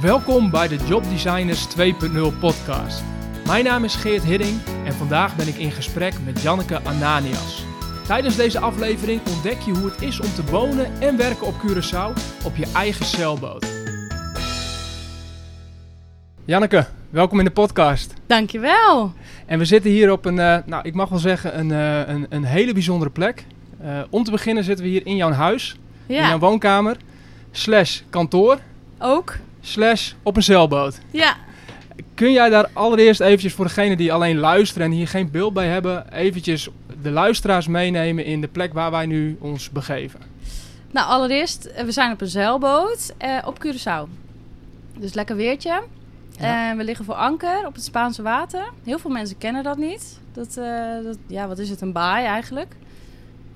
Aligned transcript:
Welkom 0.00 0.50
bij 0.50 0.68
de 0.68 0.76
Job 0.76 1.04
Designers 1.04 1.66
2.0 1.76 2.38
podcast. 2.38 3.02
Mijn 3.46 3.64
naam 3.64 3.84
is 3.84 3.94
Geert 3.94 4.24
Hidding 4.24 4.60
en 4.84 4.92
vandaag 4.92 5.36
ben 5.36 5.48
ik 5.48 5.54
in 5.54 5.70
gesprek 5.70 6.14
met 6.24 6.42
Janneke 6.42 6.80
Ananias. 6.82 7.64
Tijdens 8.06 8.36
deze 8.36 8.60
aflevering 8.60 9.20
ontdek 9.34 9.58
je 9.60 9.70
hoe 9.72 9.90
het 9.90 10.02
is 10.02 10.20
om 10.20 10.34
te 10.34 10.44
wonen 10.44 11.00
en 11.00 11.16
werken 11.16 11.46
op 11.46 11.54
Curaçao 11.54 12.12
op 12.44 12.56
je 12.56 12.66
eigen 12.74 13.04
zeilboot. 13.04 13.66
Janneke, 16.44 16.86
welkom 17.10 17.38
in 17.38 17.44
de 17.44 17.50
podcast. 17.50 18.14
Dankjewel. 18.26 19.12
En 19.46 19.58
we 19.58 19.64
zitten 19.64 19.90
hier 19.90 20.12
op 20.12 20.24
een, 20.24 20.36
uh, 20.36 20.58
nou 20.66 20.82
ik 20.82 20.94
mag 20.94 21.08
wel 21.08 21.18
zeggen, 21.18 21.58
een, 21.58 21.70
uh, 21.70 22.08
een, 22.08 22.26
een 22.28 22.44
hele 22.44 22.72
bijzondere 22.72 23.10
plek. 23.10 23.44
Uh, 23.82 24.00
om 24.10 24.24
te 24.24 24.30
beginnen 24.30 24.64
zitten 24.64 24.84
we 24.84 24.90
hier 24.90 25.06
in 25.06 25.16
jouw 25.16 25.32
huis, 25.32 25.76
ja. 26.06 26.22
in 26.22 26.28
jouw 26.28 26.38
woonkamer, 26.38 26.96
slash 27.50 28.00
kantoor. 28.10 28.58
Ook. 28.98 29.36
Slash 29.60 30.12
op 30.22 30.36
een 30.36 30.42
zeilboot. 30.42 30.98
Ja. 31.10 31.36
Kun 32.14 32.32
jij 32.32 32.48
daar 32.48 32.68
allereerst 32.72 33.20
eventjes 33.20 33.54
voor 33.54 33.64
degenen 33.64 33.96
die 33.96 34.12
alleen 34.12 34.38
luisteren 34.38 34.86
en 34.86 34.92
hier 34.92 35.08
geen 35.08 35.30
beeld 35.30 35.52
bij 35.52 35.66
hebben, 35.66 36.12
eventjes 36.12 36.68
de 37.02 37.10
luisteraars 37.10 37.66
meenemen 37.66 38.24
in 38.24 38.40
de 38.40 38.48
plek 38.48 38.72
waar 38.72 38.90
wij 38.90 39.06
nu 39.06 39.36
ons 39.40 39.70
begeven? 39.70 40.20
Nou, 40.90 41.08
allereerst, 41.08 41.70
we 41.84 41.92
zijn 41.92 42.12
op 42.12 42.20
een 42.20 42.26
zeilboot 42.26 43.14
op 43.44 43.66
Curaçao. 43.66 44.08
Dus 44.98 45.14
lekker 45.14 45.36
weertje. 45.36 45.82
Ja. 46.38 46.76
we 46.76 46.84
liggen 46.84 47.04
voor 47.04 47.14
anker 47.14 47.66
op 47.66 47.74
het 47.74 47.84
Spaanse 47.84 48.22
water. 48.22 48.68
Heel 48.84 48.98
veel 48.98 49.10
mensen 49.10 49.38
kennen 49.38 49.62
dat 49.62 49.76
niet. 49.76 50.18
Dat, 50.32 50.56
uh, 50.58 51.04
dat 51.04 51.16
ja, 51.26 51.48
wat 51.48 51.58
is 51.58 51.70
het, 51.70 51.80
een 51.80 51.92
baai 51.92 52.26
eigenlijk. 52.26 52.74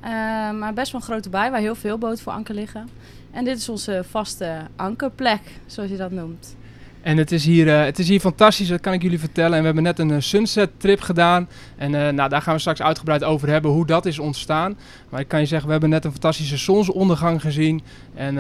Uh, 0.04 0.10
maar 0.50 0.74
best 0.74 0.92
wel 0.92 1.00
een 1.00 1.06
grote 1.06 1.28
baai 1.28 1.50
waar 1.50 1.60
heel 1.60 1.74
veel 1.74 1.98
boten 1.98 2.22
voor 2.22 2.32
anker 2.32 2.54
liggen. 2.54 2.88
En 3.34 3.44
dit 3.44 3.58
is 3.58 3.68
onze 3.68 4.04
vaste 4.10 4.56
ankerplek, 4.76 5.40
zoals 5.66 5.90
je 5.90 5.96
dat 5.96 6.10
noemt. 6.10 6.56
En 7.02 7.16
het 7.16 7.32
is, 7.32 7.44
hier, 7.44 7.66
uh, 7.66 7.84
het 7.84 7.98
is 7.98 8.08
hier 8.08 8.20
fantastisch, 8.20 8.68
dat 8.68 8.80
kan 8.80 8.92
ik 8.92 9.02
jullie 9.02 9.18
vertellen. 9.18 9.52
En 9.52 9.58
we 9.58 9.64
hebben 9.64 9.82
net 9.82 9.98
een 9.98 10.22
sunset 10.22 10.70
trip 10.76 11.00
gedaan. 11.00 11.48
En 11.76 11.92
uh, 11.92 12.08
nou, 12.08 12.28
daar 12.28 12.42
gaan 12.42 12.54
we 12.54 12.60
straks 12.60 12.82
uitgebreid 12.82 13.24
over 13.24 13.48
hebben 13.48 13.70
hoe 13.70 13.86
dat 13.86 14.06
is 14.06 14.18
ontstaan. 14.18 14.76
Maar 15.08 15.20
ik 15.20 15.28
kan 15.28 15.40
je 15.40 15.46
zeggen, 15.46 15.66
we 15.66 15.72
hebben 15.72 15.90
net 15.90 16.04
een 16.04 16.10
fantastische 16.10 16.56
zonsondergang 16.56 17.40
gezien. 17.40 17.82
En 18.14 18.34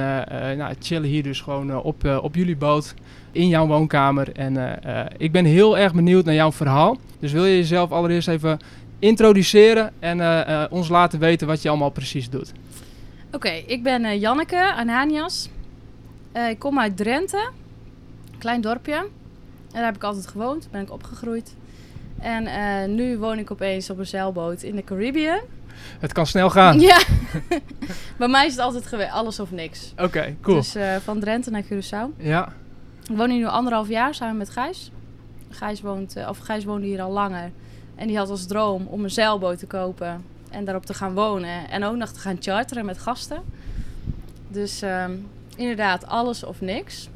nou, 0.56 0.74
chillen 0.80 1.08
hier 1.08 1.22
dus 1.22 1.40
gewoon 1.40 1.82
op, 1.82 2.18
op 2.22 2.34
jullie 2.34 2.56
boot 2.56 2.94
in 3.32 3.48
jouw 3.48 3.66
woonkamer. 3.66 4.32
En 4.32 4.80
ik 5.16 5.32
ben 5.32 5.44
heel 5.44 5.78
erg 5.78 5.94
benieuwd 5.94 6.24
naar 6.24 6.34
jouw 6.34 6.52
verhaal. 6.52 6.98
Dus 7.20 7.32
wil 7.32 7.44
je 7.44 7.56
jezelf 7.56 7.90
allereerst 7.90 8.28
even 8.28 8.58
introduceren 8.98 9.92
en 9.98 10.20
ons 10.70 10.88
laten 10.88 11.18
weten 11.18 11.46
wat 11.46 11.62
je 11.62 11.68
allemaal 11.68 11.90
precies 11.90 12.30
doet? 12.30 12.52
Oké, 13.34 13.46
okay, 13.46 13.64
ik 13.66 13.82
ben 13.82 14.18
Janneke 14.18 14.72
Ananias. 14.74 15.48
ik 16.50 16.58
kom 16.58 16.78
uit 16.78 16.96
Drenthe 16.96 17.50
klein 18.44 18.60
dorpje. 18.60 18.94
En 18.94 19.10
daar 19.72 19.84
heb 19.84 19.96
ik 19.96 20.04
altijd 20.04 20.26
gewoond, 20.26 20.68
ben 20.70 20.80
ik 20.80 20.92
opgegroeid. 20.92 21.54
En 22.18 22.44
uh, 22.44 22.96
nu 22.96 23.18
woon 23.18 23.38
ik 23.38 23.50
opeens 23.50 23.90
op 23.90 23.98
een 23.98 24.06
zeilboot 24.06 24.62
in 24.62 24.76
de 24.76 24.84
Caribbean. 24.84 25.40
Het 25.98 26.12
kan 26.12 26.26
snel 26.26 26.50
gaan. 26.50 26.80
Ja. 26.80 27.02
Bij 28.18 28.28
mij 28.28 28.46
is 28.46 28.52
het 28.52 28.60
altijd 28.60 28.86
geweest, 28.86 29.10
alles 29.10 29.40
of 29.40 29.50
niks. 29.50 29.92
Oké, 29.92 30.02
okay, 30.02 30.36
cool. 30.40 30.56
Dus 30.56 30.76
uh, 30.76 30.96
van 30.96 31.20
Drenthe 31.20 31.50
naar 31.50 31.64
Curaçao. 31.64 32.16
Ja. 32.16 32.52
Ik 33.10 33.16
woon 33.16 33.30
hier 33.30 33.38
nu 33.38 33.46
anderhalf 33.46 33.88
jaar 33.88 34.14
samen 34.14 34.36
met 34.36 34.50
Gijs. 34.50 34.90
Gijs, 35.50 35.80
woont, 35.80 36.16
uh, 36.16 36.28
of 36.28 36.38
Gijs 36.38 36.64
woonde 36.64 36.86
hier 36.86 37.02
al 37.02 37.10
langer. 37.10 37.50
En 37.94 38.06
die 38.06 38.16
had 38.16 38.30
als 38.30 38.46
droom 38.46 38.86
om 38.86 39.04
een 39.04 39.10
zeilboot 39.10 39.58
te 39.58 39.66
kopen 39.66 40.24
en 40.54 40.64
daarop 40.64 40.86
te 40.86 40.94
gaan 40.94 41.14
wonen. 41.14 41.70
En 41.70 41.84
ook 41.84 41.96
nog 41.96 42.08
te 42.08 42.20
gaan 42.20 42.36
charteren 42.40 42.84
met 42.84 42.98
gasten. 42.98 43.42
Dus 44.48 44.82
um, 44.82 45.28
inderdaad, 45.56 46.06
alles 46.06 46.44
of 46.44 46.60
niks. 46.60 47.08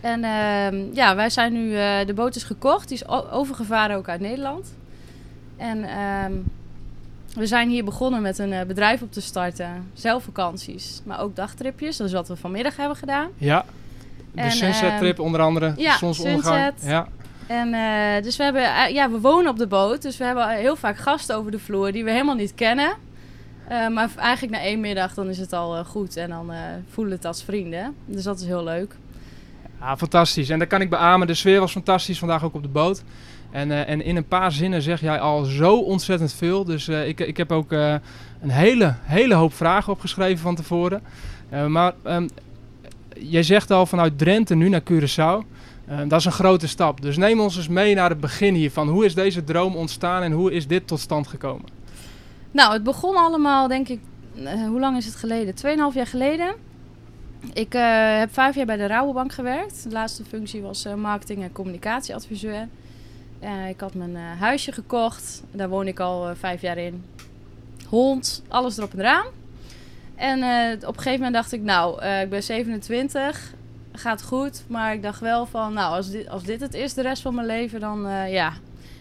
En 0.00 0.20
uh, 0.22 0.94
ja, 0.94 1.14
wij 1.14 1.30
zijn 1.30 1.52
nu, 1.52 1.70
uh, 1.70 2.06
de 2.06 2.14
boot 2.14 2.36
is 2.36 2.42
gekocht. 2.42 2.88
Die 2.88 2.98
is 2.98 3.08
overgevaren 3.08 3.96
ook 3.96 4.08
uit 4.08 4.20
Nederland. 4.20 4.74
En 5.56 5.78
uh, 5.78 6.24
we 7.34 7.46
zijn 7.46 7.68
hier 7.68 7.84
begonnen 7.84 8.22
met 8.22 8.38
een 8.38 8.52
uh, 8.52 8.62
bedrijf 8.62 9.02
op 9.02 9.12
te 9.12 9.20
starten. 9.20 9.90
Zelfvakanties, 9.94 11.00
maar 11.04 11.20
ook 11.20 11.36
dagtripjes. 11.36 11.96
Dat 11.96 12.06
is 12.06 12.12
wat 12.12 12.28
we 12.28 12.36
vanmiddag 12.36 12.76
hebben 12.76 12.96
gedaan. 12.96 13.28
Ja, 13.36 13.64
de 14.34 14.40
en, 14.40 14.52
sunset 14.52 14.98
trip 14.98 15.18
onder 15.18 15.40
andere. 15.40 15.74
Ja, 15.76 15.96
zonsondergang. 15.98 16.72
Sunset. 16.76 16.90
Ja. 16.90 17.08
En 17.46 17.68
uh, 17.68 18.22
dus 18.22 18.36
we 18.36 18.42
hebben, 18.42 18.92
ja, 18.92 19.10
we 19.10 19.20
wonen 19.20 19.50
op 19.50 19.58
de 19.58 19.66
boot. 19.66 20.02
Dus 20.02 20.16
we 20.16 20.24
hebben 20.24 20.50
heel 20.50 20.76
vaak 20.76 20.96
gasten 20.96 21.36
over 21.36 21.50
de 21.50 21.58
vloer 21.58 21.92
die 21.92 22.04
we 22.04 22.10
helemaal 22.10 22.34
niet 22.34 22.54
kennen. 22.54 22.92
Uh, 23.70 23.88
maar 23.88 24.10
eigenlijk 24.16 24.52
na 24.52 24.60
één 24.60 24.80
middag 24.80 25.14
dan 25.14 25.28
is 25.28 25.38
het 25.38 25.52
al 25.52 25.84
goed 25.84 26.16
en 26.16 26.28
dan 26.28 26.52
voelen 26.90 27.14
het 27.14 27.24
als 27.24 27.42
vrienden. 27.42 27.94
Dus 28.04 28.22
dat 28.22 28.40
is 28.40 28.46
heel 28.46 28.64
leuk. 28.64 28.96
Ja, 29.80 29.96
fantastisch. 29.96 30.50
En 30.50 30.58
dat 30.58 30.68
kan 30.68 30.80
ik 30.80 30.90
beamen. 30.90 31.26
De 31.26 31.34
sfeer 31.34 31.60
was 31.60 31.72
fantastisch 31.72 32.18
vandaag 32.18 32.44
ook 32.44 32.54
op 32.54 32.62
de 32.62 32.68
boot. 32.68 33.02
En, 33.50 33.86
en 33.86 34.02
in 34.02 34.16
een 34.16 34.28
paar 34.28 34.52
zinnen 34.52 34.82
zeg 34.82 35.00
jij 35.00 35.20
al 35.20 35.44
zo 35.44 35.76
ontzettend 35.78 36.32
veel. 36.32 36.64
Dus 36.64 36.88
ik, 36.88 37.20
ik 37.20 37.36
heb 37.36 37.52
ook 37.52 37.70
een 37.70 38.00
hele, 38.50 38.94
hele 39.02 39.34
hoop 39.34 39.54
vragen 39.54 39.92
opgeschreven 39.92 40.38
van 40.38 40.54
tevoren. 40.54 41.02
maar 41.68 41.92
um, 42.04 42.28
jij 43.18 43.42
zegt 43.42 43.70
al 43.70 43.86
vanuit 43.86 44.18
Drenthe 44.18 44.54
nu 44.54 44.68
naar 44.68 44.82
Curaçao. 44.82 45.56
Dat 45.86 46.18
is 46.18 46.24
een 46.24 46.32
grote 46.32 46.68
stap. 46.68 47.00
Dus 47.00 47.16
neem 47.16 47.40
ons 47.40 47.56
eens 47.56 47.68
mee 47.68 47.94
naar 47.94 48.10
het 48.10 48.20
begin 48.20 48.54
hiervan. 48.54 48.88
Hoe 48.88 49.04
is 49.04 49.14
deze 49.14 49.44
droom 49.44 49.76
ontstaan 49.76 50.22
en 50.22 50.32
hoe 50.32 50.52
is 50.52 50.66
dit 50.66 50.86
tot 50.86 51.00
stand 51.00 51.26
gekomen? 51.26 51.68
Nou, 52.50 52.72
het 52.72 52.82
begon 52.82 53.16
allemaal, 53.16 53.68
denk 53.68 53.88
ik, 53.88 54.00
hoe 54.68 54.80
lang 54.80 54.96
is 54.96 55.06
het 55.06 55.14
geleden? 55.14 55.54
Tweeënhalf 55.54 55.94
jaar 55.94 56.06
geleden. 56.06 56.54
Ik 57.52 57.74
uh, 57.74 58.18
heb 58.18 58.32
vijf 58.32 58.54
jaar 58.54 58.66
bij 58.66 58.76
de 58.76 58.86
Rabobank 58.86 59.32
gewerkt. 59.32 59.82
De 59.82 59.90
laatste 59.90 60.24
functie 60.24 60.62
was 60.62 60.86
uh, 60.86 60.94
marketing- 60.94 61.42
en 61.42 61.52
communicatieadviseur. 61.52 62.68
Ik 63.68 63.80
had 63.80 63.94
mijn 63.94 64.16
huisje 64.16 64.72
gekocht. 64.72 65.42
Daar 65.50 65.68
woon 65.68 65.86
ik 65.86 66.00
al 66.00 66.34
vijf 66.34 66.60
jaar 66.60 66.78
in. 66.78 67.04
Hond, 67.88 68.42
alles 68.48 68.78
erop 68.78 68.92
en 68.92 68.98
eraan. 68.98 69.26
En 70.14 70.38
op 70.74 70.96
een 70.96 71.02
gegeven 71.02 71.12
moment 71.12 71.34
dacht 71.34 71.52
ik, 71.52 71.62
nou, 71.62 72.04
ik 72.04 72.30
ben 72.30 72.42
27, 72.42 73.54
gaat 73.98 74.22
goed. 74.22 74.64
Maar 74.66 74.94
ik 74.94 75.02
dacht 75.02 75.20
wel 75.20 75.46
van, 75.46 75.72
nou, 75.72 75.94
als 75.94 76.10
dit, 76.10 76.28
als 76.28 76.42
dit 76.42 76.60
het 76.60 76.74
is 76.74 76.94
de 76.94 77.02
rest 77.02 77.22
van 77.22 77.34
mijn 77.34 77.46
leven, 77.46 77.80
dan 77.80 78.00
ja, 78.28 78.52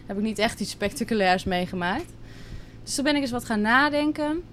heb 0.05 0.17
ik 0.17 0.23
niet 0.23 0.39
echt 0.39 0.59
iets 0.59 0.71
spectaculairs 0.71 1.43
meegemaakt. 1.43 2.13
Dus 2.83 2.95
toen 2.95 3.03
ben 3.03 3.15
ik 3.15 3.21
eens 3.21 3.31
wat 3.31 3.45
gaan 3.45 3.61
nadenken. 3.61 4.43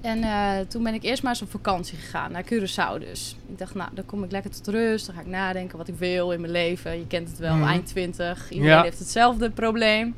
En 0.00 0.18
uh, 0.18 0.58
toen 0.68 0.82
ben 0.82 0.94
ik 0.94 1.02
eerst 1.02 1.22
maar 1.22 1.32
eens 1.32 1.42
op 1.42 1.50
vakantie 1.50 1.98
gegaan, 1.98 2.32
naar 2.32 2.44
Curaçao 2.44 2.98
dus. 2.98 3.36
Ik 3.48 3.58
dacht, 3.58 3.74
nou, 3.74 3.90
dan 3.92 4.06
kom 4.06 4.24
ik 4.24 4.30
lekker 4.30 4.50
tot 4.50 4.68
rust. 4.68 5.06
Dan 5.06 5.14
ga 5.14 5.20
ik 5.20 5.26
nadenken 5.26 5.78
wat 5.78 5.88
ik 5.88 5.94
wil 5.98 6.30
in 6.30 6.40
mijn 6.40 6.52
leven. 6.52 6.98
Je 6.98 7.06
kent 7.06 7.28
het 7.28 7.38
wel, 7.38 7.54
mm. 7.54 7.62
eind 7.62 7.86
20. 7.86 8.50
Iedereen 8.50 8.76
ja. 8.76 8.82
heeft 8.82 8.98
hetzelfde 8.98 9.50
probleem. 9.50 10.14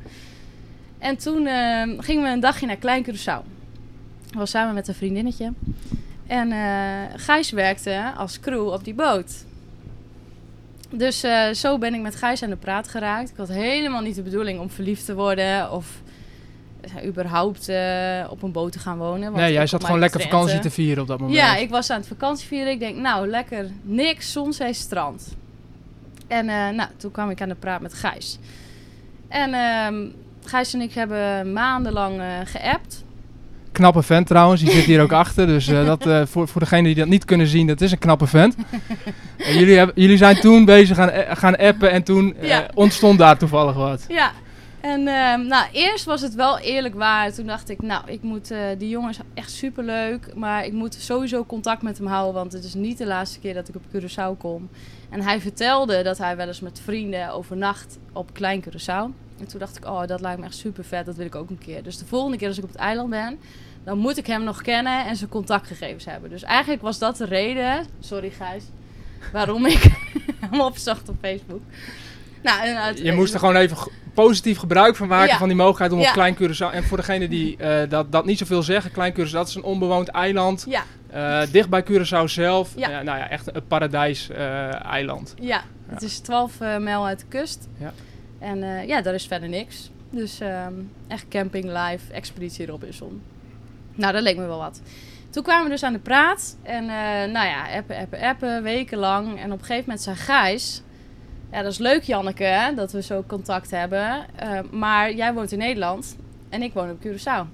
En 0.97 1.17
toen 1.17 1.45
uh, 1.45 1.83
gingen 1.97 2.23
we 2.23 2.29
een 2.29 2.39
dagje 2.39 2.65
naar 2.65 2.75
Klein 2.75 3.05
Curaçao. 3.05 3.43
Ik 4.27 4.35
was 4.35 4.49
samen 4.49 4.73
met 4.73 4.87
een 4.87 4.95
vriendinnetje. 4.95 5.53
En 6.29 6.51
uh, 6.51 7.15
Gijs 7.15 7.51
werkte 7.51 8.11
als 8.17 8.39
crew 8.39 8.67
op 8.67 8.83
die 8.83 8.93
boot. 8.93 9.45
Dus 10.89 11.25
zo 11.53 11.77
ben 11.77 11.93
ik 11.93 12.01
met 12.01 12.15
Gijs 12.15 12.43
aan 12.43 12.49
de 12.49 12.55
praat 12.55 12.87
geraakt. 12.87 13.29
Ik 13.29 13.37
had 13.37 13.47
helemaal 13.47 14.01
niet 14.01 14.15
de 14.15 14.21
bedoeling 14.21 14.59
om 14.59 14.69
verliefd 14.69 15.05
te 15.05 15.15
worden 15.15 15.71
of 15.71 16.01
überhaupt 17.05 17.69
uh, 17.69 18.25
op 18.29 18.43
een 18.43 18.51
boot 18.51 18.71
te 18.71 18.79
gaan 18.79 18.97
wonen. 18.97 19.31
Want 19.31 19.35
nee, 19.35 19.53
jij 19.53 19.67
zat 19.67 19.83
gewoon 19.83 19.99
lekker 19.99 20.21
vakantie 20.21 20.59
te 20.59 20.69
vieren 20.69 21.01
op 21.01 21.07
dat 21.07 21.19
moment. 21.19 21.37
Ja, 21.37 21.55
ik 21.55 21.69
was 21.69 21.89
aan 21.89 21.99
het 21.99 22.07
vakantie 22.07 22.47
vieren. 22.47 22.71
Ik 22.71 22.79
denk, 22.79 22.97
nou, 22.97 23.27
lekker 23.27 23.69
niks, 23.81 24.31
zon, 24.31 24.53
zee, 24.53 24.73
strand. 24.73 25.35
En 26.27 26.45
nou, 26.75 26.89
toen 26.97 27.11
kwam 27.11 27.29
ik 27.29 27.41
aan 27.41 27.49
de 27.49 27.55
praat 27.55 27.81
met 27.81 27.93
Gijs. 27.93 28.39
En 29.27 29.49
uh, 29.49 30.09
Gijs 30.43 30.73
en 30.73 30.81
ik 30.81 30.93
hebben 30.93 31.53
maandenlang 31.53 32.21
geappt. 32.43 33.03
Knappe 33.79 34.03
vent 34.03 34.27
trouwens, 34.27 34.61
die 34.61 34.71
zit 34.71 34.83
hier 34.83 35.01
ook 35.01 35.11
achter. 35.23 35.47
Dus 35.47 35.65
dat, 35.65 36.29
voor, 36.29 36.47
voor 36.47 36.61
degenen 36.61 36.83
die 36.83 36.95
dat 36.95 37.07
niet 37.07 37.25
kunnen 37.25 37.47
zien, 37.47 37.67
dat 37.67 37.81
is 37.81 37.91
een 37.91 37.99
knappe 37.99 38.27
vent. 38.27 38.55
jullie, 39.57 39.77
hebben, 39.77 40.01
jullie 40.01 40.17
zijn 40.17 40.39
toen 40.39 40.65
bezig 40.65 40.95
gaan, 40.95 41.11
gaan 41.37 41.57
appen 41.57 41.91
en 41.91 42.03
toen 42.03 42.35
ja. 42.41 42.67
ontstond 42.73 43.19
daar 43.19 43.37
toevallig 43.37 43.75
wat. 43.75 44.05
Ja, 44.07 44.31
en 44.81 44.99
uh, 44.99 45.35
nou, 45.47 45.67
eerst 45.71 46.05
was 46.05 46.21
het 46.21 46.35
wel 46.35 46.59
eerlijk 46.59 46.95
waar. 46.95 47.33
Toen 47.33 47.45
dacht 47.45 47.69
ik, 47.69 47.81
nou, 47.81 48.11
ik 48.11 48.21
moet, 48.21 48.53
die 48.77 48.89
jongen 48.89 49.09
is 49.09 49.19
echt 49.33 49.51
superleuk. 49.51 50.35
Maar 50.35 50.65
ik 50.65 50.73
moet 50.73 50.93
sowieso 50.93 51.45
contact 51.45 51.81
met 51.81 51.97
hem 51.97 52.07
houden. 52.07 52.33
Want 52.33 52.51
het 52.51 52.63
is 52.63 52.73
niet 52.73 52.97
de 52.97 53.05
laatste 53.05 53.39
keer 53.39 53.53
dat 53.53 53.67
ik 53.67 53.75
op 53.75 53.83
Curaçao 53.95 54.37
kom. 54.37 54.69
En 55.09 55.21
hij 55.21 55.39
vertelde 55.41 56.03
dat 56.03 56.17
hij 56.17 56.35
wel 56.35 56.47
eens 56.47 56.59
met 56.59 56.81
vrienden 56.83 57.33
overnacht 57.33 57.97
op 58.13 58.33
Klein 58.33 58.63
Curaçao. 58.63 59.27
En 59.39 59.47
toen 59.47 59.59
dacht 59.59 59.77
ik, 59.77 59.85
oh, 59.85 60.05
dat 60.05 60.21
lijkt 60.21 60.39
me 60.39 60.45
echt 60.45 60.55
super 60.55 60.83
vet. 60.83 61.05
Dat 61.05 61.15
wil 61.15 61.25
ik 61.25 61.35
ook 61.35 61.49
een 61.49 61.57
keer. 61.57 61.83
Dus 61.83 61.97
de 61.97 62.05
volgende 62.05 62.37
keer 62.37 62.47
als 62.47 62.57
ik 62.57 62.63
op 62.63 62.69
het 62.69 62.79
eiland 62.79 63.09
ben, 63.09 63.39
dan 63.89 63.97
moet 63.97 64.17
ik 64.17 64.27
hem 64.27 64.43
nog 64.43 64.61
kennen 64.61 65.05
en 65.05 65.15
zijn 65.15 65.29
contactgegevens 65.29 66.05
hebben. 66.05 66.29
Dus 66.29 66.43
eigenlijk 66.43 66.81
was 66.81 66.99
dat 66.99 67.17
de 67.17 67.25
reden, 67.25 67.85
sorry 67.99 68.29
Gijs, 68.29 68.63
waarom 69.31 69.65
ik 69.65 69.83
hem 70.49 70.61
opzocht 70.61 71.09
op 71.09 71.15
Facebook. 71.21 71.61
Nou, 72.43 72.93
je 73.03 73.11
moest 73.11 73.33
er 73.33 73.39
gewoon 73.39 73.55
even 73.55 73.77
positief 74.13 74.57
gebruik 74.57 74.95
van 74.95 75.07
maken 75.07 75.27
Ja. 75.31 75.37
van 75.37 75.47
die 75.47 75.57
mogelijkheid 75.57 75.91
om 75.91 75.99
Ja. 75.99 76.07
op 76.07 76.13
Klein 76.13 76.35
Curaçao... 76.35 76.73
En 76.75 76.83
voor 76.83 76.97
degene 76.97 77.27
die 77.27 77.57
eh, 77.57 77.89
dat, 77.89 78.11
dat 78.11 78.25
niet 78.25 78.37
zoveel 78.37 78.63
zeggen, 78.63 78.91
Klein 78.91 79.13
Curaçao 79.13 79.31
dat 79.31 79.47
is 79.47 79.55
een 79.55 79.63
onbewoond 79.63 80.07
eiland. 80.07 80.65
Ja, 80.69 80.83
eh, 81.09 81.51
dicht 81.51 81.69
bij 81.69 81.83
Curaçao 81.83 82.23
zelf. 82.25 82.73
Ja. 82.75 83.01
Nou 83.01 83.17
ja, 83.17 83.29
echt 83.29 83.55
een 83.55 83.67
paradijs-eiland. 83.67 85.33
ja. 85.41 85.63
het 85.87 86.01
is 86.01 86.19
12 86.19 86.61
eh, 86.61 86.77
mijl 86.77 87.05
uit 87.05 87.19
de 87.19 87.25
kust. 87.27 87.67
Ja. 87.77 87.93
En 88.39 88.63
eh, 88.63 88.87
ja, 88.87 89.01
daar 89.01 89.13
is 89.13 89.27
verder 89.27 89.49
niks. 89.49 89.89
Dus 90.09 90.39
ehm, 90.39 90.73
echt 91.07 91.25
camping, 91.29 91.65
live, 91.65 92.13
expeditie 92.13 92.65
Robinson. 92.65 93.21
Nou, 93.99 94.13
dat 94.13 94.21
leek 94.21 94.37
me 94.37 94.45
wel 94.45 94.57
wat. 94.57 94.81
Toen 95.29 95.43
kwamen 95.43 95.63
we 95.63 95.69
dus 95.69 95.83
aan 95.83 95.93
de 95.93 95.99
praat. 95.99 96.57
En 96.63 96.83
eh, 96.83 97.31
nou 97.33 97.47
ja, 97.47 97.75
appen, 97.77 97.97
appen, 97.97 98.19
appen, 98.21 98.63
wekenlang. 98.63 99.39
En 99.39 99.51
op 99.51 99.59
een 99.59 99.65
gegeven 99.65 99.83
moment 99.85 100.01
zei 100.01 100.15
Gijs... 100.15 100.81
Ja, 101.51 101.61
dat 101.61 101.71
is 101.71 101.77
leuk 101.77 102.03
Janneke, 102.03 102.43
hè, 102.43 102.73
dat 102.73 102.91
we 102.91 103.01
zo 103.01 103.23
contact 103.27 103.71
hebben. 103.71 104.25
Eh, 104.35 104.59
maar 104.71 105.13
jij 105.13 105.33
woont 105.33 105.51
in 105.51 105.57
Nederland 105.57 106.17
en 106.49 106.61
ik 106.61 106.73
woon 106.73 106.89
op 106.89 107.05
Curaçao. 107.05 107.47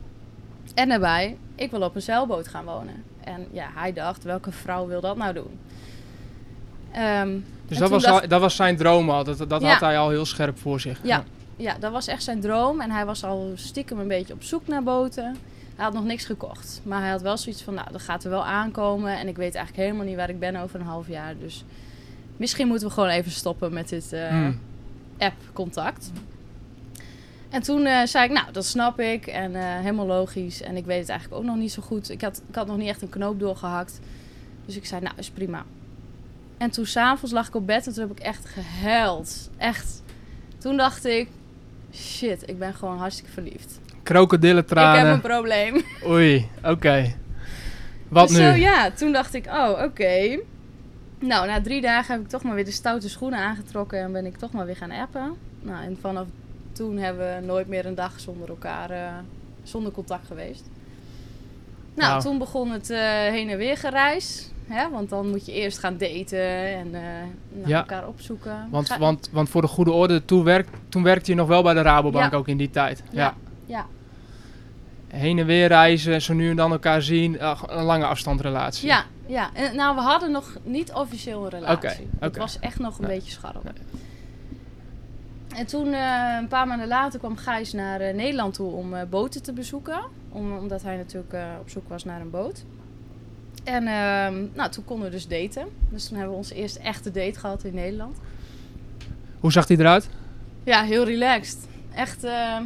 En 0.74 0.90
daarbij, 0.90 1.38
ik 1.56 1.72
wil 1.72 1.82
op 1.82 1.96
een 1.96 2.02
zeilboot 2.02 2.48
gaan 2.48 2.66
wonen. 2.66 3.04
En 3.24 3.48
ja, 3.52 3.68
hij 3.76 3.94
dacht, 3.94 4.24
welke 4.24 4.52
vrouw 4.52 4.88
wil 4.88 5.02
dat 5.02 5.18
nou 5.18 5.34
doen? 5.34 5.60
Ehm, 6.92 7.38
Dus 7.68 7.78
dat 7.78 7.90
was, 7.90 8.04
dacht- 8.04 8.22
al, 8.22 8.28
dat 8.28 8.42
was 8.42 8.56
zijn 8.56 8.78
droom 8.78 9.10
al. 9.10 9.24
Dat, 9.24 9.50
dat 9.50 9.62
Ja. 9.62 9.68
had 9.72 9.80
hij 9.80 9.98
al 9.98 10.10
heel 10.10 10.26
scherp 10.26 10.60
voor 10.60 10.80
zich. 10.80 11.00
Ja. 11.04 11.24
Ja, 11.58 11.76
dat 11.80 11.92
was 11.92 12.08
echt 12.08 12.24
zijn 12.24 12.40
droom. 12.42 12.82
En 12.82 12.92
hij 12.92 13.06
was 13.06 13.24
al 13.24 13.52
stiekem 13.56 14.00
een 14.00 14.08
beetje 14.08 14.34
op 14.34 14.44
zoek 14.44 14.68
naar 14.68 14.84
boten. 14.84 15.36
Hij 15.76 15.86
had 15.86 15.94
nog 15.94 16.04
niks 16.04 16.26
gekocht. 16.26 16.82
Maar 16.84 17.02
hij 17.02 17.10
had 17.10 17.22
wel 17.22 17.38
zoiets 17.38 17.62
van, 17.62 17.74
nou, 17.74 17.92
dat 17.92 18.02
gaat 18.02 18.24
er 18.24 18.30
wel 18.30 18.46
aankomen. 18.46 19.18
En 19.18 19.28
ik 19.28 19.36
weet 19.36 19.56
eigenlijk 19.56 19.88
helemaal 19.88 20.06
niet 20.06 20.16
waar 20.16 20.30
ik 20.30 20.40
ben 20.40 20.56
over 20.56 20.80
een 20.80 20.86
half 20.86 21.08
jaar. 21.08 21.38
Dus 21.38 21.64
misschien 22.38 22.68
moeten 22.68 22.88
we 22.88 22.94
gewoon 22.94 23.10
even 23.10 23.32
stoppen 23.32 23.74
met 23.74 23.90
dit 23.90 24.14
eh, 24.14 24.28
Hmm. 24.28 24.60
app-contact. 25.18 26.12
En 27.50 27.62
toen 27.62 27.86
eh, 27.86 28.06
zei 28.06 28.26
ik, 28.26 28.32
nou, 28.32 28.52
dat 28.52 28.66
snap 28.66 29.00
ik. 29.00 29.28
En 29.28 29.56
eh, 29.56 29.62
helemaal 29.64 30.06
logisch. 30.06 30.62
En 30.62 30.76
ik 30.76 30.86
weet 30.86 31.00
het 31.00 31.10
eigenlijk 31.10 31.42
ook 31.42 31.48
nog 31.48 31.58
niet 31.58 31.72
zo 31.72 31.82
goed. 31.82 32.10
Ik 32.10 32.22
had, 32.22 32.42
ik 32.50 32.56
had 32.56 32.68
nog 32.68 32.78
niet 32.78 32.88
echt 32.88 33.02
een 33.02 33.10
knoop 33.10 33.40
doorgehakt. 33.40 34.00
Dus 34.66 34.76
ik 34.76 34.86
zei, 34.86 35.02
nou, 35.02 35.16
is 35.18 35.30
prima. 35.30 35.66
En 36.58 36.70
toen 36.72 36.86
s'avonds 36.86 37.34
lag 37.34 37.48
ik 37.48 37.56
op 37.56 37.66
bed 37.68 37.88
en 37.88 37.94
toen 37.94 38.08
heb 38.08 38.18
ik 38.18 38.24
echt 38.24 38.46
gehuild. 38.46 39.50
Echt. 39.58 40.04
Toen 40.58 40.78
dacht 40.78 41.06
ik, 41.06 41.30
shit, 41.94 42.50
ik 42.50 42.60
ben 42.60 42.74
gewoon 42.74 42.98
hartstikke 42.98 43.32
verliefd. 43.32 43.80
Krokodillentranen. 44.06 45.00
Ik 45.00 45.06
heb 45.06 45.14
een 45.14 45.22
probleem. 45.22 45.82
Oei, 46.14 46.50
oké. 46.64 47.14
Wat 48.08 48.28
Dus 48.28 48.38
nu? 48.38 48.44
Zo, 48.44 48.50
ja, 48.52 48.92
toen 48.92 49.12
dacht 49.12 49.34
ik, 49.34 49.46
oh, 49.46 49.82
oké. 49.84 50.40
Nou, 51.20 51.48
na 51.48 51.62
drie 51.62 51.82
dagen 51.82 52.14
heb 52.16 52.24
ik 52.24 52.30
toch 52.30 52.44
maar 52.44 52.56
weer 52.56 52.66
de 52.66 52.72
stoute 52.72 53.10
schoenen 53.10 53.40
aangetrokken 53.40 54.00
en 54.00 54.12
ben 54.12 54.26
ik 54.26 54.38
toch 54.38 54.52
maar 54.52 54.66
weer 54.66 54.76
gaan 54.76 54.92
appen. 54.92 55.34
Nou, 55.62 55.84
en 55.84 55.98
vanaf 56.02 56.26
toen 56.72 56.98
hebben 56.98 57.36
we 57.36 57.46
nooit 57.46 57.68
meer 57.68 57.86
een 57.86 57.96
dag 57.96 58.20
zonder 58.20 58.50
elkaar, 58.50 58.90
eh, 58.90 59.08
zonder 59.64 59.92
contact 59.92 60.28
geweest. 60.28 60.64
Nou, 61.96 62.22
toen 62.22 62.38
begon 62.38 62.72
het 62.72 62.90
eh, 62.90 63.00
heen 63.10 63.50
en 63.50 63.58
weer 63.58 63.78
gereis. 63.78 64.50
Hè? 64.68 64.90
Want 64.90 65.10
dan 65.10 65.30
moet 65.30 65.46
je 65.46 65.52
eerst 65.52 65.78
gaan 65.80 65.98
daten 65.98 66.40
en 66.76 66.88
eh, 66.96 67.02
Ja. 67.66 67.78
elkaar 67.78 68.08
opzoeken. 68.08 68.68
Want, 68.72 68.88
Ga- 68.90 69.00
want, 69.00 69.30
want 69.32 69.50
voor 69.50 69.62
de 69.62 69.68
goede 69.68 69.92
orde, 69.92 70.26
toen, 70.26 70.44
werk, 70.44 70.68
toen 70.90 71.04
werkte 71.04 71.32
je 71.32 71.38
nog 71.38 71.48
wel 71.48 71.64
bij 71.64 71.74
de 71.74 71.82
Rabobank 71.82 72.32
Ja. 72.32 72.38
ook 72.38 72.48
in 72.48 72.58
die 72.58 72.70
tijd. 72.70 73.04
Ja. 73.12 73.22
Ja. 73.22 73.34
ja, 73.66 73.86
Heen 75.16 75.40
en 75.40 75.46
weer 75.46 75.68
reizen, 75.68 76.22
zo 76.22 76.34
nu 76.34 76.50
en 76.50 76.56
dan 76.56 76.72
elkaar 76.72 77.02
zien. 77.02 77.40
eh, 77.40 77.62
een 77.68 77.84
lange 77.84 78.06
afstandrelatie. 78.06 78.88
ja, 78.88 79.04
ja. 79.26 79.50
En, 79.54 79.76
nou, 79.76 79.96
we 79.96 80.02
hadden 80.02 80.32
nog 80.32 80.58
niet 80.64 80.92
officieel 80.94 81.44
een 81.44 81.50
relatie. 81.50 81.90
Oké, 82.06 82.16
Het 82.20 82.38
was 82.38 82.60
echt 82.60 82.80
nog 82.80 82.98
een 83.00 83.08
Nee. 83.08 83.16
beetje 83.16 83.32
scharrel. 83.32 83.62
En 85.56 85.66
toen, 85.66 85.94
eh, 85.94 86.36
een 86.40 86.48
paar 86.48 86.68
maanden 86.68 86.88
later, 86.88 87.20
kwam 87.20 87.38
Gijs 87.38 87.74
naar 87.74 88.00
eh, 88.00 88.16
Nederland 88.16 88.54
toe 88.54 88.72
om 88.72 88.94
eh, 88.94 89.02
boten 89.10 89.44
te 89.44 89.54
bezoeken. 89.54 90.00
Om, 90.30 90.58
omdat 90.58 90.82
hij 90.84 90.96
natuurlijk 90.98 91.34
eh, 91.34 91.46
op 91.62 91.70
zoek 91.70 91.90
was 91.90 92.04
naar 92.04 92.22
een 92.22 92.30
boot. 92.30 92.64
En 93.64 93.88
ehm, 93.88 94.44
nou, 94.54 94.72
toen 94.72 94.84
konden 94.86 95.06
we 95.06 95.12
dus 95.12 95.28
daten. 95.28 95.68
Dus 95.90 96.08
toen 96.08 96.14
hebben 96.18 96.34
we 96.34 96.40
onze 96.40 96.56
eerste 96.56 96.80
echte 96.80 97.12
date 97.12 97.40
gehad 97.40 97.64
in 97.64 97.74
Nederland. 97.74 98.18
Hoe 99.40 99.52
zag 99.52 99.66
die 99.66 99.80
eruit? 99.80 100.10
Ja, 100.64 100.84
heel 100.84 101.06
relaxed. 101.06 101.68
Echt, 101.96 102.24
eh, 102.24 102.58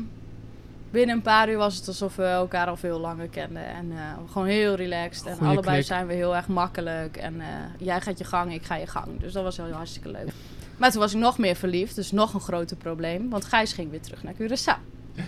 binnen 0.92 1.16
een 1.16 1.22
paar 1.22 1.50
uur 1.50 1.58
was 1.58 1.76
het 1.76 1.88
alsof 1.88 2.16
we 2.16 2.24
elkaar 2.24 2.68
al 2.68 2.78
veel 2.78 3.00
langer 3.00 3.28
kenden. 3.28 3.66
En 3.66 3.92
eh, 3.92 4.14
gewoon 4.32 4.48
heel 4.48 4.76
relaxed. 4.76 5.26
En 5.26 5.40
allebei 5.40 5.76
klik. 5.76 5.86
zijn 5.86 6.08
we 6.08 6.14
heel 6.14 6.36
erg 6.36 6.48
makkelijk. 6.48 7.18
En 7.18 7.42
eh, 7.42 7.48
jij 7.78 8.02
gaat 8.02 8.18
je 8.18 8.24
gang, 8.24 8.54
ik 8.54 8.64
ga 8.64 8.76
je 8.76 8.88
gang. 8.88 9.20
Dus 9.20 9.34
dat 9.34 9.44
was 9.44 9.58
heel 9.58 9.72
hartstikke 9.72 10.12
leuk. 10.12 10.30
Maar 10.78 10.92
toen 10.92 11.02
was 11.02 11.14
ik 11.14 11.20
nog 11.20 11.38
meer 11.38 11.56
verliefd, 11.56 11.96
dus 11.96 12.12
nog 12.12 12.34
een 12.34 12.40
groter 12.40 12.78
probleem. 12.78 13.30
Want 13.30 13.46
Gijs 13.46 13.74
ging 13.74 13.90
weer 13.90 14.02
terug 14.02 14.24
naar 14.24 14.34
Curaçao. 14.34 14.80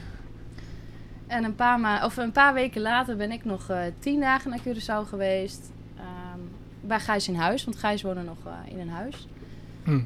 En 1.28 1.44
een 1.44 1.56
paar, 1.56 1.80
ma 1.80 2.06
of 2.06 2.18
een 2.18 2.32
paar 2.32 2.54
weken 2.54 2.82
later 2.82 3.16
ben 3.16 3.32
ik 3.32 3.46
nog 3.46 3.70
eh, 3.70 3.82
tien 4.00 4.20
dagen 4.20 4.50
naar 4.50 4.60
Curaçao 4.60 5.10
geweest. 5.10 5.72
ehm, 5.98 6.40
bij 6.82 7.00
Gijs 7.00 7.28
in 7.28 7.36
huis, 7.36 7.64
want 7.64 7.78
Gijs 7.78 8.02
woonde 8.02 8.22
nog 8.22 8.38
in 8.66 8.80
een 8.80 8.90
huis. 8.90 9.28
Hm. 9.84 10.00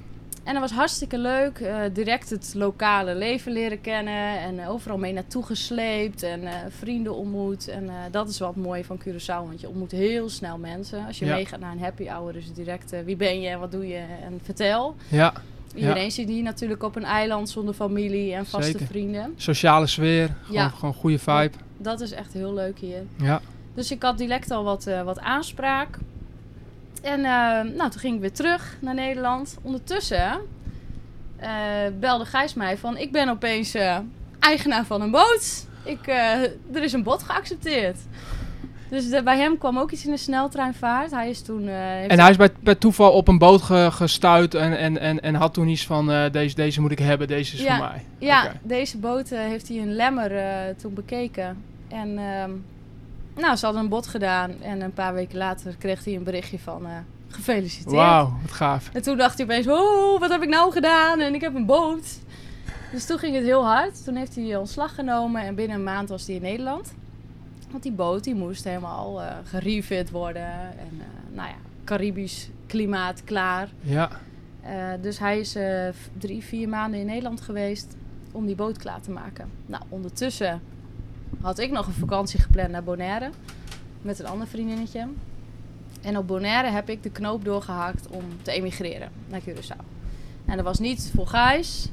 En 0.45 0.53
dat 0.53 0.61
was 0.61 0.71
hartstikke 0.71 1.17
leuk. 1.17 1.59
eh, 1.59 1.77
direct 1.93 2.29
het 2.29 2.51
lokale 2.55 3.15
leven 3.15 3.51
leren 3.51 3.81
kennen. 3.81 4.39
En 4.39 4.59
eh, 4.59 4.69
overal 4.69 4.97
mee 4.97 5.13
naartoe 5.13 5.43
gesleept. 5.43 6.23
En 6.23 6.43
eh, 6.47 6.53
vrienden 6.69 7.15
ontmoet. 7.15 7.67
En 7.67 7.89
dat 8.11 8.29
is 8.29 8.39
wat 8.39 8.55
mooi 8.55 8.83
van 8.83 8.99
Curaçao. 9.01 9.25
Want 9.47 9.61
je 9.61 9.67
ontmoet 9.67 9.91
heel 9.91 10.29
snel 10.29 10.57
mensen. 10.57 11.05
Als 11.05 11.19
je 11.19 11.25
Ja. 11.25 11.35
meegaat 11.35 11.59
naar 11.59 11.71
een 11.71 11.79
happy 11.79 12.07
hour. 12.07 12.35
is 12.35 12.45
het 12.45 12.55
direct 12.55 12.93
wie 13.05 13.15
ben 13.15 13.41
je 13.41 13.49
en 13.49 13.59
wat 13.59 13.71
doe 13.71 13.87
je 13.87 14.03
en 14.23 14.39
vertel. 14.43 14.95
Ja, 15.07 15.33
Iedereen 15.75 16.11
zit 16.11 16.27
hier 16.27 16.43
natuurlijk 16.43 16.83
op 16.83 16.95
een 16.95 17.03
eiland 17.03 17.49
zonder 17.49 17.73
familie 17.73 18.33
en 18.33 18.45
vaste 18.45 18.71
Zeker. 18.71 18.85
vrienden. 18.85 19.33
sociale 19.37 19.87
sweer. 19.87 20.35
Gewoon, 20.43 20.61
Ja. 20.61 20.69
gewoon 20.69 20.93
goede 20.93 21.19
vibe. 21.19 21.51
Dat 21.77 22.01
is 22.01 22.11
echt 22.11 22.33
heel 22.33 22.53
leuk 22.53 22.79
hier. 22.79 23.03
Ja. 23.17 23.41
Dus 23.73 23.91
ik 23.91 24.01
had 24.03 24.17
direct 24.17 24.51
al 24.51 24.63
wat, 24.63 24.89
wat 25.05 25.19
aanspraak. 25.19 25.97
En 27.05 27.25
eh, 27.25 27.75
nou, 27.75 27.89
toen 27.89 27.99
ging 27.99 28.15
ik 28.15 28.21
weer 28.21 28.31
terug 28.33 28.77
naar 28.79 28.93
Nederland. 28.93 29.57
Ondertussen 29.61 30.31
eh, 31.37 31.49
belde 31.99 32.25
Gijs 32.25 32.53
mij 32.53 32.77
van... 32.77 32.97
ik 32.97 33.11
ben 33.11 33.29
opeens 33.29 33.73
eh, 33.73 33.97
eigenaar 34.39 34.85
van 34.85 35.01
een 35.01 35.11
boot. 35.11 35.65
Ik, 35.83 36.07
er 36.73 36.83
is 36.83 36.93
een 36.93 37.03
bod 37.03 37.23
geaccepteerd. 37.23 37.97
Dus 38.89 39.09
de- 39.09 39.23
bij 39.23 39.37
hem 39.37 39.57
kwam 39.57 39.77
ook 39.77 39.91
iets 39.91 40.05
in 40.05 40.11
de 40.11 40.17
sneltreinvaart. 40.17 41.11
Hij 41.11 41.29
is 41.29 41.41
toen... 41.41 41.67
En 41.67 42.19
hij 42.19 42.29
is 42.29 42.37
bij, 42.37 42.49
per 42.63 42.77
toeval 42.77 43.11
op 43.11 43.27
een 43.27 43.37
boot 43.37 43.61
ge- 43.61 43.89
gestuurd 43.91 44.53
en, 44.55 44.77
en, 44.77 44.99
en, 44.99 45.21
en 45.21 45.35
had 45.35 45.53
toen 45.53 45.67
iets 45.67 45.85
van, 45.85 46.29
deze, 46.31 46.55
deze 46.55 46.81
moet 46.81 46.91
ik 46.91 46.99
hebben, 46.99 47.27
deze 47.27 47.55
is 47.55 47.61
Ja. 47.61 47.77
voor 47.77 47.85
mij. 47.87 48.03
Ja, 48.17 48.51
deze 48.63 48.97
boot 48.97 49.29
heeft 49.29 49.67
hij 49.67 49.77
in 49.77 49.91
Lemmer 49.95 50.31
toen 50.75 50.93
bekeken. 50.93 51.63
En 51.87 52.17
ehm, 52.17 52.51
nou, 53.37 53.55
ze 53.55 53.65
hadden 53.65 53.83
een 53.83 53.89
bod 53.89 54.07
gedaan. 54.07 54.61
En 54.61 54.81
een 54.81 54.93
paar 54.93 55.13
weken 55.13 55.37
later 55.37 55.75
kreeg 55.77 56.03
hij 56.03 56.15
een 56.15 56.23
berichtje 56.23 56.59
van... 56.59 56.85
eh, 56.85 56.91
gefeliciteerd. 57.27 57.95
Wauw, 57.95 58.33
wat 58.41 58.51
gaaf. 58.51 58.89
En 58.93 59.01
toen 59.01 59.17
dacht 59.17 59.37
hij 59.37 59.45
opeens, 59.45 59.67
oh, 59.67 60.19
wat 60.19 60.29
heb 60.29 60.41
ik 60.41 60.49
nou 60.49 60.71
gedaan? 60.71 61.19
En 61.19 61.33
ik 61.33 61.41
heb 61.41 61.55
een 61.55 61.65
boot. 61.65 62.19
Dus 62.91 63.05
toen 63.05 63.17
ging 63.17 63.35
het 63.35 63.43
heel 63.43 63.65
hard. 63.65 64.03
Toen 64.03 64.15
heeft 64.15 64.35
hij 64.35 64.55
ontslag 64.55 64.95
genomen 64.95 65.41
en 65.41 65.55
binnen 65.55 65.77
een 65.77 65.83
maand 65.83 66.09
was 66.09 66.25
hij 66.25 66.35
in 66.35 66.41
Nederland. 66.41 66.93
Want 67.71 67.83
die 67.83 67.91
boot 67.91 68.23
die 68.23 68.35
moest 68.35 68.63
helemaal 68.63 69.21
eh 69.21 69.35
gerefit 69.43 70.11
worden. 70.11 70.51
En 70.61 70.99
eh, 70.99 71.35
nou 71.35 71.47
ja, 71.47 71.55
Caribisch 71.83 72.49
klimaat 72.67 73.23
klaar. 73.23 73.69
Ja, 73.81 74.09
dus 75.01 75.19
hij 75.19 75.39
is 75.39 75.57
drie, 76.17 76.43
vier 76.43 76.69
maanden 76.69 76.99
in 76.99 77.05
Nederland 77.05 77.41
geweest 77.41 77.95
om 78.31 78.45
die 78.45 78.55
boot 78.55 78.77
klaar 78.77 79.01
te 79.01 79.11
maken. 79.11 79.49
Nou, 79.65 79.83
ondertussen 79.89 80.61
had 81.41 81.59
ik 81.59 81.71
nog 81.71 81.87
een 81.87 81.93
vakantie 81.93 82.39
gepland 82.39 82.69
naar 82.69 82.83
Bonaire. 82.83 83.29
Met 84.01 84.19
een 84.19 84.25
ander 84.27 84.47
vriendinnetje. 84.47 85.07
En 86.01 86.17
op 86.17 86.27
Bonaire 86.27 86.69
heb 86.69 86.89
ik 86.89 87.03
de 87.03 87.09
knoop 87.09 87.45
doorgehakt 87.45 88.07
om 88.07 88.23
te 88.41 88.51
emigreren 88.51 89.11
naar 89.27 89.41
Curaçao. 89.41 89.85
En 90.45 90.55
dat 90.55 90.65
was 90.65 90.79
niet 90.79 91.11
voor 91.15 91.27
Gijs. 91.27 91.89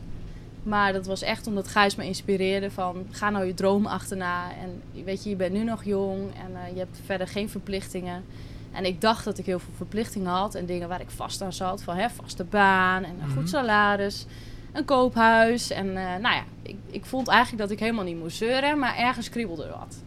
Maar 0.63 0.93
dat 0.93 1.07
was 1.07 1.23
echt 1.23 1.47
omdat 1.47 1.69
Gijs 1.69 1.97
me 1.97 2.05
inspireerde 2.05 2.71
van... 2.71 3.07
ga 3.11 3.31
nou 3.31 3.45
je 3.45 3.55
droom 3.55 3.87
achterna. 3.87 4.51
En 4.63 4.83
weet 5.05 5.25
je, 5.25 5.31
je 5.31 5.37
bent 5.37 5.53
nu 5.53 5.65
nog 5.65 5.85
jong 5.85 6.21
en 6.35 6.57
eh, 6.57 6.73
je 6.73 6.79
hebt 6.79 7.01
verder 7.05 7.29
geen 7.29 7.49
verplichtingen. 7.49 8.25
En 8.73 8.85
ik 8.85 9.01
dacht 9.01 9.25
dat 9.25 9.39
ik 9.39 9.47
heel 9.47 9.59
veel 9.59 9.73
verplichtingen 9.77 10.31
had. 10.33 10.55
En 10.55 10.67
dingen 10.67 10.89
waar 10.89 11.01
ik 11.01 11.11
vast 11.11 11.43
aan 11.43 11.53
zat. 11.53 11.83
Van 11.83 11.97
hè, 11.97 12.11
vaste 12.11 12.45
baan 12.45 13.05
en 13.05 13.11
een 13.21 13.27
Mhm. 13.29 13.37
goed 13.39 13.49
salaris. 13.49 14.27
Een 14.73 14.85
koophuis. 14.85 15.71
En 15.71 15.87
eh, 15.97 16.05
nou 16.21 16.35
ja, 16.35 16.45
ik, 16.63 16.77
ik 16.91 17.05
vond 17.05 17.29
eigenlijk 17.29 17.63
dat 17.63 17.71
ik 17.71 17.79
helemaal 17.79 18.05
niet 18.05 18.19
moest 18.19 18.37
zeuren. 18.37 18.79
Maar 18.79 18.97
ergens 18.97 19.29
kriebelde 19.29 19.69
wat. 19.69 20.03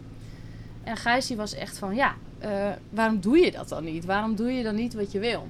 En 0.83 0.97
Gijs 0.97 1.27
die 1.27 1.37
was 1.37 1.53
echt 1.53 1.77
van... 1.77 1.95
Ja, 1.95 2.15
eh, 2.39 2.71
waarom 2.89 3.19
doe 3.19 3.37
je 3.37 3.51
dat 3.51 3.69
dan 3.69 3.83
niet? 3.83 4.05
Waarom 4.05 4.35
doe 4.35 4.51
je 4.51 4.63
dan 4.63 4.75
niet 4.75 4.93
wat 4.93 5.11
je 5.11 5.19
wil? 5.19 5.47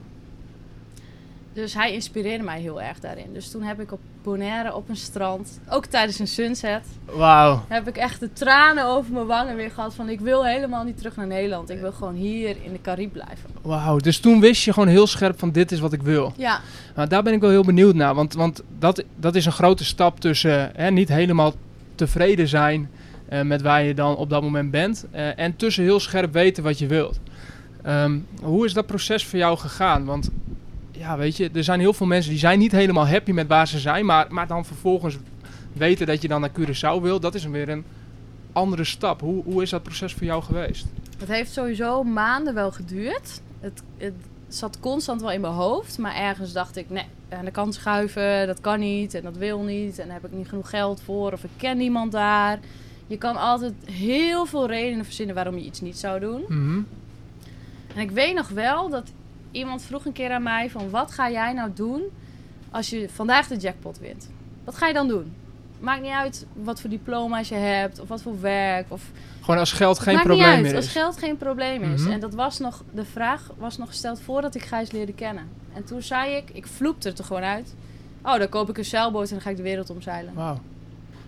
Dus 1.56 1.74
hij 1.74 1.94
inspireerde 1.94 2.44
mij 2.44 2.62
heel 2.62 2.82
erg 2.82 3.00
daarin. 3.00 3.34
Dus 3.34 3.52
toen 3.52 3.62
heb 3.64 3.80
ik 3.80 3.92
op 3.92 4.00
Bonaire 4.24 4.76
op 4.76 4.90
een 4.90 4.96
strand, 4.96 5.60
ook 5.70 5.86
tijdens 5.86 6.20
een 6.20 6.28
sunset, 6.28 6.84
heb 7.68 7.88
ik 7.88 7.98
echt 7.98 8.20
de 8.20 8.34
tranen 8.34 8.86
over 8.86 9.14
mijn 9.14 9.26
wangen 9.26 9.56
weer 9.56 9.72
gehad 9.72 9.94
van 9.94 10.10
ik 10.10 10.20
wil 10.20 10.46
helemaal 10.46 10.84
niet 10.84 10.98
terug 10.98 11.16
naar 11.16 11.28
Nederland. 11.28 11.70
Ik 11.70 11.80
wil 11.80 11.92
gewoon 11.92 12.14
hier 12.14 12.56
in 12.64 12.72
de 12.72 12.82
Caribe 12.82 13.12
blijven. 13.12 13.50
Wauw. 13.62 13.98
Dus 13.98 14.20
toen 14.20 14.40
wist 14.40 14.64
je 14.64 14.74
gewoon 14.74 14.88
heel 14.88 15.08
scherp 15.08 15.40
van 15.40 15.52
dit 15.52 15.72
is 15.72 15.80
wat 15.80 15.94
ik 15.94 16.02
wil. 16.02 16.34
Ja, 16.38 16.60
Maar 16.96 17.08
daar 17.10 17.24
ben 17.24 17.34
ik 17.34 17.42
wel 17.42 17.50
heel 17.50 17.64
benieuwd 17.64 17.96
naar. 17.96 18.16
Want, 18.16 18.34
want 18.34 18.64
dat, 18.80 19.04
dat 19.16 19.36
is 19.36 19.46
een 19.46 19.52
grote 19.52 19.86
stap 19.86 20.20
tussen 20.20 20.72
hè, 20.76 20.92
niet 20.92 21.10
helemaal 21.10 21.54
tevreden 21.96 22.48
zijn 22.48 22.90
eh, 23.30 23.42
met 23.42 23.62
waar 23.62 23.84
je 23.84 23.94
dan 23.94 24.16
op 24.16 24.30
dat 24.30 24.42
moment 24.42 24.72
bent. 24.72 25.06
eh, 25.12 25.40
en 25.40 25.56
tussen 25.56 25.84
heel 25.84 26.00
scherp 26.00 26.34
weten 26.34 26.64
wat 26.64 26.80
je 26.80 26.88
wilt. 26.88 27.20
Ehm, 27.84 28.18
hoe 28.42 28.66
is 28.66 28.74
dat 28.74 28.86
proces 28.86 29.26
voor 29.26 29.40
jou 29.40 29.58
gegaan? 29.58 30.06
Want 30.06 30.30
ja, 30.98 31.18
weet 31.18 31.38
je, 31.38 31.50
er 31.54 31.64
zijn 31.64 31.80
heel 31.80 31.94
veel 31.94 32.06
mensen 32.06 32.32
die 32.32 32.40
zijn 32.40 32.60
niet 32.60 32.72
helemaal 32.72 33.08
happy 33.08 33.32
met 33.32 33.48
waar 33.48 33.68
ze 33.68 33.80
zijn. 33.80 34.06
Maar, 34.06 34.26
maar 34.30 34.48
dan 34.48 34.66
vervolgens 34.66 35.18
weten 35.74 36.08
dat 36.08 36.22
je 36.22 36.28
dan 36.28 36.42
naar 36.42 36.52
Curaçao 36.60 37.02
wil. 37.02 37.20
Dat 37.20 37.36
is 37.36 37.46
weer 37.46 37.70
een 37.70 37.86
andere 38.54 38.84
stap. 38.84 39.22
Hoe, 39.22 39.44
hoe 39.44 39.62
is 39.62 39.70
dat 39.70 39.84
proces 39.84 40.14
voor 40.14 40.24
jou 40.24 40.44
geweest? 40.44 40.86
het 41.20 41.28
heeft 41.28 41.52
sowieso 41.52 42.04
maanden 42.04 42.54
wel 42.54 42.72
geduurd. 42.72 43.42
Het, 43.60 43.84
het 43.98 44.14
zat 44.48 44.80
constant 44.80 45.22
wel 45.22 45.32
in 45.32 45.42
mijn 45.42 45.54
hoofd, 45.54 45.98
maar 45.98 46.16
ergens 46.16 46.54
dacht 46.54 46.76
ik, 46.76 46.90
nee, 46.90 47.06
aan 47.30 47.46
de 47.46 47.52
kant 47.52 47.74
schuiven, 47.74 48.48
dat 48.48 48.62
kan 48.62 48.80
niet 48.80 49.14
en 49.14 49.24
dat 49.24 49.38
wil 49.38 49.62
niet. 49.62 50.00
En 50.00 50.06
daar 50.06 50.22
heb 50.22 50.32
ik 50.32 50.38
niet 50.38 50.50
genoeg 50.50 50.70
geld 50.70 51.02
voor 51.02 51.32
of 51.32 51.44
ik 51.44 51.50
ken 51.58 51.78
niemand 51.78 52.12
daar. 52.12 52.60
Je 53.08 53.18
kan 53.18 53.36
altijd 53.36 53.74
heel 53.92 54.46
veel 54.46 54.68
redenen 54.68 55.06
verzinnen 55.06 55.36
waarom 55.36 55.58
je 55.58 55.66
iets 55.66 55.82
niet 55.82 55.98
zou 55.98 56.20
doen. 56.20 56.44
Mhm. 56.48 56.80
En 57.96 58.02
ik 58.02 58.12
weet 58.12 58.36
nog 58.36 58.50
wel 58.50 58.90
dat 58.90 59.12
iemand 59.56 59.82
vroeg 59.84 60.06
een 60.06 60.12
keer 60.14 60.32
aan 60.32 60.44
mij 60.44 60.70
van 60.70 60.90
wat 60.90 61.12
ga 61.12 61.32
jij 61.32 61.54
nou 61.54 61.70
doen 61.74 62.02
als 62.72 62.90
je 62.90 63.10
vandaag 63.14 63.48
de 63.48 63.56
jackpot 63.58 64.00
wint? 64.00 64.30
Wat 64.64 64.76
ga 64.76 64.88
je 64.88 64.94
dan 64.94 65.08
doen? 65.08 65.34
Maakt 65.80 66.02
niet 66.02 66.12
uit 66.12 66.46
wat 66.54 66.82
voor 66.82 66.90
diploma's 66.90 67.50
je 67.50 67.56
hebt 67.56 68.00
of 68.00 68.08
wat 68.08 68.22
voor 68.22 68.42
werk. 68.42 68.86
Of, 68.88 69.02
Gewoon 69.42 69.60
als 69.60 69.72
geld 69.72 70.00
geen 70.00 70.14
maakt 70.14 70.26
probleem 70.26 70.48
niet 70.48 70.56
uit, 70.56 70.66
meer 70.66 70.76
als 70.76 70.86
is. 70.86 70.92
geld 70.92 71.18
geen 71.18 71.38
probleem 71.38 71.84
is. 71.94 72.02
Mhm. 72.02 72.12
En 72.12 72.20
dat 72.20 72.34
was 72.34 72.60
nog, 72.60 72.84
de 72.92 73.06
vraag 73.06 73.52
was 73.58 73.78
nog 73.78 73.88
gesteld 73.88 74.20
voordat 74.22 74.56
ik 74.56 74.64
Gijs 74.66 74.92
leerde 74.92 75.14
kennen. 75.14 75.44
En 75.74 75.84
toen 75.84 76.02
zei 76.02 76.36
ik, 76.36 76.44
ik 76.54 76.68
vloepte 76.68 77.08
het 77.08 77.20
er 77.20 77.26
gewoon 77.26 77.44
uit. 77.44 77.74
Oh, 78.22 78.38
dan 78.38 78.50
koop 78.50 78.70
ik 78.70 78.78
een 78.78 78.86
zeilboot 78.86 79.28
en 79.28 79.34
dan 79.34 79.42
ga 79.42 79.50
ik 79.50 79.58
de 79.58 79.64
wereld 79.64 79.90
omzeilen. 79.90 80.34
Wauw. 80.34 80.60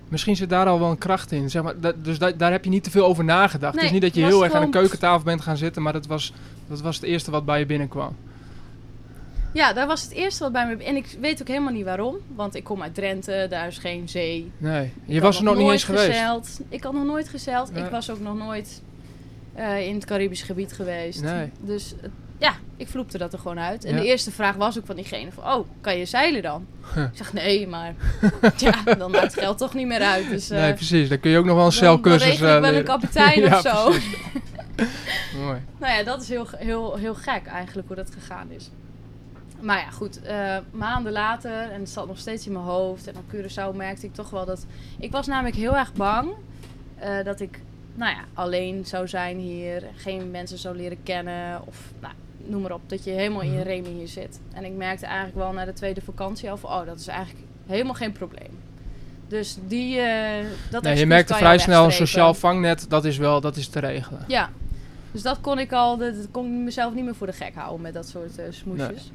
Misschien 0.08 0.36
zit 0.36 0.50
daar 0.50 0.68
al 0.68 0.80
wel 0.80 0.90
een 0.90 0.98
kracht 0.98 1.32
in. 1.32 1.50
Zeg 1.50 1.64
maar, 1.64 1.80
dat, 1.80 2.04
dus 2.06 2.20
da- 2.20 2.32
daar 2.32 2.52
heb 2.52 2.64
je 2.64 2.70
niet 2.70 2.84
te 2.84 2.92
veel 2.92 3.06
over 3.06 3.24
nagedacht. 3.24 3.72
het 3.74 3.76
Nee, 3.76 3.86
is 3.86 3.92
niet 3.92 4.02
dat 4.02 4.16
je 4.16 4.22
het 4.22 4.30
heel 4.30 4.44
erg 4.44 4.52
aan 4.54 4.58
gewoon- 4.58 4.72
keukentafel 4.74 5.24
bent 5.24 5.42
gaan 5.42 5.58
zitten, 5.58 5.82
maar 5.82 5.94
dat 5.94 6.06
was, 6.08 6.34
dat 6.68 6.82
was 6.82 6.96
het 6.96 7.06
eerste 7.06 7.32
wat 7.32 7.46
bij 7.46 7.60
je 7.60 7.66
binnenkwam. 7.66 8.16
Ja, 9.54 9.74
dat 9.74 9.88
was 9.88 10.02
het 10.02 10.12
eerste 10.12 10.44
wat 10.44 10.52
bij 10.52 10.68
me... 10.68 10.84
En 10.84 10.96
ik 10.96 11.18
weet 11.22 11.42
ook 11.42 11.48
helemaal 11.48 11.74
niet 11.74 11.86
waarom. 11.86 12.16
Want 12.36 12.56
ik 12.56 12.64
kom 12.64 12.82
uit 12.82 12.96
Drenthe, 12.96 13.48
daar 13.50 13.68
is 13.68 13.78
geen 13.78 14.10
zee. 14.10 14.52
Nee, 14.58 14.94
je 15.06 15.22
was 15.22 15.38
er 15.38 15.44
nog 15.44 15.58
niet 15.58 15.72
eens 15.72 15.84
geweest. 15.84 16.06
gezeild. 16.06 16.60
Ik 16.70 16.84
had 16.84 16.94
nog 16.94 17.06
nooit 17.06 17.30
gezeild. 17.30 17.72
Nee. 17.74 17.84
Ik 17.84 17.90
was 17.90 18.10
ook 18.10 18.20
nog 18.20 18.38
nooit 18.38 18.82
eh, 19.54 19.88
in 19.88 19.96
het 19.96 20.06
Caribisch 20.06 20.42
gebied 20.42 20.74
geweest. 20.74 21.22
Nee. 21.22 21.50
Dus 21.62 21.94
eh, 22.02 22.10
ja, 22.38 22.54
ik 22.78 22.88
vloepte 22.88 23.18
dat 23.18 23.34
er 23.34 23.40
gewoon 23.40 23.60
uit. 23.60 23.86
En 23.86 23.96
Ja. 23.96 24.02
de 24.02 24.06
eerste 24.08 24.32
vraag 24.32 24.56
was 24.56 24.78
ook 24.78 24.86
van 24.86 24.96
diegene 24.96 25.32
van... 25.32 25.54
Oh, 25.54 25.68
kan 25.82 25.98
je 25.98 26.06
zeilen 26.06 26.42
dan? 26.42 26.66
Huh. 26.94 27.04
Ik 27.04 27.10
zeg 27.14 27.34
nee, 27.34 27.68
maar 27.68 27.94
ja, 28.58 28.94
dan 28.98 29.12
maakt 29.12 29.24
het 29.24 29.40
geld 29.44 29.58
toch 29.58 29.74
niet 29.74 29.88
meer 29.88 30.02
uit. 30.02 30.30
Dus, 30.30 30.50
eh, 30.50 30.60
nee, 30.60 30.74
precies. 30.74 31.10
Dan 31.10 31.20
kun 31.20 31.32
je 31.32 31.38
ook 31.38 31.46
nog 31.46 31.56
wel 31.56 31.66
een 31.66 31.72
dan, 31.72 31.80
dan 31.80 31.90
zeilcursus 31.90 32.30
regel 32.30 32.48
ik 32.48 32.56
eh, 32.56 32.62
wel 32.62 32.74
een 32.80 32.84
kapitein 32.84 33.46
of 33.54 33.62
zo. 33.62 33.92
Mooi. 35.46 35.62
Nou 35.78 35.94
ja, 35.94 36.04
dat 36.04 36.22
is 36.22 36.30
heel, 36.30 36.48
heel, 36.58 36.96
heel 36.96 37.16
gek 37.16 37.46
eigenlijk 37.46 37.88
hoe 37.88 37.96
dat 37.96 38.12
gegaan 38.12 38.52
is. 38.52 38.70
Maar 39.60 39.78
ja, 39.80 39.90
goed. 39.90 40.22
eh, 40.22 40.58
maanden 40.72 41.12
later, 41.12 41.72
en 41.72 41.80
het 41.80 41.90
zat 41.90 42.08
nog 42.08 42.18
steeds 42.18 42.46
in 42.46 42.52
mijn 42.54 42.66
hoofd. 42.66 43.08
En 43.08 43.16
op 43.18 43.24
Curaçao 43.36 43.76
merkte 43.76 44.06
ik 44.06 44.14
toch 44.14 44.30
wel 44.30 44.46
dat... 44.46 44.66
Ik 45.00 45.12
was 45.12 45.28
namelijk 45.28 45.56
heel 45.56 45.78
erg 45.78 45.94
bang 45.94 46.30
eh, 46.96 47.24
dat 47.24 47.40
ik 47.40 47.60
nou 47.94 48.12
ja, 48.16 48.22
alleen 48.34 48.86
zou 48.86 49.08
zijn 49.08 49.38
hier. 49.38 49.84
Geen 49.96 50.32
mensen 50.32 50.58
zou 50.58 50.76
leren 50.76 50.98
kennen. 51.04 51.62
Of 51.68 51.78
nou, 52.02 52.14
noem 52.38 52.62
maar 52.62 52.72
op. 52.72 52.82
Dat 52.90 53.04
je 53.04 53.10
helemaal 53.12 53.42
in 53.42 53.52
je 53.52 53.58
Mhm. 53.60 53.68
remi 53.68 53.90
hier 53.90 54.08
zit. 54.08 54.40
En 54.54 54.64
ik 54.66 54.74
merkte 54.74 55.06
eigenlijk 55.06 55.38
wel 55.38 55.52
na 55.52 55.66
de 55.66 55.74
tweede 55.74 56.02
vakantie 56.02 56.52
al 56.52 56.58
van... 56.58 56.70
Oh, 56.70 56.86
dat 56.86 57.00
is 57.00 57.08
eigenlijk 57.08 57.46
helemaal 57.68 57.94
geen 57.94 58.12
probleem. 58.12 58.60
Dus 59.28 59.58
die... 59.68 60.00
eh 60.00 60.46
dat 60.72 60.84
Nee, 60.84 60.98
je 60.98 61.06
merkte 61.06 61.34
vrij 61.34 61.54
je 61.54 61.60
snel 61.60 61.86
een 61.86 61.92
sociaal 61.92 62.34
vangnet, 62.34 62.86
dat 62.90 63.06
is 63.06 63.18
wel 63.18 63.42
dat 63.42 63.56
is 63.58 63.68
te 63.68 63.80
regelen. 63.80 64.24
Ja, 64.28 64.50
dus 65.12 65.22
dat 65.22 65.42
kon 65.42 65.60
ik 65.60 65.72
al, 65.72 65.98
dat 65.98 66.16
dat 66.16 66.28
kon 66.32 66.46
ik 66.46 66.52
mezelf 66.52 66.94
niet 66.94 67.04
meer 67.04 67.16
voor 67.16 67.28
de 67.28 67.34
gek 67.34 67.56
houden 67.56 67.82
met 67.82 67.94
dat 67.94 68.08
soort 68.08 68.38
eh 68.38 68.46
smoesjes. 68.50 69.12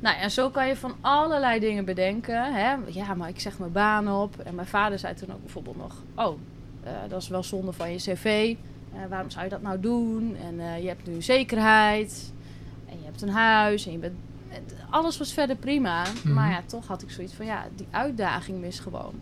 Nou 0.00 0.18
ja, 0.18 0.28
zo 0.28 0.50
kan 0.50 0.68
je 0.68 0.76
van 0.76 0.94
allerlei 1.00 1.60
dingen 1.60 1.84
bedenken. 1.84 2.54
Hè? 2.54 2.74
Ja, 2.86 3.14
maar 3.14 3.28
ik 3.28 3.40
zeg 3.40 3.58
mijn 3.58 3.72
baan 3.72 4.12
op. 4.12 4.38
En 4.38 4.54
mijn 4.54 4.66
vader 4.66 4.98
zei 4.98 5.14
toen 5.14 5.32
ook 5.32 5.40
bijvoorbeeld 5.42 5.76
nog: 5.76 6.02
Oh, 6.14 6.38
eh, 6.82 6.92
dat 7.08 7.22
is 7.22 7.28
wel 7.28 7.42
zonde 7.42 7.72
van 7.72 7.92
je 7.92 7.96
cv. 7.96 8.54
Eh, 8.92 9.00
waarom 9.08 9.30
zou 9.30 9.44
je 9.44 9.50
dat 9.50 9.62
nou 9.62 9.80
doen? 9.80 10.36
En 10.42 10.82
je 10.82 10.88
hebt 10.88 11.06
nu 11.06 11.22
zekerheid. 11.22 12.32
En 12.88 12.98
je 12.98 13.04
hebt 13.04 13.22
een 13.22 13.28
huis. 13.28 13.86
En 13.86 13.92
je 13.92 13.98
bent. 13.98 14.18
Alles 14.90 15.18
was 15.18 15.32
verder 15.32 15.56
prima. 15.56 16.04
Mhm. 16.24 16.34
Maar 16.34 16.50
ja, 16.50 16.62
toch 16.66 16.86
had 16.86 17.02
ik 17.02 17.10
zoiets 17.10 17.34
van: 17.34 17.46
ja, 17.46 17.66
die 17.76 17.86
uitdaging 17.90 18.60
mis 18.60 18.78
gewoon. 18.78 19.14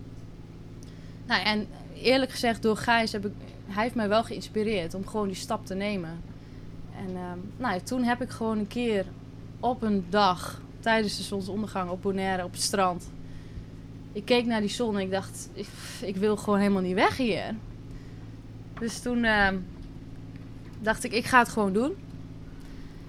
Nou, 1.27 1.43
en 1.43 1.67
eerlijk 1.95 2.31
gezegd, 2.31 2.63
door 2.63 2.77
Gijs 2.77 3.13
heb 3.13 3.27
ik. 3.27 3.33
Hij 3.69 3.83
heeft 3.83 3.95
mij 3.95 4.09
wel 4.09 4.25
geïnspireerd 4.25 4.95
om 4.95 5.07
gewoon 5.07 5.27
die 5.27 5.37
stap 5.37 5.67
te 5.67 5.75
nemen. 5.75 6.21
En 6.97 7.17
ehm, 7.17 7.39
nou, 7.57 7.81
toen 7.81 8.03
heb 8.03 8.23
ik 8.23 8.31
gewoon 8.31 8.59
een 8.59 8.67
keer 8.67 9.07
op 9.61 9.83
een 9.83 10.07
dag 10.09 10.61
tijdens 10.81 11.17
de 11.17 11.23
zonsondergang 11.23 11.91
op 11.91 12.03
Bonaire 12.03 12.45
op 12.45 12.53
het 12.53 12.63
strand. 12.63 13.11
Ik 14.13 14.25
keek 14.25 14.47
naar 14.47 14.61
die 14.61 14.71
zon 14.71 14.95
en 14.95 15.01
ik 15.01 15.11
dacht, 15.11 15.49
ik, 15.53 15.69
ik 16.03 16.17
wil 16.17 16.37
gewoon 16.37 16.59
helemaal 16.59 16.83
niet 16.83 16.95
weg 16.95 17.17
hier. 17.17 17.55
Dus 18.79 19.01
toen 19.01 19.25
ehm, 19.25 19.57
dacht 20.81 21.05
ik, 21.05 21.13
ik 21.13 21.25
ga 21.25 21.39
het 21.39 21.49
gewoon 21.49 21.73
doen. 21.73 21.97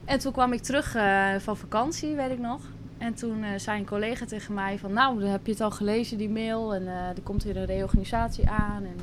En 0.06 0.20
toen 0.20 0.32
kwam 0.32 0.54
ik 0.54 0.62
terug 0.62 0.96
eh, 0.96 1.36
van 1.38 1.58
vakantie, 1.58 2.16
weet 2.16 2.32
ik 2.32 2.40
nog. 2.40 2.62
En 2.98 3.14
toen 3.14 3.44
eh, 3.44 3.50
zei 3.58 3.80
een 3.80 3.86
collega 3.86 4.26
tegen 4.26 4.54
mij 4.54 4.80
van, 4.80 4.94
nou, 4.94 5.24
heb 5.24 5.46
je 5.46 5.52
het 5.52 5.62
al 5.62 5.72
gelezen, 5.72 6.18
die 6.18 6.30
mail. 6.30 6.74
En 6.76 6.88
eh, 6.88 7.10
er 7.10 7.22
komt 7.24 7.44
weer 7.44 7.58
een 7.58 7.66
reorganisatie 7.66 8.50
aan. 8.50 8.84
En, 8.84 8.96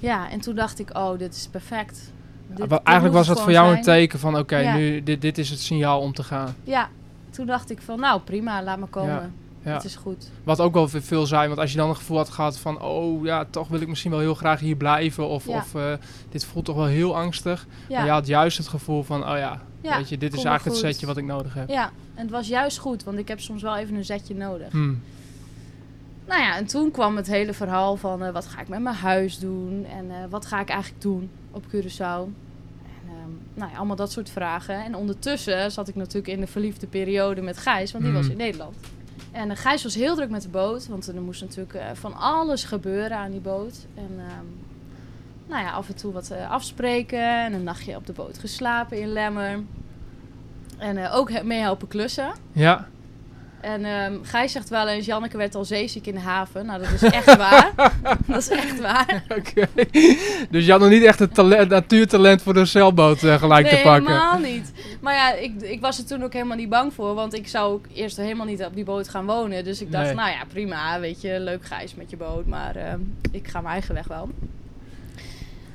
ja, 0.00 0.30
en 0.30 0.40
toen 0.40 0.54
dacht 0.54 0.78
ik, 0.78 0.96
oh, 0.96 1.18
dit 1.18 1.34
is 1.34 1.48
perfect. 1.50 2.12
Dit- 2.46 2.70
Eigenlijk 2.82 3.16
was 3.16 3.26
dat 3.26 3.40
voor 3.40 3.50
jou 3.52 3.76
een 3.76 3.82
teken 3.82 4.18
van 4.18 4.38
oké, 4.38 4.56
Ja. 4.58 4.74
nu 4.76 5.02
dit, 5.02 5.20
dit 5.20 5.38
is 5.38 5.50
het 5.50 5.60
signaal 5.60 6.00
om 6.00 6.12
te 6.12 6.22
gaan. 6.22 6.54
Ja, 6.64 6.88
toen 7.30 7.46
dacht 7.46 7.70
ik 7.70 7.80
van, 7.82 8.00
nou 8.00 8.20
prima, 8.20 8.62
laat 8.62 8.78
me 8.78 8.86
komen. 8.86 9.32
Ja. 9.64 9.72
Het 9.72 9.84
is 9.84 9.96
goed. 9.96 10.30
Wat 10.44 10.60
ook 10.60 10.74
wel 10.74 10.88
veel- 10.88 11.26
zijn, 11.26 11.48
want 11.48 11.60
als 11.60 11.70
je 11.70 11.76
dan 11.76 11.88
een 11.88 11.96
gevoel 11.96 12.16
had 12.16 12.28
gehad 12.30 12.58
van 12.58 12.82
oh 12.82 13.24
ja, 13.24 13.44
toch 13.50 13.68
wil 13.68 13.80
ik 13.80 13.88
misschien 13.88 14.10
wel 14.10 14.20
heel 14.20 14.34
graag 14.34 14.60
hier 14.60 14.76
blijven. 14.76 15.28
Of, 15.28 15.46
Ja. 15.46 15.56
of 15.56 15.74
eh, 15.74 15.92
dit 16.30 16.44
voelt 16.44 16.64
toch 16.64 16.76
wel 16.76 16.84
heel 16.86 17.16
angstig. 17.16 17.66
Ja, 17.88 17.96
Maar 17.96 18.04
je 18.06 18.10
had 18.12 18.26
juist 18.26 18.58
het 18.58 18.68
gevoel 18.68 19.02
van 19.02 19.22
oh 19.30 19.36
ja, 19.36 19.62
weet 19.82 20.08
je, 20.08 20.18
dit 20.18 20.32
is 20.34 20.44
eigenlijk 20.44 20.76
het 20.76 20.86
setje 20.86 21.06
wat 21.06 21.16
ik 21.16 21.24
nodig 21.24 21.54
heb. 21.54 21.68
ja, 21.68 21.84
en 22.14 22.22
het 22.22 22.30
was 22.30 22.48
juist 22.48 22.78
goed, 22.78 23.04
want 23.04 23.18
ik 23.18 23.28
heb 23.28 23.40
soms 23.40 23.62
wel 23.62 23.76
even 23.76 23.94
een 23.96 24.04
zetje 24.04 24.34
nodig. 24.34 24.70
Hmm. 24.72 25.02
Nou 26.30 26.42
ja, 26.42 26.56
en 26.56 26.66
toen 26.66 26.90
kwam 26.90 27.16
het 27.16 27.26
hele 27.26 27.52
verhaal 27.52 27.96
van 27.96 28.22
eh, 28.24 28.32
wat 28.32 28.46
ga 28.46 28.60
ik 28.60 28.68
met 28.68 28.80
mijn 28.80 28.94
huis 28.96 29.38
doen 29.38 29.86
en 29.96 30.10
eh, 30.10 30.16
wat 30.30 30.46
ga 30.46 30.60
ik 30.60 30.68
eigenlijk 30.68 31.02
doen 31.02 31.30
op 31.50 31.64
Curaçao. 31.66 31.98
En, 32.82 33.08
ehm, 33.08 33.30
nou 33.54 33.70
ja, 33.70 33.76
allemaal 33.76 33.96
dat 33.96 34.12
soort 34.12 34.30
vragen. 34.30 34.84
En 34.84 34.94
ondertussen 34.94 35.70
zat 35.72 35.88
ik 35.88 35.94
natuurlijk 35.94 36.28
in 36.34 36.40
de 36.40 36.46
verliefde 36.46 36.86
periode 36.86 37.40
met 37.40 37.58
Gijs, 37.58 37.92
want 37.92 38.04
die 38.04 38.12
Mhm. 38.12 38.22
was 38.22 38.30
in 38.30 38.36
Nederland. 38.36 38.76
En 39.32 39.50
eh, 39.50 39.56
Gijs 39.56 39.82
was 39.82 39.94
heel 39.94 40.14
druk 40.14 40.30
met 40.30 40.42
de 40.42 40.48
boot, 40.48 40.86
want 40.86 41.06
er 41.08 41.20
moest 41.22 41.40
natuurlijk 41.40 41.78
van 41.94 42.14
alles 42.16 42.64
gebeuren 42.64 43.16
aan 43.16 43.30
die 43.30 43.40
boot. 43.40 43.86
En 43.94 44.10
ehm, 44.18 44.44
nou 45.46 45.62
ja, 45.64 45.70
af 45.70 45.88
en 45.88 45.96
toe 45.96 46.12
wat 46.12 46.32
afspreken 46.48 47.44
en 47.44 47.52
een 47.52 47.62
nachtje 47.64 47.96
op 47.96 48.06
de 48.06 48.12
boot 48.12 48.38
geslapen 48.38 49.00
in 49.00 49.12
Lemmer. 49.12 49.60
En 50.78 51.08
ook 51.10 51.30
he- 51.30 51.42
mee 51.44 51.60
helpen 51.60 51.88
klussen. 51.88 52.32
Ja, 52.52 52.88
En 53.60 53.84
ehm 53.84 54.14
Gijs 54.22 54.52
zegt 54.52 54.68
wel 54.68 54.88
eens, 54.88 55.06
Janneke 55.06 55.36
werd 55.36 55.54
al 55.54 55.64
zeeziek 55.64 56.06
in 56.06 56.14
de 56.14 56.20
haven. 56.20 56.66
Nou, 56.66 56.82
dat 56.82 56.90
is 56.92 57.02
echt 57.02 57.36
waar. 57.36 57.72
dat 58.26 58.36
is 58.38 58.48
echt 58.48 58.80
waar. 58.80 59.24
oké. 59.38 59.66
dus 60.50 60.64
je 60.64 60.70
had 60.70 60.80
nog 60.80 60.90
niet 60.90 61.02
echt 61.02 61.18
het 61.18 61.34
talent, 61.34 61.68
natuurtalent 61.68 62.42
voor 62.42 62.54
de 62.54 62.64
zeilboot 62.64 63.22
eh, 63.22 63.34
gelijk 63.34 63.66
nee, 63.66 63.76
te 63.76 63.82
pakken. 63.82 64.06
helemaal 64.06 64.38
niet. 64.38 64.72
Maar 65.00 65.14
ja, 65.14 65.32
ik, 65.32 65.62
ik 65.62 65.80
was 65.80 65.98
er 65.98 66.06
toen 66.06 66.24
ook 66.24 66.32
helemaal 66.32 66.56
niet 66.56 66.68
bang 66.68 66.92
voor. 66.94 67.14
Want 67.14 67.34
ik 67.34 67.48
zou 67.48 67.72
ook 67.72 67.84
eerst 67.94 68.16
helemaal 68.16 68.46
niet 68.46 68.64
op 68.64 68.74
die 68.74 68.84
boot 68.84 69.08
gaan 69.08 69.26
wonen. 69.26 69.64
Dus 69.64 69.80
ik 69.80 69.92
dacht, 69.92 70.04
Nee. 70.04 70.14
nou 70.14 70.30
ja, 70.30 70.44
prima. 70.52 71.00
Weet 71.00 71.20
je, 71.20 71.40
leuk 71.40 71.64
Gijs 71.64 71.94
met 71.94 72.10
je 72.10 72.16
boot. 72.16 72.46
Maar 72.46 72.76
ehm, 72.76 73.00
ik 73.32 73.48
ga 73.48 73.60
mijn 73.60 73.72
eigen 73.72 73.94
weg 73.94 74.06
wel. 74.06 74.28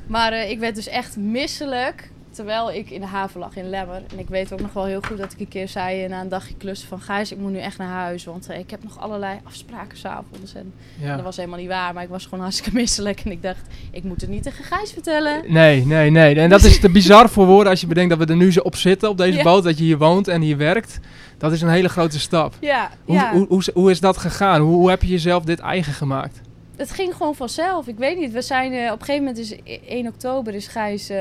Maar 0.08 0.32
eh, 0.32 0.50
ik 0.50 0.60
werd 0.60 0.75
dus 0.75 0.88
echt 0.88 1.18
misselijk 1.18 2.10
terwijl 2.36 2.72
ik 2.72 2.89
in 2.89 3.00
de 3.01 3.08
haven 3.08 3.39
lag 3.39 3.56
in 3.56 3.70
Lemmer. 3.70 4.01
En 4.12 4.20
ik 4.20 4.27
weet 4.30 4.54
ook 4.54 4.62
nog 4.62 4.74
wel 4.74 4.86
heel 4.86 5.01
goed 5.08 5.18
dat 5.18 5.32
ik 5.34 5.39
een 5.39 5.48
keer 5.48 5.68
zei 5.70 6.08
na 6.08 6.22
een 6.22 6.30
dagje 6.30 6.54
klussen 6.58 6.88
van... 6.88 7.00
Gijs, 7.01 7.32
ik 7.32 7.38
moet 7.38 7.51
nu 7.51 7.58
echt 7.60 7.77
naar 7.77 7.88
huis, 7.88 8.24
want 8.25 8.50
eh, 8.50 8.60
ik 8.60 8.70
heb 8.70 8.84
nog 8.84 9.00
allerlei 9.00 9.39
afspraken 9.44 9.98
s'avonds. 9.98 10.54
En 10.54 10.74
Ja. 11.00 11.15
dat 11.15 11.24
was 11.25 11.36
helemaal 11.38 11.60
niet 11.60 11.68
waar, 11.68 11.94
maar 11.94 12.04
ik 12.04 12.10
was 12.10 12.24
gewoon 12.24 12.39
hartstikke 12.48 12.74
misselijk. 12.77 13.20
En 13.25 13.32
ik 13.32 13.42
dacht, 13.42 13.62
ik 13.92 14.04
moet 14.04 14.22
het 14.22 14.30
niet 14.30 14.44
tegen 14.44 14.63
Gijs 14.63 14.92
vertellen. 14.92 15.42
Nee, 15.48 15.86
nee, 15.86 16.10
nee. 16.10 16.36
En 16.36 16.50
dat 16.50 16.63
is 16.63 16.80
te 16.80 16.89
bizar 17.00 17.30
voor 17.30 17.46
woorden 17.46 17.72
als 17.72 17.82
je 17.82 17.88
bedenkt 17.88 18.10
dat 18.18 18.27
we 18.27 18.34
er 18.34 18.39
nu 18.39 18.51
zo 18.51 18.60
op 18.60 18.75
zitten, 18.75 19.10
op 19.10 19.18
deze 19.18 19.38
Ja. 19.38 19.44
boot, 19.44 19.63
dat 19.63 19.77
je 19.77 19.84
hier 19.84 19.98
woont 19.98 20.27
en 20.27 20.42
hier 20.42 20.58
werkt. 20.58 21.00
Dat 21.38 21.51
is 21.51 21.62
een 21.62 21.70
hele 21.70 21.89
grote 21.89 22.20
stap. 22.20 22.54
Ja, 22.60 22.89
Hoe, 23.06 23.15
ja. 23.15 23.32
hoe, 23.34 23.46
hoe, 23.48 23.63
hoe 23.74 23.92
is 23.92 24.00
dat 24.00 24.18
gegaan? 24.18 24.62
Hoe, 24.62 24.74
hoe 24.75 24.89
heb 24.89 25.01
je 25.01 25.08
jezelf 25.08 25.44
dit 25.44 25.60
eigen 25.60 25.94
gemaakt? 25.94 26.42
Het 26.77 26.91
ging 26.91 27.15
gewoon 27.15 27.36
vanzelf. 27.36 27.88
Ik 27.88 27.98
weet 27.98 28.17
niet. 28.17 28.32
We 28.32 28.41
zijn 28.41 28.74
eh, 28.74 28.91
op 28.91 29.00
een 29.00 29.05
gegeven 29.05 29.25
moment 29.25 29.51
e- 29.63 29.79
1 29.88 30.08
oktober 30.08 30.53
is 30.53 30.67
Gijs 30.67 31.10
eh, 31.10 31.17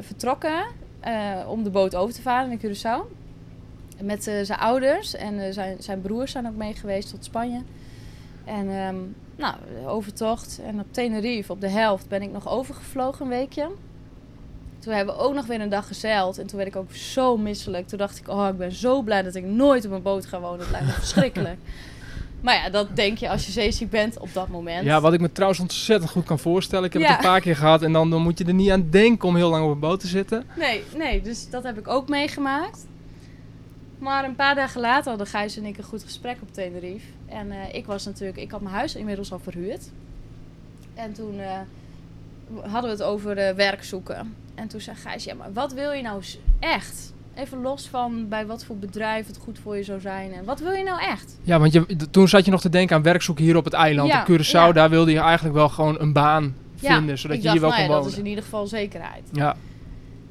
vertrokken 0.00 0.64
eh, 1.00 1.12
om 1.48 1.62
de 1.62 1.70
boot 1.70 1.94
over 1.94 2.14
te 2.14 2.22
varen 2.22 2.48
naar 2.48 2.58
Curaçao. 2.58 3.16
Met 4.02 4.22
zijn 4.22 4.58
ouders 4.58 5.14
en 5.14 5.52
zijn, 5.54 5.82
zijn 5.82 6.00
broers 6.00 6.32
zijn 6.32 6.46
ook 6.46 6.56
mee 6.56 6.74
geweest 6.74 7.10
tot 7.10 7.24
Spanje. 7.24 7.62
En 8.44 8.68
ehm, 8.70 8.96
nou, 9.36 9.54
overtocht. 9.86 10.60
En 10.66 10.80
op 10.80 10.86
Tenerife, 10.90 11.52
op 11.52 11.60
de 11.60 11.68
helft, 11.68 12.08
ben 12.08 12.22
ik 12.22 12.32
nog 12.32 12.48
overgevlogen 12.48 13.24
een 13.24 13.30
weekje. 13.30 13.68
Toen 14.78 14.92
hebben 14.92 15.14
we 15.14 15.20
ook 15.20 15.34
nog 15.34 15.46
weer 15.46 15.60
een 15.60 15.68
dag 15.68 15.86
gezeild. 15.86 16.38
En 16.38 16.46
toen 16.46 16.56
werd 16.56 16.68
ik 16.68 16.76
ook 16.76 16.92
zo 16.92 17.36
misselijk. 17.36 17.88
Toen 17.88 17.98
dacht 17.98 18.18
ik, 18.18 18.28
oh, 18.28 18.48
ik 18.48 18.56
ben 18.56 18.72
zo 18.72 19.02
blij 19.02 19.22
dat 19.22 19.34
ik 19.34 19.44
nooit 19.44 19.86
op 19.86 19.92
een 19.92 20.02
boot 20.02 20.26
ga 20.26 20.40
wonen. 20.40 20.60
Het 20.60 20.70
lijkt 20.70 20.86
me 20.86 20.92
verschrikkelijk. 21.04 21.58
Maar 22.40 22.54
ja, 22.54 22.70
dat 22.70 22.96
denk 22.96 23.18
je 23.18 23.28
als 23.28 23.46
je 23.46 23.52
zeeziek 23.52 23.90
bent 23.90 24.18
op 24.18 24.28
dat 24.32 24.48
moment. 24.48 24.84
Ja, 24.84 25.00
wat 25.00 25.12
ik 25.12 25.20
me 25.20 25.32
trouwens 25.32 25.60
ontzettend 25.60 26.10
goed 26.10 26.24
kan 26.24 26.38
voorstellen. 26.38 26.84
Ik 26.84 26.92
heb 26.92 27.02
Ja. 27.02 27.08
het 27.08 27.18
een 27.18 27.24
paar 27.30 27.40
keer 27.40 27.56
gehad 27.56 27.82
en 27.82 27.92
dan, 27.92 28.10
dan 28.10 28.22
moet 28.22 28.38
je 28.38 28.44
er 28.44 28.54
niet 28.54 28.70
aan 28.70 28.90
denken 28.90 29.28
om 29.28 29.36
heel 29.36 29.50
lang 29.50 29.64
op 29.64 29.70
een 29.70 29.78
boot 29.78 30.00
te 30.00 30.06
zitten. 30.06 30.44
Nee, 30.56 30.82
nee, 30.96 31.20
dus 31.22 31.50
dat 31.50 31.62
heb 31.62 31.78
ik 31.78 31.88
ook 31.88 32.08
meegemaakt. 32.08 32.86
Maar 33.98 34.24
een 34.24 34.34
paar 34.36 34.54
dagen 34.54 34.80
later 34.80 35.08
hadden 35.08 35.26
Gijs 35.26 35.56
en 35.56 35.64
ik 35.64 35.78
een 35.78 35.84
goed 35.84 36.02
gesprek 36.02 36.36
op 36.42 36.52
Tenerife. 36.52 37.06
En 37.26 37.50
eh, 37.50 37.74
ik 37.74 37.86
was 37.86 38.04
natuurlijk, 38.04 38.38
ik 38.38 38.50
had 38.50 38.60
mijn 38.60 38.74
huis 38.74 38.94
inmiddels 38.94 39.32
al 39.32 39.38
verhuurd. 39.38 39.90
En 40.94 41.12
toen 41.12 41.40
eh, 41.40 41.58
hadden 42.62 42.82
we 42.90 42.96
het 42.96 43.02
over 43.02 43.38
eh, 43.38 43.54
werk 43.54 43.84
zoeken. 43.84 44.34
En 44.54 44.68
toen 44.68 44.80
zei 44.80 44.96
Gijs, 44.96 45.24
ja, 45.24 45.34
maar 45.34 45.52
wat 45.52 45.72
wil 45.72 45.92
je 45.92 46.02
nou 46.02 46.22
echt? 46.60 47.12
Even 47.38 47.60
los 47.60 47.88
van 47.88 48.28
bij 48.28 48.46
wat 48.46 48.64
voor 48.64 48.76
bedrijf 48.76 49.26
het 49.26 49.36
goed 49.36 49.58
voor 49.58 49.76
je 49.76 49.82
zou 49.82 50.00
zijn. 50.00 50.32
En 50.32 50.44
wat 50.44 50.60
wil 50.60 50.72
je 50.72 50.84
nou 50.84 51.00
echt? 51.00 51.38
Ja, 51.42 51.58
want 51.58 51.72
je, 51.72 51.96
toen 52.10 52.28
zat 52.28 52.44
je 52.44 52.50
nog 52.50 52.60
te 52.60 52.68
denken 52.68 52.96
aan 52.96 53.02
werkzoeken 53.02 53.44
hier 53.44 53.56
op 53.56 53.64
het 53.64 53.72
eiland. 53.72 54.08
Ja, 54.08 54.20
op 54.20 54.28
Curaçao, 54.28 54.50
ja. 54.50 54.72
daar 54.72 54.90
wilde 54.90 55.10
je 55.10 55.18
eigenlijk 55.18 55.54
wel 55.54 55.68
gewoon 55.68 56.00
een 56.00 56.12
baan 56.12 56.54
Ja, 56.74 56.96
vinden. 56.96 57.18
Zodat 57.18 57.36
ik 57.36 57.42
je 57.42 57.48
dacht, 57.48 57.58
hier 57.58 57.68
wel 57.68 57.76
nou 57.76 57.82
kon 57.82 57.82
ja, 57.82 57.88
wonen. 57.88 58.02
dat 58.02 58.12
is 58.12 58.18
in 58.18 58.26
ieder 58.26 58.44
geval 58.44 58.66
zekerheid. 58.66 59.28
Ja, 59.32 59.56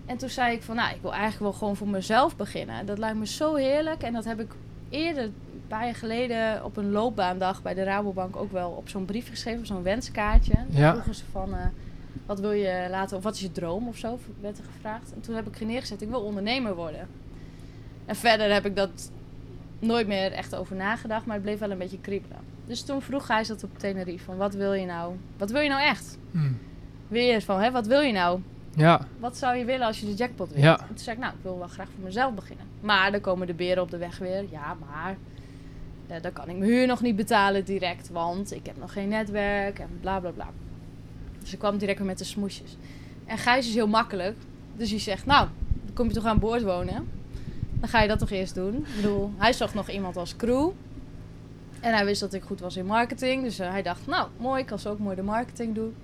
En 0.06 0.18
toen 0.18 0.30
zei 0.30 0.56
ik 0.56 0.62
van, 0.62 0.76
nou, 0.76 0.90
ik 0.96 1.02
wil 1.02 1.12
eigenlijk 1.12 1.42
wel 1.42 1.54
gewoon 1.54 1.76
voor 1.76 1.88
mezelf 1.88 2.36
beginnen. 2.36 2.86
Dat 2.86 2.98
lijkt 2.98 3.18
me 3.18 3.28
zo 3.28 3.56
heerlijk. 3.56 4.04
En 4.04 4.14
dat 4.14 4.26
heb 4.26 4.40
ik 4.40 4.52
eerder, 4.90 5.24
een 5.24 5.34
paar 5.68 5.86
jaar 5.86 5.96
geleden, 5.96 6.64
op 6.64 6.78
een 6.78 6.92
loopbaandag 6.92 7.62
bij 7.62 7.74
de 7.74 7.84
Rabobank 7.84 8.36
ook 8.36 8.52
wel 8.52 8.70
op 8.70 8.90
zo'n 8.90 9.06
brief 9.06 9.30
geschreven, 9.30 9.60
op 9.60 9.66
zo'n 9.66 9.84
wenskaartje. 9.84 10.54
Ja. 10.70 10.92
vroegen 10.92 11.16
ze 11.16 11.24
van, 11.32 11.54
eh, 11.54 11.66
wat 12.26 12.40
wil 12.40 12.52
je 12.52 12.88
laten, 12.90 13.18
of 13.18 13.24
wat 13.24 13.34
is 13.36 13.42
je 13.42 13.52
droom 13.52 13.88
of 13.88 13.98
zo, 13.98 14.20
werd 14.42 14.58
er 14.58 14.64
gevraagd. 14.64 15.14
En 15.14 15.22
toen 15.22 15.36
heb 15.36 15.48
ik 15.48 15.60
er 15.60 15.66
neergezet, 15.66 16.02
ik 16.02 16.10
wil 16.10 16.22
ondernemer 16.22 16.76
worden. 16.76 17.08
En 18.06 18.16
verder 18.16 18.54
heb 18.54 18.66
ik 18.66 18.76
dat 18.76 19.12
nooit 19.80 20.08
meer 20.08 20.32
echt 20.32 20.56
over 20.56 20.76
nagedacht, 20.76 21.26
maar 21.26 21.36
het 21.36 21.44
bleef 21.44 21.60
wel 21.60 21.72
een 21.72 21.78
beetje 21.78 22.02
kriebelen. 22.02 22.38
Dus 22.66 22.82
toen 22.84 23.02
vroeg 23.02 23.28
hij 23.28 23.44
dat 23.44 23.64
op 23.64 23.78
Tenerife, 23.78 24.24
van 24.24 24.38
wat 24.38 24.54
wil 24.54 24.74
je 24.74 24.86
nou, 24.86 25.16
wat 25.38 25.52
wil 25.52 25.62
je 25.62 25.70
nou 25.70 25.82
echt? 25.82 26.18
Hm. 26.32 26.52
Weer 27.08 27.42
van, 27.42 27.62
hè, 27.62 27.72
wat 27.72 27.88
wil 27.88 28.02
je 28.02 28.14
nou? 28.14 28.40
ja, 28.76 29.02
Wat 29.20 29.38
zou 29.38 29.56
je 29.58 29.66
willen 29.66 29.88
als 29.88 30.00
je 30.00 30.06
de 30.06 30.14
jackpot 30.14 30.50
wint? 30.50 30.64
Ja. 30.64 30.80
En 30.80 30.88
toen 30.88 30.98
zei 30.98 31.16
ik, 31.16 31.22
nou, 31.22 31.34
ik 31.34 31.44
wil 31.44 31.58
wel 31.58 31.68
graag 31.68 31.88
voor 31.96 32.04
mezelf 32.04 32.34
beginnen. 32.34 32.66
Maar 32.80 33.12
dan 33.12 33.22
komen 33.22 33.48
de 33.48 33.54
beren 33.54 33.84
op 33.84 33.92
de 33.92 33.98
weg 33.98 34.18
weer. 34.18 34.46
Ja, 34.52 34.76
maar 34.90 35.18
eh, 36.08 36.22
dan 36.22 36.34
kan 36.34 36.50
ik 36.50 36.58
mijn 36.58 36.72
huur 36.72 36.88
nog 36.88 37.02
niet 37.02 37.16
betalen 37.16 37.66
direct, 37.66 38.10
want 38.10 38.54
ik 38.54 38.66
heb 38.66 38.78
nog 38.78 38.94
geen 38.94 39.10
netwerk 39.10 39.80
en 39.80 39.90
bla 40.02 40.20
bla 40.20 40.30
bla. 40.30 40.48
Dus 41.48 41.56
ik 41.56 41.62
kwam 41.62 41.78
direct 41.78 41.98
weer 41.98 42.08
met 42.08 42.18
de 42.18 42.24
smoesjes. 42.24 42.78
En 43.26 43.38
Gijs 43.38 43.68
is 43.68 43.74
heel 43.74 43.88
makkelijk. 43.88 44.38
Dus 44.76 44.90
hij 44.90 45.00
zegt, 45.00 45.26
nou, 45.26 45.48
dan 45.86 45.94
kom 45.94 46.08
je 46.08 46.14
toch 46.14 46.26
aan 46.26 46.40
boord 46.40 46.64
wonen. 46.64 47.10
Dan 47.80 47.90
ga 47.90 48.02
je 48.02 48.08
dat 48.08 48.20
toch 48.20 48.30
eerst 48.30 48.56
doen. 48.56 48.76
Ik 48.76 48.96
bedoel, 48.96 49.32
hij 49.38 49.54
zocht 49.54 49.74
nog 49.74 49.90
iemand 49.90 50.18
als 50.18 50.36
crew. 50.36 50.70
En 51.80 51.94
hij 51.94 52.06
wist 52.06 52.20
dat 52.20 52.34
ik 52.34 52.44
goed 52.44 52.60
was 52.60 52.76
in 52.76 52.86
marketing. 52.86 53.44
Dus 53.44 53.60
eh, 53.60 53.70
hij 53.70 53.82
dacht, 53.82 54.08
nou, 54.08 54.28
mooi, 54.38 54.62
ik 54.62 54.66
kan 54.68 54.80
zo 54.80 54.90
ook 54.90 55.00
mooi 55.00 55.16
de 55.16 55.22
marketing 55.22 55.76
doen. 55.76 55.96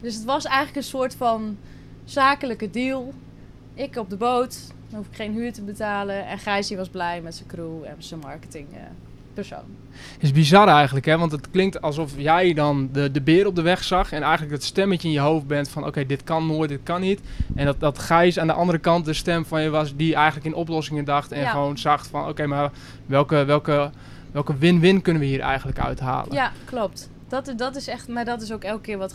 Dus 0.00 0.14
het 0.14 0.24
was 0.24 0.44
eigenlijk 0.44 0.76
een 0.76 0.90
soort 0.90 1.14
van 1.14 1.58
zakelijke 2.04 2.70
deal. 2.70 3.12
Ik 3.74 3.96
op 3.96 4.10
de 4.10 4.16
boot, 4.16 4.58
dan 4.88 4.98
hoef 4.98 5.06
ik 5.06 5.16
geen 5.16 5.32
huur 5.32 5.52
te 5.52 5.62
betalen. 5.62 6.26
En 6.26 6.38
Gijs 6.38 6.68
die 6.68 6.76
was 6.76 6.88
blij 6.88 7.20
met 7.20 7.34
zijn 7.34 7.48
crew 7.48 7.84
en 7.84 7.96
zijn 7.98 8.20
marketing 8.20 8.66
eh, 8.72 8.80
persoon. 9.34 9.64
is 10.18 10.32
bizar 10.32 10.68
eigenlijk, 10.68 11.06
hè? 11.06 11.18
Want 11.18 11.32
het 11.32 11.50
klinkt 11.50 11.82
alsof 11.82 12.12
jij 12.16 12.54
dan 12.54 12.88
de, 12.92 13.10
de 13.10 13.20
beer 13.20 13.46
op 13.46 13.56
de 13.56 13.62
weg 13.62 13.84
zag 13.84 14.12
en 14.12 14.22
eigenlijk 14.22 14.52
het 14.52 14.64
stemmetje 14.64 15.08
in 15.08 15.14
je 15.14 15.20
hoofd 15.20 15.46
bent 15.46 15.68
van 15.68 15.86
oké, 15.86 16.06
dit 16.06 16.24
kan 16.24 16.46
nooit, 16.46 16.68
dit 16.68 16.80
kan 16.82 17.00
niet. 17.00 17.20
En 17.54 17.66
dat, 17.66 17.80
dat 17.80 17.98
Gijs 17.98 18.38
aan 18.38 18.46
de 18.46 18.52
andere 18.52 18.78
kant 18.78 19.04
de 19.04 19.12
stem 19.12 19.44
van 19.44 19.62
je 19.62 19.70
was 19.70 19.96
die 19.96 20.14
eigenlijk 20.14 20.46
in 20.46 20.54
oplossingen 20.54 21.04
dacht 21.04 21.32
en 21.32 21.40
Ja. 21.40 21.50
gewoon 21.50 21.78
zag 21.78 22.06
van 22.06 22.28
oké, 22.28 22.46
maar 22.46 22.70
welke, 23.06 23.44
welke, 23.44 23.90
welke 24.32 24.56
win-win 24.56 25.02
kunnen 25.02 25.22
we 25.22 25.28
hier 25.28 25.40
eigenlijk 25.40 25.78
uithalen? 25.78 26.34
Ja, 26.34 26.52
klopt. 26.64 27.10
Dat, 27.28 27.52
dat 27.56 27.76
is 27.76 27.86
echt, 27.86 28.08
maar 28.08 28.24
dat 28.24 28.42
is 28.42 28.52
ook 28.52 28.62
elke 28.64 28.82
keer 28.82 28.98
wat, 28.98 29.14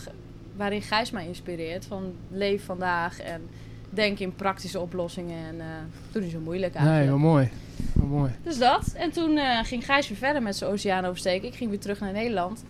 waarin 0.56 0.82
Gijs 0.82 1.12
mij 1.12 1.28
inspireert. 1.28 1.86
Van 1.86 2.14
leef 2.32 2.66
vandaag 2.66 3.20
en 3.20 3.42
denk 3.90 4.20
in 4.20 4.36
praktische 4.36 4.80
oplossingen 4.80 5.48
en 5.48 5.60
eh 5.60 5.66
doe 6.12 6.22
niet 6.22 6.32
zo 6.32 6.40
moeilijk 6.40 6.76
eigenlijk. 6.76 7.06
Nee, 7.06 7.20
wel 7.20 7.30
mooi. 7.32 7.50
Wel 7.94 8.08
mooi. 8.08 8.32
Dus 8.44 8.58
dat. 8.58 8.94
En 8.94 9.12
toen 9.12 9.38
eh, 9.38 9.60
ging 9.64 9.86
Gijs 9.86 10.08
weer 10.08 10.18
verder 10.18 10.42
met 10.42 10.56
zijn 10.56 10.72
oceaan 10.72 11.06
oversteken. 11.06 11.48
Ik 11.48 11.56
ging 11.56 11.70
weer 11.70 11.80
terug 11.80 12.00
naar 12.00 12.12
Nederland. 12.12 12.64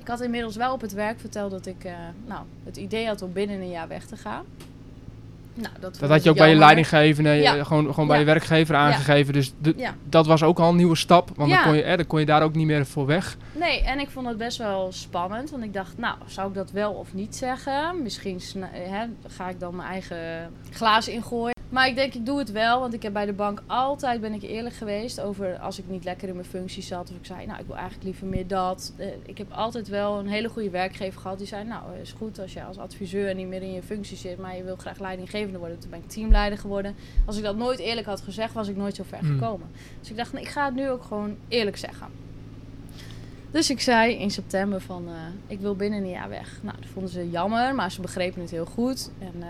Ik 0.00 0.08
had 0.08 0.20
inmiddels 0.20 0.56
wel 0.56 0.72
op 0.72 0.80
het 0.80 0.92
werk 0.92 1.20
verteld 1.20 1.50
dat 1.50 1.66
ik 1.66 1.84
eh, 1.84 1.92
nou, 2.26 2.42
het 2.64 2.76
idee 2.76 3.06
had 3.06 3.22
om 3.22 3.32
binnen 3.32 3.60
een 3.60 3.70
jaar 3.70 3.88
weg 3.88 4.06
te 4.06 4.16
gaan. 4.16 4.44
Nou, 5.60 5.74
dat, 5.80 5.98
Dat 5.98 6.10
had 6.10 6.22
je 6.22 6.30
ook 6.30 6.36
bij 6.36 6.48
je 6.50 6.56
leidinggevende, 6.56 7.30
Ja. 7.30 7.64
gewoon, 7.64 7.88
gewoon 7.94 8.06
bij 8.06 8.16
Ja. 8.18 8.20
je 8.24 8.28
werkgever 8.30 8.74
aangegeven. 8.76 9.32
Dus 9.32 9.52
de- 9.58 9.74
Ja. 9.76 9.94
dat 10.08 10.26
was 10.26 10.42
ook 10.42 10.58
al 10.58 10.68
een 10.70 10.76
nieuwe 10.76 10.96
stap, 10.96 11.30
want 11.36 11.50
dan, 11.50 11.62
kon 11.62 11.76
je, 11.76 11.82
hè, 11.82 11.96
dan 11.96 12.06
kon 12.06 12.20
je 12.20 12.26
daar 12.26 12.42
ook 12.42 12.54
niet 12.54 12.66
meer 12.66 12.86
voor 12.86 13.06
weg. 13.06 13.36
Nee, 13.52 13.82
en 13.82 13.98
ik 14.00 14.08
vond 14.10 14.26
het 14.26 14.36
best 14.38 14.58
wel 14.58 14.92
spannend. 14.92 15.50
Want 15.50 15.62
ik 15.64 15.72
dacht, 15.72 15.98
nou, 15.98 16.14
zou 16.26 16.48
ik 16.48 16.54
dat 16.54 16.70
wel 16.70 16.92
of 16.92 17.14
niet 17.14 17.36
zeggen? 17.36 18.02
Misschien 18.02 18.40
eh, 18.54 18.90
hè, 18.90 19.04
ga 19.26 19.48
ik 19.48 19.60
dan 19.60 19.76
mijn 19.76 19.88
eigen 19.88 20.50
glazen 20.72 21.12
ingooien. 21.12 21.56
Maar 21.68 21.88
ik 21.88 21.94
denk, 21.94 22.14
ik 22.14 22.26
doe 22.26 22.38
het 22.38 22.52
wel. 22.52 22.80
Want 22.80 22.94
ik 22.94 23.02
heb 23.02 23.12
bij 23.12 23.26
de 23.26 23.32
bank 23.32 23.62
altijd, 23.66 24.20
ben 24.20 24.32
ik 24.32 24.42
eerlijk 24.42 24.74
geweest... 24.74 25.20
over 25.20 25.58
als 25.58 25.78
ik 25.78 25.84
niet 25.88 26.04
lekker 26.04 26.28
in 26.28 26.34
mijn 26.34 26.46
functie 26.46 26.82
zat. 26.82 27.10
Of 27.10 27.16
ik 27.16 27.24
zei, 27.26 27.46
nou, 27.46 27.60
ik 27.60 27.66
wil 27.66 27.74
eigenlijk 27.76 28.04
liever 28.04 28.26
meer 28.26 28.46
dat. 28.46 28.92
Eh, 28.96 29.06
ik 29.26 29.38
heb 29.38 29.52
altijd 29.52 29.88
wel 29.88 30.18
een 30.18 30.28
hele 30.28 30.48
goede 30.48 30.70
werkgever 30.70 31.20
gehad. 31.20 31.38
Die 31.38 31.46
zei, 31.46 31.64
nou, 31.64 31.82
is 32.02 32.12
goed 32.12 32.38
als 32.40 32.52
je 32.52 32.64
als 32.64 32.78
adviseur 32.78 33.34
niet 33.34 33.46
meer 33.46 33.62
in 33.62 33.72
je 33.72 33.82
functie 33.82 34.16
zit... 34.16 34.38
maar 34.38 34.56
je 34.56 34.64
wil 34.64 34.76
graag 34.76 34.98
leidinggevende 34.98 35.58
worden. 35.58 35.78
Toen 35.78 35.90
ben 35.90 35.98
ik 35.98 36.08
teamleider 36.08 36.58
geworden. 36.58 36.94
Als 37.26 37.36
ik 37.36 37.42
dat 37.42 37.56
nooit 37.56 37.78
eerlijk 37.78 38.06
had 38.06 38.20
gezegd, 38.20 38.52
was 38.54 38.68
ik 38.68 38.76
nooit 38.76 38.94
zo 38.96 39.02
ver 39.06 39.18
Hmm. 39.18 39.38
gekomen. 39.38 39.68
Dus 40.00 40.10
ik 40.10 40.16
dacht, 40.16 40.32
nee, 40.32 40.42
ik 40.42 40.48
ga 40.48 40.64
het 40.64 40.74
nu 40.74 40.90
ook 40.90 41.02
gewoon 41.02 41.36
eerlijk 41.48 41.76
zeggen. 41.76 42.06
Dus 43.50 43.70
ik 43.70 43.80
zei 43.80 44.14
in 44.14 44.30
september 44.30 44.80
van, 44.80 45.08
eh, 45.08 45.14
ik 45.46 45.60
wil 45.60 45.76
binnen 45.76 46.02
een 46.02 46.10
jaar 46.10 46.28
weg. 46.28 46.58
Nou, 46.62 46.76
dat 46.80 46.90
vonden 46.90 47.12
ze 47.12 47.30
jammer, 47.30 47.74
maar 47.74 47.92
ze 47.92 48.00
begrepen 48.00 48.40
het 48.40 48.50
heel 48.50 48.66
goed. 48.66 49.10
En 49.18 49.34
eh, 49.42 49.48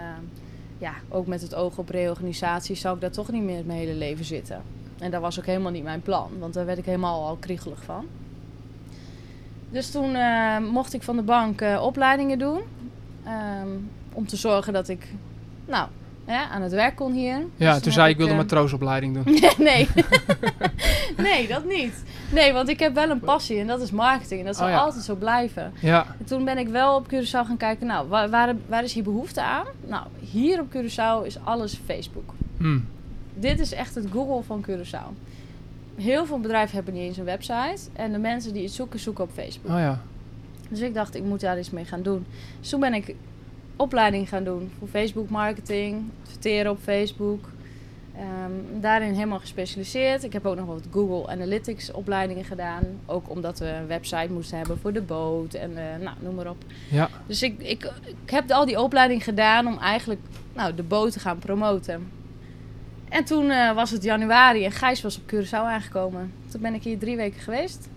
ja, 0.79 0.93
ook 1.09 1.27
met 1.27 1.43
het 1.43 1.55
oog 1.55 1.79
op 1.79 1.89
reorganisatie 1.89 2.77
zou 2.77 2.95
ik 2.95 3.01
daar 3.01 3.11
toch 3.11 3.31
niet 3.31 3.43
meer 3.43 3.65
mijn 3.65 3.79
hele 3.79 3.95
leven 3.95 4.25
zitten. 4.25 4.63
En 4.99 5.11
dat 5.11 5.21
was 5.21 5.39
ook 5.39 5.47
helemaal 5.47 5.73
niet 5.73 5.83
mijn 5.83 6.03
plan, 6.03 6.31
want 6.39 6.55
daar 6.55 6.67
werd 6.67 6.79
ik 6.79 6.85
helemaal 6.85 7.27
al 7.27 7.37
kriegelig 7.37 7.83
van. 7.83 8.07
Dus 9.71 9.91
toen 9.91 10.15
eh, 10.15 10.59
mocht 10.59 10.95
ik 10.95 11.03
van 11.03 11.17
de 11.17 11.23
bank 11.23 11.61
eh, 11.61 11.83
opleidingen 11.83 12.39
doen. 12.39 12.61
ehm, 13.25 13.69
om 14.13 14.27
te 14.27 14.37
zorgen 14.37 14.73
dat 14.73 14.89
ik, 14.89 15.09
nou, 15.67 15.89
ja, 16.29 16.49
aan 16.49 16.63
het 16.63 16.73
werk 16.73 16.97
kon 16.97 17.13
hier. 17.13 17.43
Ja, 17.57 17.73
Dus 17.73 17.83
toen 17.83 17.93
zei 17.93 18.05
ik, 18.05 18.09
heb 18.09 18.19
wilde 18.19 18.33
eh, 18.33 18.39
matroosopleiding 18.39 19.15
doen. 19.15 19.39
nee. 19.69 19.89
nee, 21.29 21.49
dat 21.49 21.65
niet. 21.65 22.05
Nee, 22.33 22.53
want 22.53 22.69
ik 22.69 22.79
heb 22.79 22.95
wel 22.95 23.11
een 23.11 23.21
passie 23.21 23.59
en 23.61 23.67
dat 23.67 23.81
is 23.81 23.91
marketing. 23.91 24.41
En 24.41 24.47
dat 24.47 24.57
zal 24.57 24.67
Oh 24.67 24.73
ja. 24.73 24.79
altijd 24.79 25.05
zo 25.05 25.15
blijven. 25.15 25.73
Ja, 25.81 26.07
En 26.19 26.25
toen 26.25 26.45
ben 26.45 26.59
ik 26.59 26.69
wel 26.69 26.97
op 26.97 27.07
Curaçao 27.15 27.47
gaan 27.47 27.57
kijken, 27.57 27.87
nou, 27.87 28.09
waar, 28.09 28.31
waar, 28.31 28.55
waar 28.67 28.85
is 28.85 28.93
hier 28.93 29.03
behoefte 29.03 29.43
aan? 29.43 29.67
Nou, 29.87 30.07
hier 30.21 30.61
op 30.61 30.67
Curaçao 30.77 31.27
is 31.27 31.37
alles 31.45 31.81
Facebook. 31.87 32.33
hm. 32.59 32.79
Dit 33.35 33.61
is 33.61 33.73
echt 33.73 33.95
het 33.95 34.07
Google 34.13 34.43
van 34.43 34.65
Curaçao. 34.71 35.27
Heel 35.97 36.27
veel 36.27 36.41
bedrijven 36.41 36.75
hebben 36.77 36.95
niet 36.95 37.03
eens 37.03 37.17
een 37.17 37.25
website. 37.25 37.79
En 37.93 38.13
de 38.13 38.19
mensen 38.19 38.53
die 38.53 38.63
het 38.63 38.73
zoeken, 38.73 38.99
zoeken 39.01 39.25
op 39.25 39.31
Facebook. 39.35 39.73
oh 39.73 39.79
ja. 39.79 40.01
Dus 40.69 40.81
ik 40.81 40.95
dacht, 40.95 41.15
ik 41.15 41.23
moet 41.25 41.41
daar 41.41 41.59
iets 41.59 41.71
mee 41.71 41.85
gaan 41.85 42.03
doen. 42.03 42.27
Dus 42.61 42.69
toen 42.69 42.81
ben 42.81 42.95
ik 42.95 43.15
opleiding 43.79 44.29
gaan 44.29 44.45
doen 44.45 44.71
voor 44.79 44.89
Facebook 44.89 45.29
marketing, 45.29 46.03
adverteren 46.23 46.71
op 46.71 46.79
Facebook. 46.83 47.49
Ehm, 48.19 48.81
daarin 48.81 49.13
helemaal 49.13 49.39
gespecialiseerd. 49.39 50.25
Ik 50.25 50.33
heb 50.33 50.47
ook 50.47 50.57
nog 50.57 50.67
wat 50.67 50.83
Google 50.93 51.33
Analytics 51.33 51.91
opleidingen 51.91 52.45
gedaan. 52.45 52.85
Ook 53.07 53.31
omdat 53.31 53.59
we 53.59 53.67
een 53.67 53.87
website 53.87 54.33
moesten 54.33 54.59
hebben 54.59 54.79
voor 54.79 54.93
de 54.93 55.03
boot 55.03 55.55
en 55.55 55.77
eh, 55.77 56.03
nou, 56.05 56.17
noem 56.21 56.35
maar 56.35 56.51
op. 56.51 56.65
Ja. 56.91 57.09
Dus 57.27 57.43
ik, 57.43 57.61
ik, 57.61 57.93
ik 58.05 58.31
heb 58.31 58.51
al 58.51 58.67
die 58.67 58.81
opleiding 58.81 59.25
gedaan 59.25 59.67
om 59.67 59.79
eigenlijk 59.79 60.21
nou, 60.55 60.75
de 60.75 60.83
boot 60.83 61.13
te 61.13 61.21
gaan 61.21 61.39
promoten. 61.39 62.11
En 63.09 63.25
toen 63.25 63.51
eh, 63.51 63.75
was 63.75 63.91
het 63.91 64.03
januari 64.03 64.65
en 64.65 64.73
Gijs 64.73 65.03
was 65.03 65.19
op 65.19 65.35
Curaçao 65.35 65.51
aangekomen. 65.51 66.33
Toen 66.49 66.61
ben 66.61 66.75
ik 66.75 66.83
hier 66.83 66.99
drie 66.99 67.17
weken 67.17 67.41
geweest. 67.41 67.89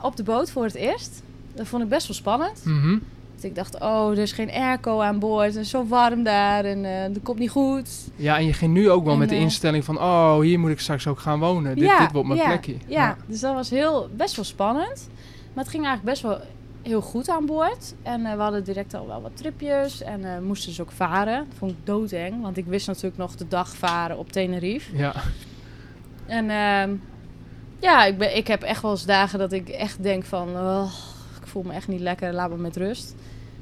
Op 0.00 0.16
de 0.16 0.22
boot 0.22 0.50
voor 0.50 0.64
het 0.64 0.74
eerst. 0.74 1.22
Dat 1.54 1.66
vond 1.66 1.82
ik 1.82 1.88
best 1.88 2.06
wel 2.06 2.16
spannend. 2.16 2.64
Mhm. 2.64 2.98
Dus 3.34 3.44
ik 3.44 3.54
dacht, 3.54 3.80
oh, 3.80 4.10
er 4.10 4.18
is 4.18 4.32
geen 4.32 4.50
airco 4.50 5.00
aan 5.00 5.18
boord. 5.18 5.46
Het 5.46 5.56
is 5.56 5.70
zo 5.70 5.86
warm 5.86 6.22
daar 6.22 6.64
en 6.64 6.84
eh 6.84 7.12
dat 7.12 7.22
komt 7.22 7.38
niet 7.38 7.50
goed. 7.50 7.88
Ja, 8.16 8.36
en 8.36 8.46
je 8.46 8.52
ging 8.52 8.72
nu 8.72 8.90
ook 8.90 9.04
wel 9.04 9.12
En, 9.12 9.18
met 9.18 9.28
de 9.28 9.34
eh, 9.34 9.40
instelling 9.40 9.84
van... 9.84 9.98
Oh, 9.98 10.40
hier 10.40 10.58
moet 10.58 10.70
ik 10.70 10.80
straks 10.80 11.06
ook 11.06 11.18
gaan 11.18 11.38
wonen. 11.38 11.74
Dit, 11.74 11.84
Ja, 11.84 11.98
dit 11.98 12.12
wordt 12.12 12.28
mijn 12.28 12.40
ja, 12.40 12.46
plekje. 12.46 12.76
Ja, 12.86 13.16
dus 13.26 13.40
dat 13.40 13.54
was 13.54 13.70
heel, 13.70 14.08
best 14.16 14.36
wel 14.36 14.44
spannend. 14.44 15.08
Maar 15.52 15.64
het 15.64 15.72
ging 15.72 15.84
eigenlijk 15.84 16.14
best 16.14 16.22
wel 16.22 16.40
heel 16.82 17.00
goed 17.00 17.28
aan 17.28 17.46
boord. 17.46 17.94
En 18.02 18.26
eh, 18.26 18.34
we 18.34 18.42
hadden 18.42 18.64
direct 18.64 18.94
al 18.94 19.06
wel 19.06 19.22
wat 19.22 19.36
tripjes. 19.36 20.02
En 20.02 20.44
moesten 20.44 20.68
dus 20.68 20.80
ook 20.80 20.92
varen. 20.92 21.46
Dat 21.48 21.58
vond 21.58 21.70
ik 21.70 21.78
doodeng. 21.84 22.42
Want 22.42 22.56
ik 22.56 22.66
wist 22.66 22.86
natuurlijk 22.86 23.16
nog 23.16 23.34
de 23.34 23.48
dag 23.48 23.76
varen 23.76 24.18
op 24.18 24.32
Tenerife. 24.32 24.96
Ja. 24.96 25.14
En 26.26 26.50
ehm, 26.50 26.94
ja, 27.78 28.04
ik, 28.04 28.18
ben, 28.18 28.36
ik 28.36 28.46
heb 28.46 28.62
echt 28.62 28.82
wel 28.82 28.90
eens 28.90 29.04
dagen 29.06 29.38
dat 29.38 29.52
ik 29.52 29.68
echt 29.68 30.02
denk 30.02 30.24
van... 30.24 30.48
"Oh, 30.48 30.92
voel 31.54 31.62
me 31.72 31.72
echt 31.72 31.88
niet 31.88 32.00
lekker, 32.00 32.32
laat 32.32 32.50
me 32.50 32.56
met 32.56 32.76
rust. 32.76 33.14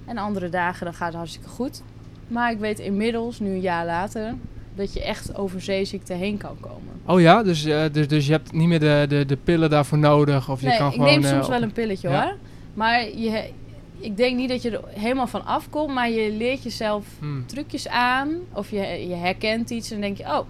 En 0.04 0.18
andere 0.18 0.48
dagen 0.48 0.84
dan 0.84 0.94
gaat 0.94 1.06
het 1.08 1.16
hartstikke 1.16 1.48
goed. 1.48 1.82
Maar 2.28 2.50
ik 2.52 2.58
weet 2.58 2.78
inmiddels, 2.78 3.40
nu 3.40 3.50
een 3.50 3.60
jaar 3.60 3.84
later... 3.86 4.34
dat 4.74 4.92
je 4.92 5.02
echt 5.02 5.36
over 5.36 5.60
zeeziekte 5.60 6.12
heen 6.14 6.36
kan 6.36 6.56
komen. 6.60 6.92
Oh 7.06 7.20
ja, 7.20 7.42
dus, 7.42 7.64
eh, 7.64 7.84
dus, 7.92 8.08
dus 8.08 8.26
je 8.26 8.32
hebt 8.32 8.52
niet 8.52 8.68
meer 8.68 8.80
de, 8.80 9.04
de, 9.08 9.26
de 9.26 9.36
pillen 9.36 9.70
daarvoor 9.70 9.98
nodig? 9.98 10.50
Of 10.50 10.60
je 10.60 10.66
nee, 10.66 10.78
kan 10.78 10.86
ik 10.86 10.92
gewoon, 10.92 11.08
neem 11.08 11.22
eh, 11.22 11.28
soms 11.30 11.44
op- 11.44 11.50
wel 11.50 11.62
een 11.62 11.72
pilletje 11.72 12.08
Ja. 12.08 12.22
hoor. 12.24 12.36
Maar 12.74 13.08
je, 13.16 13.50
ik 13.98 14.16
denk 14.16 14.36
niet 14.36 14.48
dat 14.48 14.62
je 14.62 14.70
er 14.70 14.80
helemaal 14.88 15.26
van 15.26 15.44
afkomt. 15.46 15.94
Maar 15.94 16.10
je 16.10 16.32
leert 16.32 16.62
jezelf 16.62 17.06
Hmm. 17.18 17.46
trucjes 17.46 17.88
aan. 17.88 18.28
Of 18.52 18.70
je, 18.70 19.08
je 19.08 19.14
herkent 19.14 19.70
iets 19.70 19.90
en 19.90 20.00
dan 20.00 20.14
denk 20.14 20.16
je... 20.16 20.24
Oh, 20.38 20.46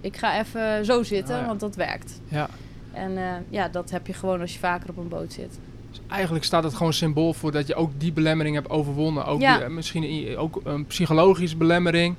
ik 0.00 0.16
ga 0.16 0.38
even 0.40 0.84
zo 0.84 1.02
zitten, 1.02 1.34
Oh 1.34 1.40
ja. 1.40 1.46
want 1.46 1.60
dat 1.60 1.76
werkt. 1.76 2.20
Ja. 2.28 2.48
En 2.92 3.16
eh, 3.16 3.24
ja, 3.48 3.68
dat 3.68 3.90
heb 3.90 4.06
je 4.06 4.12
gewoon 4.12 4.40
als 4.40 4.52
je 4.52 4.58
vaker 4.58 4.88
op 4.90 4.96
een 4.96 5.08
boot 5.08 5.32
zit. 5.32 5.58
Dus 5.96 6.02
eigenlijk 6.08 6.44
staat 6.44 6.64
het 6.64 6.74
gewoon 6.74 6.92
symbool 6.92 7.32
voor 7.32 7.52
dat 7.52 7.66
je 7.66 7.74
ook 7.74 7.90
die 7.98 8.12
belemmering 8.12 8.54
hebt 8.54 8.70
overwonnen. 8.70 9.24
Ook 9.26 9.40
Ja. 9.40 9.56
die, 9.56 9.64
eh, 9.64 9.70
misschien 9.70 10.36
ook 10.36 10.60
een 10.64 10.86
psychologische 10.86 11.56
belemmering. 11.56 12.16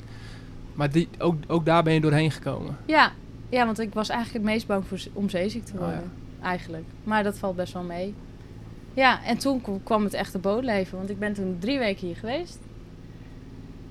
Maar 0.74 0.92
die, 0.92 1.08
ook, 1.20 1.36
ook 1.48 1.66
daar 1.66 1.84
ben 1.84 1.94
je 1.94 2.02
doorheen 2.02 2.32
gekomen. 2.32 2.78
Ja, 2.86 3.12
ja 3.50 3.66
want 3.66 3.80
ik 3.80 3.94
was 3.94 4.10
eigenlijk 4.10 4.44
het 4.44 4.54
meest 4.54 4.68
bang 4.68 4.88
voor, 4.88 5.00
om 5.14 5.30
zeeziek 5.30 5.66
te 5.66 5.74
Oh, 5.74 5.80
worden. 5.80 6.12
Eigenlijk. 6.42 6.84
Maar 7.04 7.24
dat 7.24 7.38
valt 7.38 7.56
best 7.56 7.74
wel 7.74 7.84
mee. 7.84 8.14
Ja, 8.94 9.24
en 9.24 9.38
toen 9.38 9.62
kwam 9.84 10.04
het 10.04 10.14
echte 10.14 10.38
bootleven. 10.40 10.98
Want 10.98 11.10
ik 11.10 11.20
ben 11.20 11.34
toen 11.34 11.58
drie 11.60 11.78
weken 11.80 12.08
hier 12.08 12.16
geweest. 12.16 12.60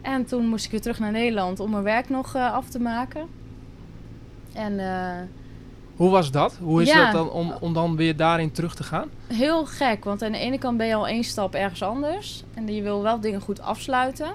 En 0.03 0.25
toen 0.25 0.47
moest 0.49 0.65
ik 0.65 0.71
weer 0.71 0.81
terug 0.81 0.99
naar 0.99 1.13
Nederland 1.13 1.61
om 1.61 1.71
mijn 1.71 1.83
werk 1.83 2.09
nog 2.09 2.35
eh, 2.35 2.53
af 2.53 2.69
te 2.69 2.81
maken. 2.81 3.27
En 4.53 4.79
eh, 4.79 5.23
Hoe 5.97 6.11
was 6.11 6.31
dat? 6.31 6.57
Hoe 6.63 6.83
is 6.83 6.89
Ja. 6.93 7.05
dat 7.05 7.13
dan 7.13 7.31
om, 7.31 7.55
om 7.61 7.73
dan 7.73 7.97
weer 7.97 8.17
daarin 8.17 8.53
terug 8.53 8.75
te 8.75 8.83
gaan? 8.83 9.09
heel 9.27 9.67
gek, 9.67 10.05
want 10.05 10.23
aan 10.23 10.33
de 10.33 10.39
ene 10.39 10.59
kant 10.59 10.77
ben 10.77 10.87
je 10.87 10.95
al 10.95 11.09
één 11.09 11.25
stap 11.25 11.55
ergens 11.55 11.83
anders. 11.83 12.45
En 12.55 12.75
je 12.75 12.83
wil 12.83 13.03
wel 13.03 13.21
dingen 13.21 13.41
goed 13.41 13.61
afsluiten. 13.61 14.33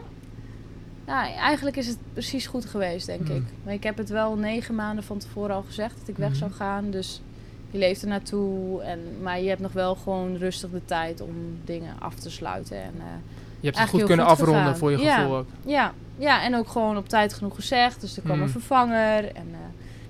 Ja, 1.08 1.34
eigenlijk 1.36 1.76
is 1.78 1.88
het 1.88 1.98
precies 2.14 2.48
goed 2.48 2.66
geweest, 2.66 3.06
denk 3.06 3.28
Hmm. 3.28 3.36
ik. 3.36 3.44
Maar 3.64 3.74
ik 3.74 3.84
heb 3.84 3.98
het 3.98 4.10
wel 4.10 4.36
negen 4.36 4.76
maanden 4.76 5.04
van 5.04 5.18
tevoren 5.18 5.56
al 5.56 5.62
gezegd 5.62 6.00
dat 6.00 6.08
ik 6.08 6.18
weg 6.18 6.30
Mhm. 6.30 6.38
zou 6.38 6.52
gaan. 6.52 6.92
Dus 6.92 7.22
je 7.72 7.78
leeft 7.78 8.02
er 8.02 8.08
naartoe. 8.08 8.82
En, 8.82 9.00
maar 9.22 9.40
je 9.42 9.50
hebt 9.50 9.62
nog 9.62 9.72
wel 9.74 9.96
gewoon 9.96 10.36
rustig 10.38 10.70
de 10.70 10.86
tijd 10.86 11.22
om 11.22 11.58
dingen 11.66 11.96
af 12.00 12.14
te 12.16 12.30
sluiten. 12.32 12.78
En, 12.78 12.94
eh, 12.98 13.04
Je 13.60 13.66
hebt 13.66 13.80
het 13.80 13.90
goed 13.90 14.04
kunnen 14.04 14.26
goed 14.26 14.34
afronden 14.34 14.62
gegaan. 14.64 14.78
voor 14.78 14.92
je 14.92 14.98
Ja. 14.98 15.16
gevoel 15.18 15.36
ook. 15.38 15.48
ja, 15.66 15.94
ja, 16.18 16.44
en 16.44 16.56
ook 16.56 16.68
gewoon 16.70 16.98
op 16.98 17.10
tijd 17.10 17.34
genoeg 17.34 17.56
gezegd. 17.56 18.02
Dus 18.02 18.16
er 18.16 18.22
kwam 18.22 18.34
Hmm. 18.36 18.44
een 18.44 18.50
vervanger. 18.50 19.26
En, 19.36 19.48
eh, 19.52 19.58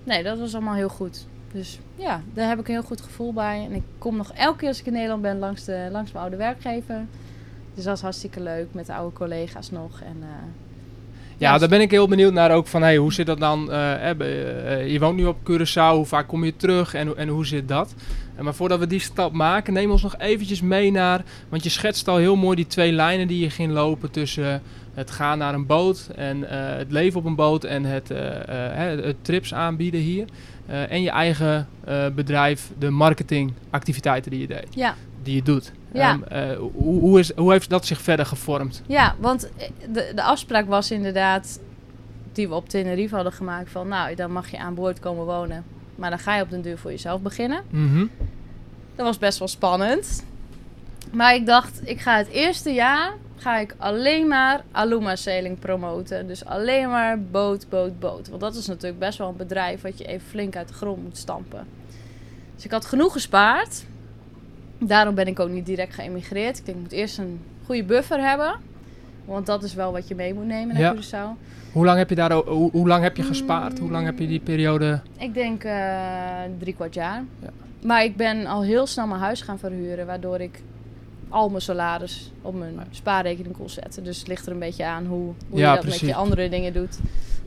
nee, 0.04 0.24
dat 0.24 0.40
was 0.40 0.54
allemaal 0.54 0.76
heel 0.76 0.90
goed. 0.90 1.26
Dus 1.54 1.80
ja, 1.96 2.22
daar 2.34 2.50
heb 2.50 2.60
ik 2.60 2.68
een 2.68 2.74
heel 2.74 2.84
goed 2.84 3.02
gevoel 3.02 3.34
bij. 3.34 3.66
En 3.70 3.76
ik 3.76 3.84
kom 3.98 4.18
nog 4.18 4.32
elke 4.34 4.58
keer 4.58 4.68
als 4.68 4.80
ik 4.80 4.86
in 4.86 4.94
Nederland 4.94 5.22
ben 5.22 5.40
langs, 5.40 5.64
de, 5.66 5.88
langs 5.92 6.12
mijn 6.12 6.24
oude 6.24 6.38
werkgever. 6.38 7.06
Dus 7.76 7.84
dat 7.84 7.96
is 7.96 8.02
hartstikke 8.02 8.42
leuk 8.42 8.68
met 8.72 8.86
de 8.86 8.94
oude 8.94 9.16
collega's 9.16 9.72
nog. 9.72 10.02
En, 10.02 10.16
eh, 10.22 10.28
Ja, 11.38 11.58
daar 11.58 11.70
ben 11.70 11.82
ik 11.82 11.92
heel 11.92 12.08
benieuwd 12.08 12.34
naar 12.34 12.52
ook 12.52 12.68
van, 12.68 12.82
hey, 12.82 12.98
hoe 12.98 13.14
zit 13.14 13.26
dat 13.26 13.40
dan? 13.40 13.72
eh, 13.72 14.10
eh, 14.10 14.92
je 14.92 15.00
woont 15.00 15.16
nu 15.16 15.26
op 15.26 15.38
Curaçao, 15.52 15.96
hoe 15.96 16.06
vaak 16.06 16.28
kom 16.28 16.44
je 16.46 16.56
terug 16.56 16.94
en, 16.94 17.08
hoe- 17.08 17.16
en 17.16 17.28
hoe 17.28 17.46
zit 17.46 17.68
dat? 17.68 17.94
Maar 18.42 18.54
voordat 18.56 18.80
we 18.80 18.88
die 18.88 19.00
stap 19.00 19.32
maken, 19.34 19.74
neem 19.74 19.92
ons 19.92 20.02
nog 20.04 20.18
eventjes 20.18 20.62
mee 20.62 20.92
naar, 20.92 21.24
want 21.50 21.64
je 21.64 21.70
schetst 21.70 22.08
al 22.08 22.18
heel 22.18 22.36
mooi 22.36 22.56
die 22.56 22.68
twee 22.68 22.92
lijnen 22.92 23.28
die 23.28 23.40
je 23.40 23.50
ging 23.50 23.72
lopen 23.74 24.12
tussen 24.12 24.62
het 24.94 25.12
gaan 25.12 25.38
naar 25.38 25.54
een 25.54 25.66
boot 25.66 26.10
en 26.16 26.42
het 26.78 26.92
leven 26.92 27.20
op 27.20 27.26
een 27.26 27.36
boot 27.36 27.64
en 27.64 27.84
het, 27.84 28.08
het 29.06 29.16
trips 29.22 29.54
aanbieden 29.54 30.00
hier. 30.00 30.26
Eh, 30.70 30.92
en 30.92 31.02
je 31.02 31.10
eigen 31.10 31.68
eh, 31.84 32.08
bedrijf, 32.16 32.72
de 32.78 32.90
marketingactiviteiten 32.90 34.32
die 34.32 34.40
je 34.40 34.48
deed, 34.48 34.68
ja, 34.70 34.96
die 35.24 35.36
je 35.36 35.42
doet. 35.42 35.72
Ja. 35.94 36.12
Ehm, 36.12 36.24
eh, 36.24 36.58
hoe, 36.58 37.00
hoe, 37.00 37.20
is, 37.20 37.36
hoe 37.36 37.52
heeft 37.52 37.70
dat 37.70 37.86
zich 37.86 38.02
verder 38.02 38.26
gevormd? 38.26 38.82
ja, 38.88 39.16
want 39.20 39.50
de, 39.92 40.12
de 40.16 40.24
afspraak 40.24 40.68
was 40.68 40.92
inderdaad 40.92 41.60
die 42.32 42.48
we 42.48 42.56
op 42.56 42.70
Tenerife 42.70 43.16
hadden 43.16 43.34
gemaakt 43.34 43.70
van... 43.72 43.88
nou, 43.88 44.16
dan 44.16 44.32
mag 44.32 44.52
je 44.52 44.60
aan 44.60 44.76
boord 44.76 45.00
komen 45.00 45.26
wonen. 45.26 45.64
Maar 45.96 46.10
dan 46.10 46.20
ga 46.20 46.36
je 46.36 46.44
op 46.44 46.50
den 46.50 46.62
duur 46.62 46.78
voor 46.78 46.92
jezelf 46.92 47.22
beginnen. 47.22 47.64
Mhm. 47.70 48.06
Dat 48.96 49.06
was 49.06 49.18
best 49.18 49.40
wel 49.40 49.48
spannend. 49.48 50.26
Maar 51.12 51.36
ik 51.36 51.46
dacht, 51.46 51.82
ik 51.84 52.00
ga 52.00 52.18
het 52.18 52.28
eerste 52.28 52.74
jaar 52.74 53.14
ga 53.39 53.58
ik 53.58 53.75
alleen 53.78 54.28
maar 54.28 54.63
Aluma 54.71 55.15
Sailing 55.15 55.60
promoten. 55.60 56.28
Dus 56.28 56.45
alleen 56.45 56.89
maar 56.89 57.21
boot, 57.21 57.69
boot, 57.69 57.99
boot. 57.99 58.30
Want 58.30 58.41
dat 58.41 58.56
is 58.56 58.67
natuurlijk 58.67 58.99
best 58.99 59.17
wel 59.17 59.28
een 59.30 59.36
bedrijf 59.36 59.82
wat 59.82 59.97
je 59.97 60.06
even 60.06 60.28
flink 60.28 60.56
uit 60.56 60.67
de 60.67 60.73
grond 60.73 61.04
moet 61.04 61.17
stampen. 61.17 61.67
Dus 62.56 62.65
ik 62.65 62.71
had 62.71 62.86
genoeg 62.86 63.12
gespaard. 63.13 63.86
Daarom 64.80 65.15
ben 65.15 65.28
ik 65.28 65.39
ook 65.39 65.49
niet 65.49 65.65
direct 65.65 65.93
geëmigreerd. 65.93 66.58
Ik 66.58 66.65
denk, 66.65 66.78
ik 66.78 66.84
moet 66.84 66.91
eerst 66.91 67.17
een 67.17 67.39
goede 67.65 67.84
buffer 67.84 68.28
hebben. 68.28 68.56
Want 69.25 69.45
dat 69.45 69.63
is 69.63 69.73
wel 69.73 69.91
wat 69.91 70.08
je 70.08 70.15
mee 70.15 70.34
moet 70.34 70.45
nemen 70.45 70.75
naar 70.75 70.84
Ja. 70.84 70.95
Curaçao. 70.95 71.38
Hoe 71.71 71.86
lang 71.86 71.97
heb 71.97 72.10
je 72.10 72.15
daar, 72.15 72.32
hoe, 72.32 72.71
hoe 72.71 72.88
lang 72.88 73.04
heb 73.04 73.17
je 73.17 73.23
gespaard? 73.23 73.80
Hoe 73.80 73.91
lang 73.91 74.06
heb 74.06 74.19
je 74.19 74.28
die 74.28 74.39
periode? 74.39 75.02
Ik 75.17 75.34
denk 75.34 75.63
eh 75.63 76.41
drie 76.60 76.73
kwart 76.73 76.93
jaar. 76.93 77.23
Ja. 77.41 77.49
Maar 77.84 78.04
ik 78.04 78.15
ben 78.15 78.45
al 78.45 78.63
heel 78.63 78.88
snel 78.88 79.08
mijn 79.08 79.21
huis 79.21 79.41
gaan 79.41 79.60
verhuren, 79.60 80.06
waardoor 80.06 80.39
ik 80.39 80.62
al 81.30 81.50
mijn 81.50 81.62
salaris 81.62 82.32
op 82.42 82.56
mijn 82.56 82.80
spaarrekening 82.92 83.58
kon 83.58 83.70
zetten. 83.70 84.04
Dus 84.04 84.18
het 84.20 84.28
ligt 84.28 84.46
er 84.46 84.52
een 84.52 84.60
beetje 84.60 84.86
aan 84.86 85.06
hoe, 85.06 85.34
hoe 85.50 85.60
Ja, 85.60 85.68
je 85.70 85.74
dat 85.74 85.82
precies. 85.82 86.02
met 86.02 86.10
je 86.10 86.15
andere 86.15 86.50
dingen 86.50 86.74
doet. 86.74 87.00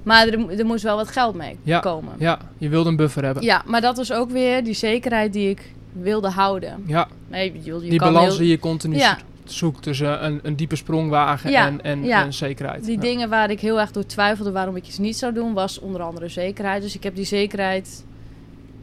Maar 0.02 0.26
er, 0.28 0.58
er 0.58 0.66
moest 0.66 0.82
wel 0.82 0.96
wat 0.96 1.08
geld 1.08 1.34
mee 1.34 1.58
Ja. 1.62 1.78
komen. 1.78 2.12
Ja, 2.18 2.38
je 2.58 2.68
wilde 2.68 2.88
een 2.88 2.96
buffer 2.96 3.24
hebben. 3.24 3.42
Ja, 3.42 3.62
maar 3.66 3.80
dat 3.80 3.96
was 3.96 4.12
ook 4.12 4.30
weer 4.30 4.64
die 4.64 4.74
zekerheid 4.74 5.32
die 5.32 5.48
ik 5.50 5.72
wilde 5.92 6.28
houden. 6.30 6.84
Ja, 6.86 7.08
Nee, 7.28 7.52
je, 7.62 7.74
je 7.74 7.80
die 7.80 7.98
kan 7.98 8.12
balans 8.12 8.28
heel- 8.28 8.38
die 8.38 8.48
je 8.48 8.58
continu 8.58 8.96
Ja. 8.96 9.18
zoekt 9.44 9.82
tussen 9.82 10.24
een, 10.24 10.40
een 10.42 10.56
diepe 10.56 10.76
sprongwagen 10.76 11.50
Ja, 11.50 11.66
en, 11.66 11.82
en, 11.82 12.04
en 12.10 12.32
zekerheid. 12.32 12.84
Die 12.84 12.98
dingen 12.98 13.28
waar 13.28 13.50
ik 13.50 13.60
heel 13.60 13.80
erg 13.80 13.90
door 13.90 14.06
twijfelde 14.06 14.52
waarom 14.52 14.76
ik 14.76 14.86
iets 14.86 14.98
niet 14.98 15.16
zou 15.16 15.32
doen, 15.32 15.52
was 15.52 15.78
onder 15.78 16.02
andere 16.02 16.28
zekerheid. 16.28 16.82
Dus 16.82 16.94
ik 16.94 17.02
heb 17.02 17.14
die 17.14 17.24
zekerheid 17.24 18.04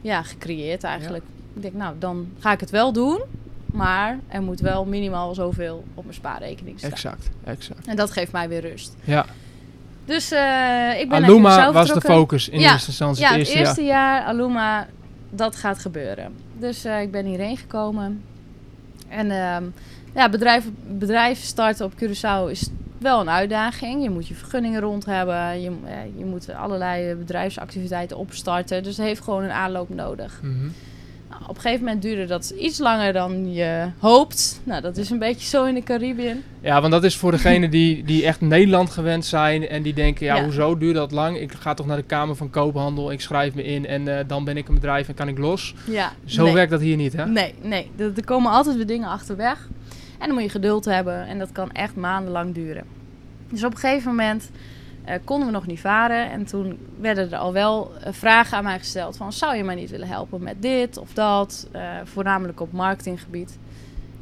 ja, 0.00 0.22
gecreëerd 0.22 0.84
eigenlijk. 0.84 1.24
Ik 1.54 1.62
denk, 1.62 1.74
nou, 1.74 1.94
dan 1.98 2.28
ga 2.38 2.52
ik 2.52 2.60
het 2.60 2.70
wel 2.70 2.92
doen. 2.92 3.20
Maar 3.72 4.18
er 4.28 4.42
moet 4.42 4.60
wel 4.60 4.84
minimaal 4.84 5.34
zoveel 5.34 5.84
op 5.94 6.02
mijn 6.04 6.14
spaarrekening 6.16 6.78
staan. 6.78 6.90
Exact, 6.90 7.30
exact. 7.44 7.86
En 7.86 7.96
dat 7.96 8.10
geeft 8.10 8.32
mij 8.32 8.48
weer 8.48 8.60
rust. 8.60 8.96
Ja, 9.04 9.26
Dus 10.04 10.30
eh, 10.30 11.00
ik 11.00 11.08
ben 11.08 11.20
naar 11.20 11.30
Aluma 11.30 11.72
was 11.72 11.92
de 11.92 12.00
focus 12.00 12.48
in 12.48 12.60
Ja. 12.60 12.72
eerste 12.72 12.88
instantie. 12.88 13.22
Ja, 13.22 13.28
het 13.30 13.38
het 13.38 13.48
eerste, 13.48 13.58
eerste 13.64 13.84
jaar 13.84 14.22
Aluma, 14.22 14.86
dat 15.30 15.56
gaat 15.56 15.78
gebeuren. 15.78 16.32
Dus 16.58 16.84
eh, 16.84 17.00
ik 17.00 17.10
ben 17.10 17.24
hierheen 17.24 17.56
gekomen. 17.56 18.22
En 19.08 19.30
ehm, 19.30 19.64
ja, 20.14 20.28
bedrijf, 20.28 20.64
bedrijf 20.86 21.42
starten 21.42 21.84
op 21.84 21.92
Curaçao 21.92 22.50
is 22.50 22.68
wel 22.98 23.20
een 23.20 23.30
uitdaging. 23.30 24.02
Je 24.02 24.10
moet 24.10 24.28
je 24.28 24.34
vergunningen 24.34 24.80
rond 24.80 25.04
hebben. 25.04 25.60
Je, 25.60 25.70
eh, 25.84 25.92
je 26.18 26.24
moet 26.24 26.54
allerlei 26.54 27.14
bedrijfsactiviteiten 27.14 28.16
opstarten. 28.16 28.82
Dus 28.82 28.96
het 28.96 29.06
heeft 29.06 29.22
gewoon 29.22 29.42
een 29.42 29.50
aanloop 29.50 29.88
nodig. 29.88 30.40
Mhm. 30.42 30.68
Nou, 31.30 31.42
op 31.46 31.54
een 31.56 31.60
gegeven 31.60 31.84
moment 31.84 32.02
duurde 32.02 32.24
dat 32.26 32.50
iets 32.58 32.78
langer 32.78 33.12
dan 33.12 33.52
je 33.52 33.86
hoopt. 33.98 34.60
Nou, 34.64 34.82
dat 34.82 34.96
is 34.96 35.10
een 35.10 35.18
beetje 35.18 35.46
zo 35.46 35.64
in 35.64 35.74
de 35.74 35.82
Caribbean. 35.82 36.36
Ja, 36.60 36.80
want 36.80 36.92
dat 36.92 37.04
is 37.04 37.16
voor 37.16 37.30
degenen 37.30 37.70
die, 37.80 38.04
die 38.04 38.24
echt 38.26 38.40
Nederland 38.40 38.90
gewend 38.90 39.24
zijn 39.24 39.68
en 39.68 39.82
die 39.82 39.94
denken, 39.94 40.26
ja, 40.26 40.36
Ja. 40.36 40.42
hoezo 40.44 40.78
duurt 40.78 40.94
dat 40.94 41.10
lang? 41.12 41.38
Ik 41.40 41.52
ga 41.52 41.74
toch 41.74 41.86
naar 41.86 41.96
de 41.96 42.02
Kamer 42.02 42.36
van 42.36 42.50
Koophandel, 42.50 43.12
ik 43.12 43.20
schrijf 43.20 43.54
me 43.54 43.62
in 43.62 43.86
en 43.86 44.18
eh, 44.18 44.24
dan 44.26 44.44
ben 44.44 44.56
ik 44.56 44.68
een 44.68 44.74
bedrijf 44.74 45.08
en 45.08 45.14
kan 45.14 45.28
ik 45.28 45.38
los. 45.38 45.74
Ja, 45.86 46.12
Zo 46.24 46.44
nee. 46.44 46.52
werkt 46.54 46.70
dat 46.70 46.80
hier 46.80 46.96
niet, 46.96 47.12
hè? 47.12 47.26
Nee, 47.26 47.54
nee. 47.62 47.90
Er, 47.96 48.12
er 48.16 48.24
komen 48.24 48.50
altijd 48.52 48.76
weer 48.76 48.86
dingen 48.86 49.08
achterweg. 49.08 49.68
En 50.18 50.26
dan 50.26 50.34
moet 50.34 50.42
je 50.44 50.50
geduld 50.50 50.84
hebben. 50.84 51.26
En 51.26 51.38
dat 51.38 51.52
kan 51.52 51.72
echt 51.72 51.96
maandenlang 51.96 52.54
duren. 52.54 52.84
Dus 53.50 53.64
op 53.64 53.72
een 53.72 53.78
gegeven 53.78 54.10
moment 54.10 54.50
eh, 55.04 55.14
konden 55.24 55.46
we 55.46 55.52
nog 55.52 55.66
niet 55.66 55.80
varen. 55.80 56.30
En 56.30 56.44
toen 56.44 56.78
werden 57.00 57.32
er 57.32 57.38
al 57.38 57.52
wel 57.52 57.92
eh, 58.00 58.12
vragen 58.12 58.56
aan 58.56 58.64
mij 58.64 58.78
gesteld 58.78 59.16
van... 59.16 59.32
zou 59.32 59.56
je 59.56 59.64
mij 59.64 59.74
niet 59.74 59.90
willen 59.90 60.08
helpen 60.08 60.42
met 60.42 60.62
dit 60.62 60.96
of 60.96 61.12
dat? 61.12 61.68
Eh, 61.72 61.82
voornamelijk 62.04 62.60
op 62.60 62.72
marketinggebied. 62.72 63.58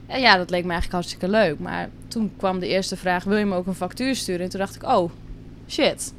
En 0.07 0.21
ja, 0.21 0.37
dat 0.37 0.51
leek 0.51 0.65
me 0.65 0.71
eigenlijk 0.71 0.93
hartstikke 0.93 1.29
leuk. 1.29 1.59
Maar 1.59 1.89
toen 2.09 2.33
kwam 2.37 2.59
de 2.59 2.69
eerste 2.69 2.97
vraag, 2.97 3.25
wil 3.25 3.37
je 3.37 3.45
me 3.45 3.55
ook 3.55 3.67
een 3.67 3.75
factuur 3.75 4.15
sturen? 4.15 4.41
En 4.41 4.51
toen 4.51 4.61
dacht 4.61 4.75
ik, 4.75 4.83
oh, 4.83 5.11
shit. 5.69 6.15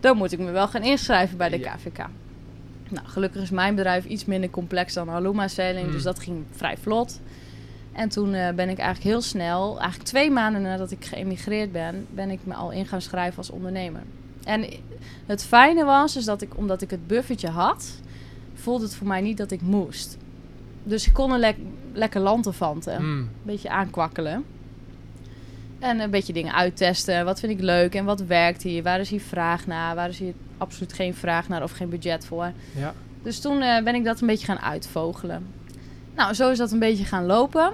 Dan 0.00 0.16
moet 0.16 0.32
ik 0.32 0.38
me 0.38 0.50
wel 0.50 0.68
gaan 0.68 0.82
inschrijven 0.82 1.36
bij 1.36 1.48
de. 1.48 1.58
KVK. 1.58 2.06
Nou, 2.88 3.06
gelukkig 3.06 3.42
is 3.42 3.50
mijn 3.50 3.74
bedrijf 3.74 4.04
iets 4.04 4.24
minder 4.24 4.50
complex 4.50 4.94
dan 4.94 5.10
Aluma 5.10 5.48
Sailing. 5.48 5.84
Hmm. 5.84 5.92
Dus 5.92 6.02
dat 6.02 6.18
ging 6.18 6.44
vrij 6.50 6.76
vlot. 6.76 7.20
En 7.92 8.08
toen 8.08 8.34
eh, 8.34 8.54
ben 8.54 8.68
ik 8.68 8.78
eigenlijk 8.78 9.08
heel 9.10 9.20
snel, 9.20 9.78
eigenlijk 9.78 10.08
twee 10.08 10.30
maanden 10.30 10.62
nadat 10.62 10.90
ik 10.90 11.04
geëmigreerd 11.04 11.72
ben, 11.72 12.06
ben 12.10 12.30
ik 12.30 12.38
me 12.44 12.54
al 12.54 12.70
in 12.70 12.86
gaan 12.86 13.00
schrijven 13.02 13.38
als 13.38 13.50
ondernemer. 13.50 14.02
En 14.44 14.64
het 15.26 15.44
fijne 15.44 15.84
was, 15.84 16.16
is 16.16 16.24
dat 16.24 16.42
ik, 16.42 16.56
omdat 16.56 16.82
ik 16.82 16.90
het 16.90 17.06
buffertje 17.06 17.48
had, 17.48 18.00
voelde 18.54 18.84
het 18.84 18.94
voor 18.94 19.06
mij 19.06 19.20
niet 19.20 19.36
dat 19.36 19.50
ik 19.50 19.60
moest. 19.60 20.16
Dus 20.84 21.06
ik 21.06 21.12
kon 21.12 21.30
een 21.32 21.38
lek- 21.38 21.56
lekker 21.92 22.20
lanterfanten, 22.20 22.94
een 22.94 23.00
Hmm. 23.02 23.28
beetje 23.42 23.68
aankwakkelen. 23.70 24.44
En 25.78 26.00
een 26.00 26.10
beetje 26.10 26.32
dingen 26.32 26.54
uittesten. 26.54 27.24
Wat 27.24 27.40
vind 27.40 27.52
ik 27.52 27.60
leuk 27.60 27.94
en 27.94 28.04
wat 28.04 28.20
werkt 28.20 28.62
hier? 28.62 28.82
Waar 28.82 29.00
is 29.00 29.10
hier 29.10 29.20
vraag 29.20 29.66
naar? 29.66 29.94
Waar 29.94 30.08
is 30.08 30.18
hier 30.18 30.32
absoluut 30.58 30.92
geen 30.92 31.14
vraag 31.14 31.48
naar 31.48 31.62
of 31.62 31.70
geen 31.72 31.88
budget 31.88 32.24
voor? 32.26 32.52
Ja. 32.76 32.94
Dus 33.22 33.40
toen 33.40 33.62
eh, 33.62 33.82
ben 33.84 33.94
ik 33.94 34.04
dat 34.04 34.20
een 34.20 34.26
beetje 34.26 34.46
gaan 34.46 34.60
uitvogelen. 34.60 35.46
Nou, 36.18 36.34
zo 36.34 36.50
is 36.50 36.58
dat 36.58 36.72
een 36.72 36.78
beetje 36.78 37.04
gaan 37.04 37.26
lopen. 37.26 37.72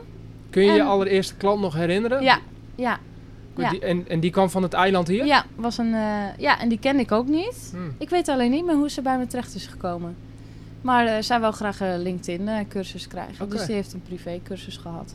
Kun 0.50 0.64
je 0.64 0.72
je 0.72 0.82
allereerste 0.82 1.34
klant 1.34 1.60
nog 1.60 1.74
herinneren? 1.74 2.22
Ja, 2.22 2.38
ja, 2.74 2.98
ja. 3.56 3.70
Die, 3.70 3.80
en, 3.80 4.08
en 4.08 4.20
die 4.20 4.30
kwam 4.30 4.50
van 4.50 4.62
het 4.62 4.72
eiland 4.72 5.08
hier? 5.08 5.26
ja, 5.26 5.44
was 5.54 5.78
een, 5.78 5.94
eh, 5.94 6.38
ja, 6.38 6.60
en 6.60 6.68
die 6.68 6.78
kende 6.78 7.02
ik 7.02 7.12
ook 7.12 7.26
niet. 7.26 7.68
Hmm. 7.70 7.94
Ik 7.98 8.10
weet 8.10 8.28
alleen 8.28 8.50
niet 8.50 8.64
meer 8.64 8.74
hoe 8.74 8.90
ze 8.90 9.02
bij 9.02 9.18
me 9.18 9.26
terecht 9.26 9.54
is 9.54 9.66
gekomen. 9.66 10.16
Maar 10.80 11.06
eh, 11.06 11.22
zij 11.22 11.40
wil 11.40 11.52
graag 11.52 11.80
een 11.80 12.02
LinkedIn-cursus 12.02 13.08
krijgen. 13.08 13.48
Dus 13.48 13.66
die 13.66 13.74
heeft 13.74 13.92
een 13.92 14.02
privé-cursus 14.02 14.76
gehad. 14.76 15.14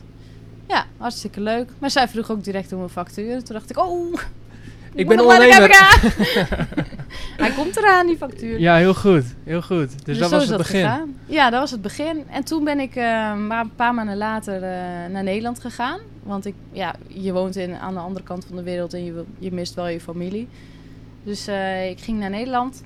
Ja, 0.68 0.86
hartstikke 0.96 1.40
leuk. 1.40 1.70
Maar 1.78 1.90
zij 1.90 2.08
vroeg 2.08 2.30
ook 2.30 2.44
direct 2.44 2.72
om 2.72 2.82
een 2.82 2.88
factuur. 2.88 3.42
Toen 3.42 3.54
dacht 3.54 3.70
ik, 3.70 3.78
oh, 3.78 4.14
Ik 4.94 5.08
ben 5.08 5.20
ondernemer. 5.20 5.70
Hij 7.40 7.50
komt 7.50 7.76
eraan, 7.76 8.06
die 8.06 8.16
factuur. 8.16 8.60
Ja, 8.60 8.76
heel 8.76 8.94
goed. 8.94 9.24
Heel 9.44 9.62
goed. 9.62 10.04
Dus, 10.04 10.18
dat 10.18 10.28
zo 10.28 10.34
was 10.34 10.42
het 10.42 10.50
dat 10.50 10.58
begin. 10.58 10.80
gegaan. 10.80 11.14
Ja, 11.26 11.50
dat 11.50 11.60
was 11.60 11.70
het 11.70 11.82
begin. 11.82 12.24
En 12.30 12.44
toen 12.44 12.64
ben 12.64 12.80
ik 12.80 12.96
eh, 12.96 13.36
maar 13.36 13.60
een 13.60 13.74
paar 13.74 13.94
maanden 13.94 14.16
later 14.16 14.54
eh, 14.54 14.70
naar 15.10 15.22
Nederland 15.22 15.60
gegaan. 15.60 16.00
Want 16.22 16.46
ik, 16.46 16.54
ja, 16.72 16.94
je 17.06 17.32
woont 17.32 17.56
in, 17.56 17.74
aan 17.74 17.94
de 17.94 18.00
andere 18.00 18.24
kant 18.24 18.44
van 18.44 18.56
de 18.56 18.62
wereld 18.62 18.94
en 18.94 19.04
je, 19.04 19.24
je 19.38 19.52
mist 19.52 19.74
wel 19.74 19.88
je 19.88 20.00
familie. 20.00 20.48
Dus 21.22 21.46
eh, 21.46 21.90
ik 21.90 22.00
ging 22.00 22.18
naar 22.18 22.30
Nederland. 22.30 22.82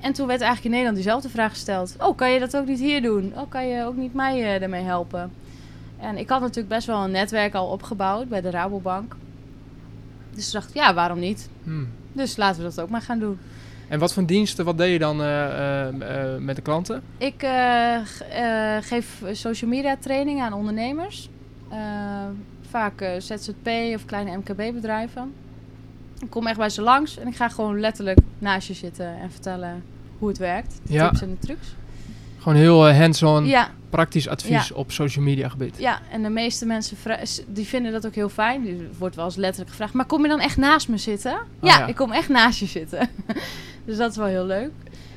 En 0.00 0.12
toen 0.12 0.26
werd 0.26 0.40
eigenlijk 0.40 0.64
in 0.64 0.70
Nederland 0.70 0.96
diezelfde 0.96 1.28
vraag 1.28 1.50
gesteld. 1.50 1.96
Oh, 1.98 2.16
kan 2.16 2.30
je 2.30 2.38
dat 2.38 2.56
ook 2.56 2.66
niet 2.66 2.78
hier 2.78 3.02
doen? 3.02 3.32
Oh, 3.36 3.50
kan 3.50 3.68
je 3.68 3.84
ook 3.84 3.96
niet 3.96 4.14
mij 4.14 4.58
daarmee 4.58 4.84
helpen? 4.84 5.30
En 6.00 6.16
ik 6.16 6.28
had 6.28 6.40
natuurlijk 6.40 6.68
best 6.68 6.86
wel 6.86 7.04
een 7.04 7.10
netwerk 7.10 7.54
al 7.54 7.66
opgebouwd 7.66 8.28
bij 8.28 8.40
de 8.40 8.50
Rabobank. 8.50 9.16
Dus 10.34 10.50
dacht 10.50 10.68
ik, 10.68 10.74
ja, 10.74 10.94
waarom 10.94 11.18
niet? 11.18 11.48
Hmm. 11.64 11.88
Dus 12.12 12.36
laten 12.36 12.62
we 12.62 12.68
dat 12.68 12.80
ook 12.80 12.90
maar 12.90 13.02
gaan 13.02 13.18
doen. 13.18 13.38
En 13.88 13.98
wat 13.98 14.12
voor 14.12 14.26
diensten, 14.26 14.64
wat 14.64 14.78
deed 14.78 14.92
je 14.92 14.98
dan 14.98 15.22
eh, 15.22 15.46
eh, 15.48 16.34
eh, 16.34 16.40
met 16.40 16.56
de 16.56 16.62
klanten? 16.62 17.02
Ik 17.18 17.46
geef 18.80 19.22
social 19.32 19.70
media 19.70 19.96
trainingen 20.00 20.44
aan 20.44 20.52
ondernemers. 20.52 21.28
Vaak 22.70 23.10
ZZP 23.18 23.68
of 23.94 24.04
kleine 24.04 24.36
MKB-bedrijven. 24.36 25.32
Ik 26.20 26.30
kom 26.30 26.46
echt 26.46 26.58
bij 26.58 26.68
ze 26.68 26.82
langs 26.82 27.18
en 27.18 27.26
ik 27.26 27.36
ga 27.36 27.48
gewoon 27.48 27.80
letterlijk 27.80 28.18
naast 28.38 28.68
je 28.68 28.74
zitten 28.74 29.06
en 29.20 29.30
vertellen 29.30 29.82
hoe 30.18 30.28
het 30.28 30.38
werkt. 30.38 30.80
De 30.82 30.92
Ja. 30.92 31.08
tips 31.08 31.22
en 31.22 31.30
de 31.30 31.38
trucs. 31.46 31.74
Gewoon 32.38 32.58
heel 32.58 32.88
eh, 32.88 32.98
hands-on, 32.98 33.46
Ja, 33.46 33.70
praktisch 33.90 34.28
advies 34.28 34.72
op 34.72 34.92
social 34.92 35.24
media 35.24 35.48
gebied. 35.48 35.74
ja, 35.78 36.00
en 36.10 36.22
de 36.22 36.28
meeste 36.28 36.66
mensen 36.66 36.96
die 37.46 37.66
vinden 37.66 37.92
dat 37.92 38.06
ook 38.06 38.14
heel 38.14 38.28
fijn. 38.28 38.62
Die 38.62 38.88
wordt 38.98 39.16
wel 39.16 39.24
eens 39.24 39.36
letterlijk 39.36 39.70
gevraagd, 39.70 39.92
maar 39.92 40.06
kom 40.06 40.22
je 40.22 40.28
dan 40.28 40.40
echt 40.40 40.56
naast 40.56 40.88
me 40.88 40.96
zitten? 40.96 41.38
ja, 41.62 41.78
ja. 41.78 41.86
ik 41.86 41.94
kom 41.94 42.12
echt 42.12 42.28
naast 42.28 42.58
je 42.58 42.66
zitten. 42.66 43.08
dus 43.86 43.96
dat 43.96 44.10
is 44.10 44.16
wel 44.16 44.26
heel 44.26 44.44
leuk. 44.46 44.70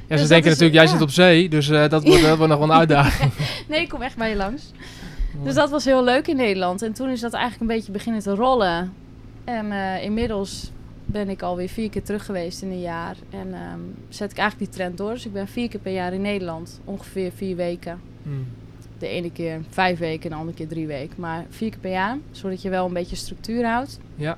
Ja, 0.08 0.18
ze 0.18 0.24
Dus 0.24 0.28
denken 0.28 0.50
natuurlijk, 0.50 0.78
jij 0.78 0.88
zit 0.88 1.02
op 1.02 1.10
zee, 1.10 1.50
dus 1.50 1.70
eh, 1.70 1.90
dat, 1.90 2.04
wordt, 2.04 2.22
dat 2.22 2.38
wordt 2.38 2.52
nog 2.52 2.60
wel 2.60 2.70
een 2.70 2.78
uitdaging. 2.86 3.32
Nee, 3.68 3.82
ik 3.82 3.90
kom 3.90 4.02
echt 4.02 4.18
bij 4.18 4.30
je 4.30 4.36
langs. 4.36 4.72
Dus 5.44 5.54
dat 5.54 5.70
was 5.70 5.86
heel 5.86 6.04
leuk 6.04 6.28
in 6.28 6.36
Nederland. 6.36 6.82
En 6.82 6.94
toen 6.94 7.10
is 7.10 7.20
dat 7.20 7.34
eigenlijk 7.34 7.62
een 7.72 7.78
beetje 7.78 7.92
beginnen 7.92 8.22
te 8.22 8.36
rollen. 8.36 8.94
En 9.46 9.72
eh, 9.72 10.04
inmiddels 10.04 10.72
ben 11.12 11.30
ik 11.30 11.42
alweer 11.42 11.70
vier 11.70 11.90
keer 11.90 12.04
terug 12.04 12.26
geweest 12.26 12.62
in 12.62 12.72
een 12.72 12.82
jaar. 12.82 13.16
En 13.30 13.54
ehm, 13.54 13.80
zet 14.10 14.32
ik 14.32 14.38
eigenlijk 14.38 14.72
die 14.72 14.80
trend 14.80 14.98
door. 14.98 15.14
Dus 15.14 15.26
ik 15.26 15.34
ben 15.34 15.48
vier 15.48 15.70
keer 15.70 15.80
per 15.80 15.94
jaar 15.94 16.14
in 16.14 16.22
Nederland. 16.22 16.80
Ongeveer 16.86 17.32
vier 17.32 17.56
weken. 17.56 18.02
Hmm. 18.24 18.48
De 18.98 19.08
ene 19.08 19.32
keer 19.32 19.62
vijf 19.70 20.00
weken 20.00 20.24
en 20.24 20.30
de 20.30 20.36
andere 20.36 20.58
keer 20.58 20.68
drie 20.68 20.88
weken. 20.88 21.16
Maar 21.18 21.46
vier 21.50 21.70
keer 21.70 21.80
per 21.80 21.92
jaar. 21.92 22.18
Zodat 22.32 22.62
je 22.62 22.70
wel 22.70 22.86
een 22.86 22.94
beetje 22.94 23.16
structuur 23.16 23.66
houdt. 23.66 24.00
Ja, 24.16 24.38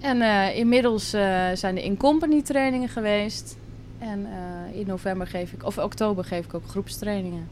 En 0.00 0.20
eh, 0.20 0.56
inmiddels 0.56 1.12
eh, 1.12 1.48
zijn 1.54 1.76
er 1.76 1.82
in-company 1.82 2.42
trainingen 2.42 2.88
geweest. 2.88 3.56
En 3.98 4.26
eh, 4.26 4.78
in 4.80 4.86
november 4.86 5.26
geef 5.26 5.52
ik, 5.52 5.64
of 5.64 5.78
oktober 5.78 6.24
geef 6.24 6.44
ik 6.44 6.54
ook 6.54 6.66
groepstrainingen. 6.66 7.48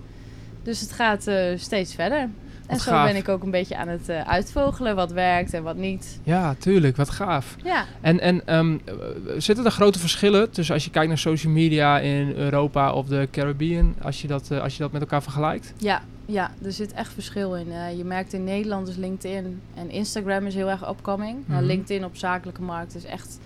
Dus 0.63 0.81
het 0.81 0.93
gaat 0.93 1.31
steeds 1.57 1.95
verder. 1.95 2.29
En 2.67 2.79
zo 2.81 2.91
gaaf. 2.91 3.07
ben 3.07 3.17
ik 3.17 3.29
ook 3.29 3.43
een 3.43 3.51
beetje 3.51 3.77
aan 3.77 3.89
het 3.89 4.09
eh, 4.09 4.21
uitvogelen 4.29 4.97
wat 4.97 5.13
werkt 5.13 5.55
en 5.55 5.63
wat 5.63 5.77
niet. 5.77 6.21
ja, 6.23 6.55
tuurlijk. 6.59 6.97
Wat 6.97 7.11
gaaf. 7.11 7.57
Ja, 7.65 7.85
En, 8.01 8.21
en 8.21 8.47
ehm, 8.47 8.77
eh, 8.85 8.95
zitten 9.39 9.65
er 9.65 9.71
grote 9.71 9.99
verschillen 9.99 10.51
tussen 10.51 10.75
als 10.75 10.85
je 10.85 10.91
kijkt 10.91 11.09
naar 11.09 11.19
social 11.19 11.53
media 11.53 11.99
in 11.99 12.33
Europa 12.37 12.93
of 12.93 13.07
de 13.07 13.29
Caribbean, 13.31 13.95
als 14.03 14.23
je 14.23 14.29
dat, 14.29 14.51
eh, 14.51 14.61
als 14.61 14.73
je 14.77 14.83
dat 14.83 14.93
met 14.93 15.01
elkaar 15.01 15.23
vergelijkt? 15.23 15.73
ja, 15.77 16.03
ja, 16.27 16.51
er 16.65 16.73
zit 16.73 16.93
echt 16.93 17.13
verschil 17.13 17.55
in. 17.57 17.73
Eh, 17.73 17.97
je 17.97 18.05
merkt 18.05 18.33
in 18.33 18.45
Nederland 18.45 18.89
is 18.89 18.97
LinkedIn 18.97 19.61
en 19.75 19.91
Instagram 19.91 20.47
is 20.47 20.55
heel 20.55 20.71
erg 20.71 20.89
upcoming. 20.89 21.37
Nou, 21.47 21.59
Mhm. 21.61 21.71
LinkedIn 21.71 22.05
op 22.05 22.17
zakelijke 22.17 22.63
markt 22.63 22.95
is 22.95 23.05
echt... 23.05 23.39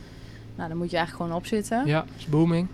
Nou, 0.56 0.68
daar 0.68 0.76
moet 0.78 0.90
je 0.90 0.96
eigenlijk 0.96 1.26
gewoon 1.26 1.40
op 1.42 1.46
zitten. 1.46 1.86
Ja, 1.86 2.04
is 2.18 2.26
booming. 2.26 2.68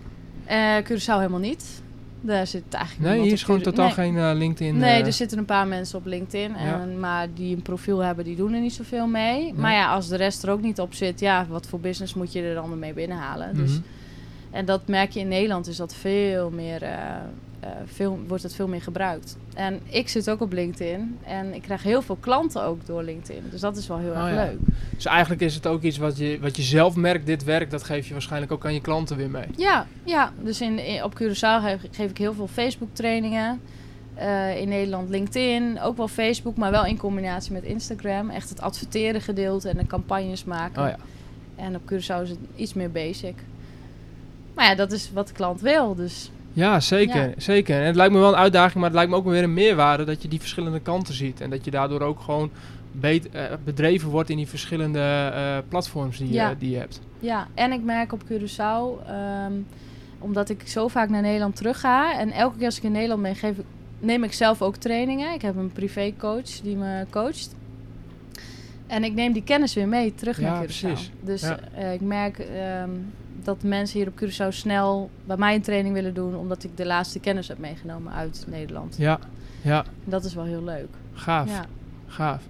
Eh 0.44 0.76
Curaçao 0.84 1.04
helemaal 1.18 1.38
niet. 1.38 1.82
Daar 2.24 2.46
zit 2.46 2.62
eigenlijk 2.70 3.10
Nee, 3.10 3.22
hier 3.22 3.32
is 3.32 3.42
gewoon 3.42 3.60
totaal 3.60 3.84
Nee. 3.84 3.94
geen 3.94 4.16
eh, 4.16 4.30
LinkedIn. 4.34 4.76
Nee, 4.76 5.00
eh, 5.00 5.06
er 5.06 5.12
zitten 5.12 5.38
een 5.38 5.44
paar 5.44 5.66
mensen 5.66 5.98
op 5.98 6.06
LinkedIn. 6.06 6.50
Ja. 6.50 6.80
En, 6.80 7.00
maar 7.00 7.28
die 7.34 7.56
een 7.56 7.62
profiel 7.62 7.98
hebben, 7.98 8.24
die 8.24 8.36
doen 8.36 8.52
er 8.52 8.60
niet 8.60 8.72
zoveel 8.72 9.06
mee. 9.06 9.54
Maar 9.54 9.72
ja, 9.72 9.94
als 9.94 10.08
de 10.08 10.16
rest 10.16 10.42
er 10.42 10.50
ook 10.50 10.62
niet 10.62 10.80
op 10.80 10.94
zit, 10.94 11.20
ja, 11.20 11.46
wat 11.48 11.66
voor 11.66 11.80
business 11.80 12.14
moet 12.14 12.32
je 12.32 12.42
er 12.42 12.54
dan 12.54 12.78
mee 12.78 12.92
binnenhalen? 12.92 13.54
Dus, 13.54 13.70
mhm. 13.70 13.80
en 14.50 14.64
dat 14.64 14.86
merk 14.86 15.10
je 15.10 15.20
in 15.20 15.28
Nederland, 15.28 15.66
is 15.66 15.76
dat 15.76 15.94
veel 15.94 16.50
meer, 16.50 16.82
eh, 16.82 16.96
eh, 17.62 17.68
veel, 17.86 18.18
wordt 18.28 18.42
het 18.42 18.54
veel 18.54 18.68
meer 18.68 18.82
gebruikt. 18.82 19.36
En 19.54 19.80
ik 19.88 20.08
zit 20.08 20.30
ook 20.30 20.40
op 20.40 20.52
LinkedIn 20.52 21.18
en 21.24 21.54
ik 21.54 21.62
krijg 21.62 21.82
heel 21.82 22.02
veel 22.02 22.16
klanten 22.20 22.62
ook 22.62 22.86
door 22.86 23.02
LinkedIn. 23.02 23.42
Dus 23.50 23.60
dat 23.60 23.76
is 23.76 23.86
wel 23.88 23.98
heel 23.98 24.10
Oh 24.10 24.16
erg 24.18 24.28
ja. 24.34 24.44
leuk. 24.44 24.58
Dus 24.94 25.04
eigenlijk 25.04 25.40
is 25.42 25.54
het 25.54 25.66
ook 25.66 25.82
iets 25.82 25.98
wat 25.98 26.16
je, 26.18 26.38
wat 26.40 26.56
je 26.56 26.62
zelf 26.62 26.96
merkt, 26.96 27.26
dit 27.26 27.44
werkt, 27.44 27.70
dat 27.70 27.82
geef 27.82 28.06
je 28.06 28.12
waarschijnlijk 28.12 28.52
ook 28.52 28.64
aan 28.64 28.74
je 28.74 28.80
klanten 28.80 29.16
weer 29.16 29.30
mee. 29.30 29.46
Ja, 29.56 29.86
ja. 30.04 30.32
dus 30.42 30.60
in, 30.60 30.78
in- 30.78 31.04
op 31.04 31.14
Curaçao 31.22 31.62
geef, 31.62 31.80
geef 31.90 32.10
ik 32.10 32.18
heel 32.18 32.34
veel 32.34 32.48
Facebook 32.48 32.88
trainingen. 32.92 33.60
Eh, 34.14 34.60
in 34.60 34.68
Nederland 34.68 35.08
LinkedIn, 35.08 35.80
ook 35.80 35.96
wel 35.96 36.08
Facebook, 36.08 36.56
maar 36.56 36.70
wel 36.70 36.84
in 36.86 36.96
combinatie 36.98 37.52
met 37.52 37.62
Instagram. 37.62 38.30
Echt 38.30 38.48
het 38.48 38.60
adverteren 38.60 39.20
gedeelte 39.20 39.68
en 39.68 39.76
de 39.76 39.86
campagnes 39.86 40.44
maken. 40.44 40.82
Oh 40.82 40.88
ja. 40.88 40.96
En 41.56 41.74
op 41.76 41.82
Curaçao 41.92 42.22
is 42.22 42.28
het 42.30 42.38
iets 42.56 42.74
meer 42.74 42.90
basic. 42.90 43.34
Maar 44.54 44.64
ja, 44.66 44.74
dat 44.74 44.92
is 44.92 45.10
wat 45.12 45.26
de 45.28 45.32
klant 45.34 45.60
wil, 45.60 45.94
dus 45.94 46.30
Ja, 46.52 46.80
zeker, 46.80 47.28
Ja. 47.28 47.34
zeker. 47.36 47.80
En 47.80 47.86
het 47.86 47.96
lijkt 47.96 48.12
me 48.12 48.18
wel 48.18 48.28
een 48.32 48.38
uitdaging, 48.38 48.74
maar 48.74 48.84
het 48.84 48.94
lijkt 48.94 49.10
me 49.10 49.16
ook 49.16 49.24
weer 49.24 49.42
een 49.42 49.54
meerwaarde 49.54 50.04
dat 50.04 50.22
je 50.22 50.28
die 50.28 50.40
verschillende 50.40 50.80
kanten 50.80 51.14
ziet. 51.14 51.40
En 51.40 51.50
dat 51.50 51.64
je 51.64 51.70
daardoor 51.70 52.00
ook 52.00 52.20
gewoon 52.20 52.50
eh, 53.00 53.14
bedreven 53.64 54.08
wordt 54.10 54.30
in 54.30 54.36
die 54.36 54.46
verschillende 54.48 55.30
eh, 55.34 55.56
platforms 55.68 56.18
die, 56.18 56.32
Ja. 56.32 56.48
je, 56.48 56.56
die 56.56 56.70
je 56.70 56.76
hebt. 56.78 57.00
ja. 57.20 57.46
En 57.54 57.72
ik 57.72 57.82
merk 57.82 58.12
op 58.12 58.22
Curaçao, 58.24 59.06
ehm, 59.08 59.52
omdat 60.18 60.48
ik 60.48 60.62
zo 60.68 60.88
vaak 60.88 61.08
naar 61.08 61.22
Nederland 61.22 61.56
terug 61.56 61.80
ga... 61.80 62.18
en 62.18 62.30
elke 62.30 62.56
keer 62.56 62.66
als 62.66 62.76
ik 62.76 62.82
in 62.82 62.92
Nederland 62.92 63.22
ben, 63.22 63.36
geef 63.36 63.58
ik, 63.58 63.64
neem 64.00 64.24
ik 64.24 64.32
zelf 64.32 64.62
ook 64.62 64.76
trainingen. 64.76 65.34
Ik 65.34 65.42
heb 65.42 65.56
een 65.56 65.72
privécoach 65.72 66.60
die 66.62 66.76
me 66.76 67.06
coacht. 67.10 67.54
En 68.86 69.04
ik 69.04 69.12
neem 69.14 69.32
die 69.32 69.42
kennis 69.42 69.74
weer 69.74 69.88
mee 69.88 70.14
terug 70.14 70.40
Ja, 70.40 70.42
naar 70.52 70.62
Curaçao. 70.62 70.64
precies. 70.66 71.10
Dus 71.20 71.40
Ja. 71.42 71.58
eh, 71.74 71.92
ik 71.92 72.00
merk 72.00 72.38
ehm, 72.38 72.90
dat 73.44 73.62
mensen 73.62 73.98
hier 73.98 74.08
op 74.08 74.22
Curaçao 74.24 74.48
snel 74.48 75.10
bij 75.24 75.36
mij 75.36 75.54
een 75.54 75.62
training 75.62 75.94
willen 75.94 76.14
doen... 76.14 76.36
omdat 76.36 76.64
ik 76.64 76.76
de 76.76 76.86
laatste 76.86 77.18
kennis 77.18 77.48
heb 77.48 77.58
meegenomen 77.58 78.12
uit 78.12 78.44
Nederland. 78.48 78.96
Ja, 78.98 79.18
ja, 79.62 79.78
En 79.84 80.10
dat 80.10 80.24
is 80.24 80.34
wel 80.34 80.44
heel 80.44 80.62
leuk. 80.64 80.88
gaaf, 81.14 81.48
Ja. 81.48 81.64
gaaf. 82.06 82.42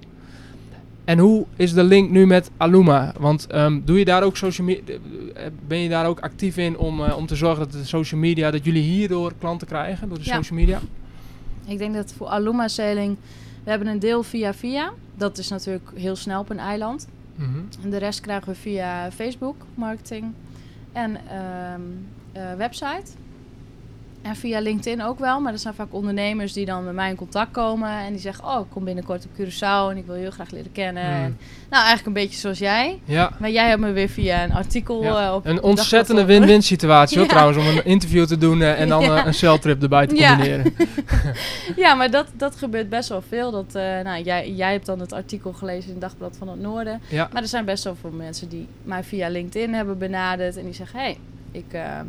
En 1.04 1.18
hoe 1.18 1.46
is 1.56 1.72
de 1.72 1.82
link 1.84 2.10
nu 2.10 2.26
met 2.26 2.50
Aluma? 2.56 3.12
Want 3.18 3.46
ehm, 3.46 3.80
doe 3.84 3.98
je 3.98 4.04
daar 4.04 4.22
ook 4.22 4.36
social 4.36 4.66
media, 4.66 4.94
ben 5.66 5.78
je 5.78 5.88
daar 5.88 6.06
ook 6.06 6.20
actief 6.20 6.56
in 6.56 6.78
om, 6.78 7.04
eh, 7.04 7.16
om 7.16 7.26
te 7.26 7.36
zorgen 7.36 7.58
dat 7.64 7.72
de 7.72 7.84
social 7.84 8.20
media, 8.20 8.50
dat 8.50 8.64
jullie 8.64 8.82
hierdoor 8.82 9.32
klanten 9.38 9.66
krijgen 9.66 10.08
door 10.08 10.18
de 10.18 10.24
Ja. 10.24 10.34
social 10.36 10.58
media? 10.58 10.80
Ik 11.66 11.78
denk 11.78 11.94
dat 11.94 12.12
voor 12.16 12.26
Aluma 12.26 12.68
Sailing... 12.68 13.16
We 13.64 13.70
hebben 13.70 13.88
een 13.88 13.98
deel 13.98 14.22
via 14.22 14.54
via. 14.54 14.92
Dat 15.14 15.38
is 15.38 15.48
natuurlijk 15.48 15.90
heel 15.94 16.16
snel 16.16 16.40
op 16.40 16.50
een 16.50 16.58
eiland. 16.58 17.06
Mhm. 17.34 17.48
En 17.82 17.90
de 17.90 17.96
rest 17.96 18.20
krijgen 18.20 18.48
we 18.48 18.54
via 18.54 19.10
Facebook 19.10 19.56
marketing 19.74 20.24
en 20.92 21.26
ehm, 21.26 21.82
eh, 22.32 22.54
website. 22.56 23.16
En 24.22 24.36
via 24.36 24.60
LinkedIn 24.60 25.02
ook 25.02 25.18
wel, 25.18 25.40
maar 25.40 25.52
er 25.52 25.58
zijn 25.58 25.74
vaak 25.74 25.94
ondernemers 25.94 26.52
die 26.52 26.64
dan 26.66 26.84
met 26.84 26.94
mij 26.94 27.10
in 27.10 27.16
contact 27.16 27.50
komen 27.50 27.90
en 27.90 28.12
die 28.12 28.20
zeggen: 28.20 28.44
Oh, 28.44 28.60
ik 28.60 28.66
kom 28.70 28.84
binnenkort 28.84 29.24
op 29.24 29.30
Curaçao 29.40 29.90
en 29.90 29.96
ik 29.96 30.06
wil 30.06 30.14
je 30.14 30.20
heel 30.20 30.30
graag 30.30 30.50
leren 30.50 30.72
kennen. 30.72 31.04
Hmm. 31.04 31.12
En, 31.12 31.38
nou, 31.70 31.84
eigenlijk 31.84 32.06
een 32.06 32.22
beetje 32.22 32.38
zoals 32.38 32.58
jij. 32.58 33.00
Ja. 33.04 33.32
Maar 33.38 33.50
jij 33.50 33.68
hebt 33.68 33.80
me 33.80 33.92
weer 33.92 34.08
via 34.08 34.44
een 34.44 34.52
artikel 34.52 35.02
Ja. 35.02 35.26
eh, 35.26 35.34
op 35.34 35.46
Een 35.46 35.62
ontzettende 35.62 36.24
win-win 36.24 36.62
situatie 36.62 37.18
hoor 37.18 37.26
Ja. 37.30 37.32
trouwens, 37.32 37.58
om 37.58 37.66
een 37.66 37.84
interview 37.84 38.26
te 38.26 38.38
doen 38.38 38.62
eh, 38.62 38.80
en 38.80 38.88
dan 38.88 39.02
eh, 39.12 39.22
een 39.26 39.34
celtrip 39.34 39.82
erbij 39.82 40.06
te 40.06 40.14
combineren. 40.14 40.74
Ja, 41.76 41.94
maar 41.94 42.10
dat, 42.10 42.26
dat 42.36 42.56
gebeurt 42.56 42.88
best 42.88 43.08
wel 43.08 43.22
veel. 43.28 43.50
Dat, 43.50 43.72
nou, 43.72 44.22
jij, 44.22 44.50
jij 44.50 44.72
hebt 44.72 44.86
dan 44.86 45.00
het 45.00 45.12
artikel 45.12 45.52
gelezen 45.52 45.86
in 45.86 45.90
het 45.90 46.00
Dagblad 46.00 46.36
van 46.38 46.48
het 46.48 46.60
Noorden. 46.60 47.00
Ja. 47.08 47.28
Maar 47.32 47.42
er 47.42 47.48
zijn 47.48 47.64
best 47.64 47.84
wel 47.84 47.96
veel 48.00 48.10
mensen 48.10 48.48
die 48.48 48.68
mij 48.82 49.04
via 49.04 49.28
LinkedIn 49.28 49.74
hebben 49.74 49.98
benaderd. 49.98 50.56
En 50.56 50.64
die 50.64 50.74
zeggen, 50.74 50.98
hé, 50.98 51.04
hey, 51.04 51.16
ik 51.50 51.72
ehm, 51.72 52.06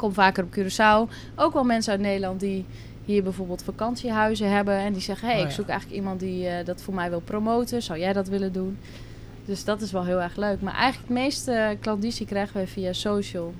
kom 0.00 0.12
vaker 0.12 0.44
op 0.44 0.58
Curaçao. 0.58 1.12
Ook 1.36 1.52
wel 1.52 1.64
mensen 1.64 1.92
uit 1.92 2.00
Nederland 2.00 2.40
die 2.40 2.64
hier 3.04 3.22
bijvoorbeeld 3.22 3.62
vakantiehuizen 3.62 4.50
hebben. 4.50 4.74
En 4.74 4.92
die 4.92 5.02
zeggen, 5.02 5.28
hé, 5.28 5.34
hey, 5.34 5.42
Oh, 5.42 5.48
ik 5.48 5.54
zoek 5.54 5.68
eigenlijk 5.68 6.00
iemand 6.00 6.20
die 6.20 6.48
eh, 6.48 6.64
dat 6.64 6.82
voor 6.82 6.94
mij 6.94 7.10
wil 7.10 7.20
promoten. 7.20 7.82
Zou 7.82 7.98
jij 7.98 8.12
dat 8.12 8.28
willen 8.28 8.52
doen? 8.52 8.78
Dus 9.44 9.64
dat 9.64 9.80
is 9.80 9.92
wel 9.92 10.04
heel 10.04 10.22
erg 10.22 10.36
leuk. 10.36 10.60
Maar 10.60 10.74
eigenlijk 10.74 11.08
het 11.08 11.18
meeste 11.18 11.76
klandizie 11.80 12.26
krijgen 12.26 12.54
wij 12.56 12.66
via 12.66 12.92
social 12.92 13.54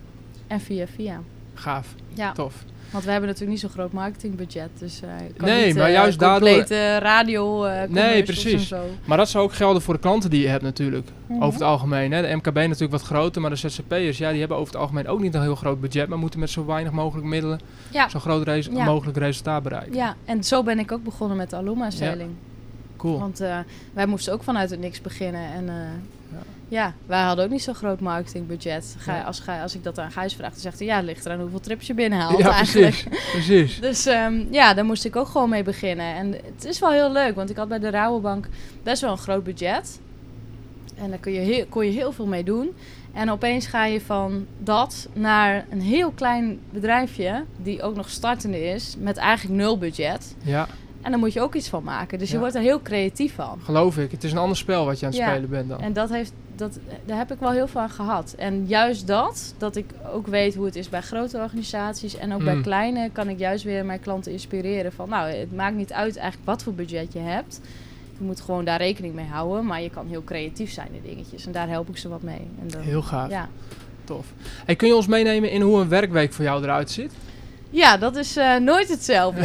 en 0.46 0.60
via 0.60 0.86
via. 0.86 1.20
Gaaf, 1.60 1.94
Ja, 2.14 2.32
tof. 2.32 2.54
want 2.90 3.04
we 3.04 3.10
hebben 3.10 3.28
natuurlijk 3.28 3.52
niet 3.52 3.60
zo'n 3.70 3.78
groot 3.80 3.92
marketingbudget. 3.92 4.68
Dus 4.78 5.00
eh 5.02 5.08
kan 5.36 5.48
Nee, 5.48 5.66
niet, 5.66 5.76
maar 5.76 5.86
eh, 5.86 5.92
juist 5.92 6.18
daardoor- 6.18 6.48
complete 6.48 6.98
radio 6.98 7.64
eh 7.64 7.88
Nee, 7.88 8.22
precies. 8.22 8.68
zo. 8.68 8.80
Maar 9.04 9.16
dat 9.16 9.28
zou 9.28 9.44
ook 9.44 9.52
gelden 9.52 9.82
voor 9.82 9.94
de 9.94 10.00
klanten 10.00 10.30
die 10.30 10.40
je 10.42 10.48
hebt 10.48 10.62
natuurlijk, 10.62 11.08
Mhm. 11.26 11.42
over 11.42 11.52
het 11.60 11.68
algemeen. 11.68 12.12
Hè. 12.12 12.22
De 12.22 12.34
MKB 12.36 12.54
natuurlijk 12.54 12.90
wat 12.90 13.02
groter, 13.02 13.40
maar 13.40 13.50
de 13.50 13.56
ZZP'ers, 13.56 14.18
ja, 14.18 14.30
die 14.30 14.38
hebben 14.38 14.56
over 14.56 14.72
het 14.72 14.82
algemeen 14.82 15.08
ook 15.08 15.20
niet 15.20 15.34
een 15.34 15.42
heel 15.42 15.56
groot 15.56 15.80
budget, 15.80 16.08
maar 16.08 16.18
moeten 16.18 16.40
met 16.40 16.50
zo 16.50 16.66
weinig 16.66 16.92
mogelijk 16.92 17.26
middelen 17.26 17.60
Ja. 17.90 18.08
zo 18.08 18.18
groot 18.18 18.64
Ja. 18.70 18.84
mogelijk 18.84 19.18
resultaat 19.18 19.62
bereiken. 19.62 19.94
Ja, 19.94 20.14
en 20.24 20.44
zo 20.44 20.62
ben 20.62 20.78
ik 20.78 20.92
ook 20.92 21.04
begonnen 21.04 21.36
met 21.36 21.50
de 21.50 21.56
Aluma-sailing. 21.56 22.30
Cool. 22.96 23.18
Want 23.18 23.40
eh, 23.40 23.58
wij 23.92 24.06
moesten 24.06 24.32
ook 24.32 24.42
vanuit 24.42 24.70
het 24.70 24.80
niks 24.80 25.00
beginnen. 25.00 25.52
En 25.52 25.68
eh, 25.68 25.74
Ja. 26.70 26.94
wij 27.06 27.22
hadden 27.22 27.44
ook 27.44 27.50
niet 27.50 27.62
zo'n 27.62 27.74
groot 27.74 28.00
marketingbudget. 28.00 28.94
Ga, 28.98 29.16
Ja. 29.16 29.22
als, 29.22 29.40
ga, 29.40 29.62
als 29.62 29.74
ik 29.74 29.84
dat 29.84 29.98
aan 29.98 30.10
Gijs 30.10 30.34
vraag, 30.34 30.50
dan 30.50 30.60
zegt 30.60 30.78
hij... 30.78 30.88
Ja, 30.88 30.96
het 30.96 31.04
ligt 31.04 31.26
eraan 31.26 31.40
hoeveel 31.40 31.60
trips 31.60 31.86
je 31.86 31.94
binnenhaalt 31.94 32.38
ja, 32.38 32.50
eigenlijk. 32.50 33.04
precies. 33.08 33.30
precies. 33.32 33.80
Dus 33.88 34.06
ehm, 34.06 34.44
ja, 34.50 34.74
daar 34.74 34.84
moest 34.84 35.04
ik 35.04 35.16
ook 35.16 35.26
gewoon 35.26 35.48
mee 35.48 35.62
beginnen. 35.62 36.14
En 36.14 36.32
het 36.54 36.64
is 36.64 36.78
wel 36.78 36.90
heel 36.90 37.12
leuk, 37.12 37.34
want 37.34 37.50
ik 37.50 37.56
had 37.56 37.68
bij 37.68 37.78
de 37.78 37.90
Rabobank 37.90 38.48
best 38.82 39.00
wel 39.02 39.10
een 39.10 39.18
groot 39.18 39.44
budget. 39.44 40.00
En 40.96 41.10
daar 41.10 41.18
kun 41.18 41.32
je 41.32 41.40
heel, 41.40 41.66
kon 41.68 41.84
je 41.86 41.92
heel 41.92 42.12
veel 42.12 42.26
mee 42.26 42.44
doen. 42.44 42.70
En 43.12 43.30
opeens 43.30 43.66
ga 43.66 43.84
je 43.84 44.00
van 44.00 44.46
dat 44.58 45.08
naar 45.12 45.66
een 45.70 45.80
heel 45.80 46.10
klein 46.10 46.58
bedrijfje, 46.70 47.44
die 47.62 47.82
ook 47.82 47.96
nog 47.96 48.08
startende 48.10 48.64
is, 48.64 48.96
met 48.98 49.16
eigenlijk 49.16 49.58
nul 49.60 49.78
budget. 49.78 50.34
Ja, 50.42 50.66
En 51.02 51.10
daar 51.10 51.20
moet 51.20 51.32
je 51.32 51.40
ook 51.40 51.54
iets 51.54 51.68
van 51.68 51.82
maken. 51.84 52.18
Dus 52.18 52.30
je 52.30 52.38
wordt 52.38 52.54
er 52.54 52.60
heel 52.60 52.82
creatief 52.82 53.34
van. 53.34 53.58
geloof 53.64 53.98
ik. 53.98 54.10
Het 54.10 54.24
is 54.24 54.32
een 54.32 54.38
ander 54.38 54.56
spel 54.56 54.84
wat 54.84 55.00
je 55.00 55.06
aan 55.06 55.12
het 55.12 55.20
Ja. 55.20 55.28
spelen 55.30 55.50
bent 55.50 55.68
dan. 55.68 55.80
En 55.80 55.92
dat 55.92 56.08
heeft, 56.10 56.32
dat, 56.60 56.78
daar 57.04 57.18
heb 57.18 57.32
ik 57.32 57.38
wel 57.38 57.50
heel 57.50 57.66
veel 57.68 57.80
aan 57.80 57.90
gehad. 57.90 58.34
En 58.38 58.64
juist 58.66 59.06
dat, 59.06 59.54
dat 59.58 59.76
ik 59.76 59.86
ook 60.12 60.26
weet 60.26 60.54
hoe 60.54 60.64
het 60.64 60.76
is 60.76 60.88
bij 60.88 61.00
grote 61.00 61.38
organisaties 61.38 62.16
en 62.16 62.32
ook 62.34 62.44
bij 62.44 62.54
Mm. 62.54 62.62
kleine, 62.62 63.10
kan 63.12 63.28
ik 63.28 63.38
juist 63.38 63.64
weer 63.64 63.84
mijn 63.84 64.00
klanten 64.00 64.32
inspireren. 64.32 64.92
Van 64.92 65.08
nou, 65.08 65.30
het 65.30 65.54
maakt 65.56 65.76
niet 65.76 65.92
uit 65.92 66.16
eigenlijk 66.16 66.46
wat 66.50 66.62
voor 66.62 66.72
budget 66.74 67.12
je 67.12 67.18
hebt. 67.18 67.60
Je 68.18 68.24
moet 68.26 68.40
gewoon 68.40 68.64
daar 68.64 68.78
rekening 68.78 69.14
mee 69.14 69.26
houden, 69.26 69.66
maar 69.66 69.82
je 69.82 69.90
kan 69.90 70.06
heel 70.08 70.24
creatief 70.24 70.72
zijn 70.72 70.88
in 70.92 71.00
dingetjes. 71.04 71.46
En 71.46 71.52
daar 71.52 71.68
help 71.68 71.88
ik 71.88 71.96
ze 71.96 72.08
wat 72.08 72.22
mee. 72.22 72.48
En 72.60 72.68
dan, 72.68 72.80
Heel 72.80 73.02
gaaf, 73.02 73.30
ja. 73.30 73.48
tof. 74.04 74.26
Hey, 74.64 74.76
kun 74.76 74.88
je 74.88 74.94
ons 74.96 75.06
meenemen 75.06 75.50
in 75.50 75.60
hoe 75.60 75.80
een 75.80 75.88
werkweek 75.88 76.32
voor 76.32 76.44
jou 76.44 76.62
eruit 76.62 76.90
ziet? 76.90 77.12
ja, 77.70 77.96
dat 77.96 78.16
is 78.16 78.36
eh, 78.36 78.56
nooit 78.56 78.88
hetzelfde. 78.88 79.42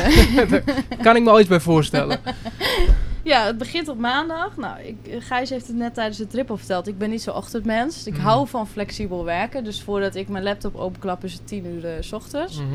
kan 1.01 1.15
ik 1.15 1.23
me 1.23 1.39
iets 1.39 1.49
bij 1.49 1.59
voorstellen. 1.59 2.19
Ja, 3.25 3.45
het 3.45 3.57
begint 3.57 3.87
op 3.87 3.97
maandag. 3.97 4.57
Nou, 4.57 4.79
ik, 4.81 4.95
Gijs 5.19 5.49
heeft 5.49 5.67
het 5.67 5.75
net 5.75 5.93
tijdens 5.93 6.17
de 6.17 6.27
trip 6.27 6.49
al 6.49 6.57
verteld. 6.57 6.87
Ik 6.87 6.97
ben 6.97 7.09
niet 7.09 7.21
zo'n 7.21 7.33
ochtendmens. 7.35 8.07
Ik 8.07 8.13
Mhm. 8.13 8.21
hou 8.21 8.47
van 8.47 8.67
flexibel 8.67 9.23
werken. 9.23 9.63
Dus 9.63 9.81
voordat 9.81 10.15
ik 10.15 10.27
mijn 10.27 10.43
laptop 10.43 10.75
openklap 10.75 11.23
is 11.23 11.33
het 11.33 11.47
tien 11.47 11.65
uur 11.65 11.85
eh, 11.85 11.91
s 11.99 12.11
ochtends. 12.13 12.59
Mhm. 12.61 12.73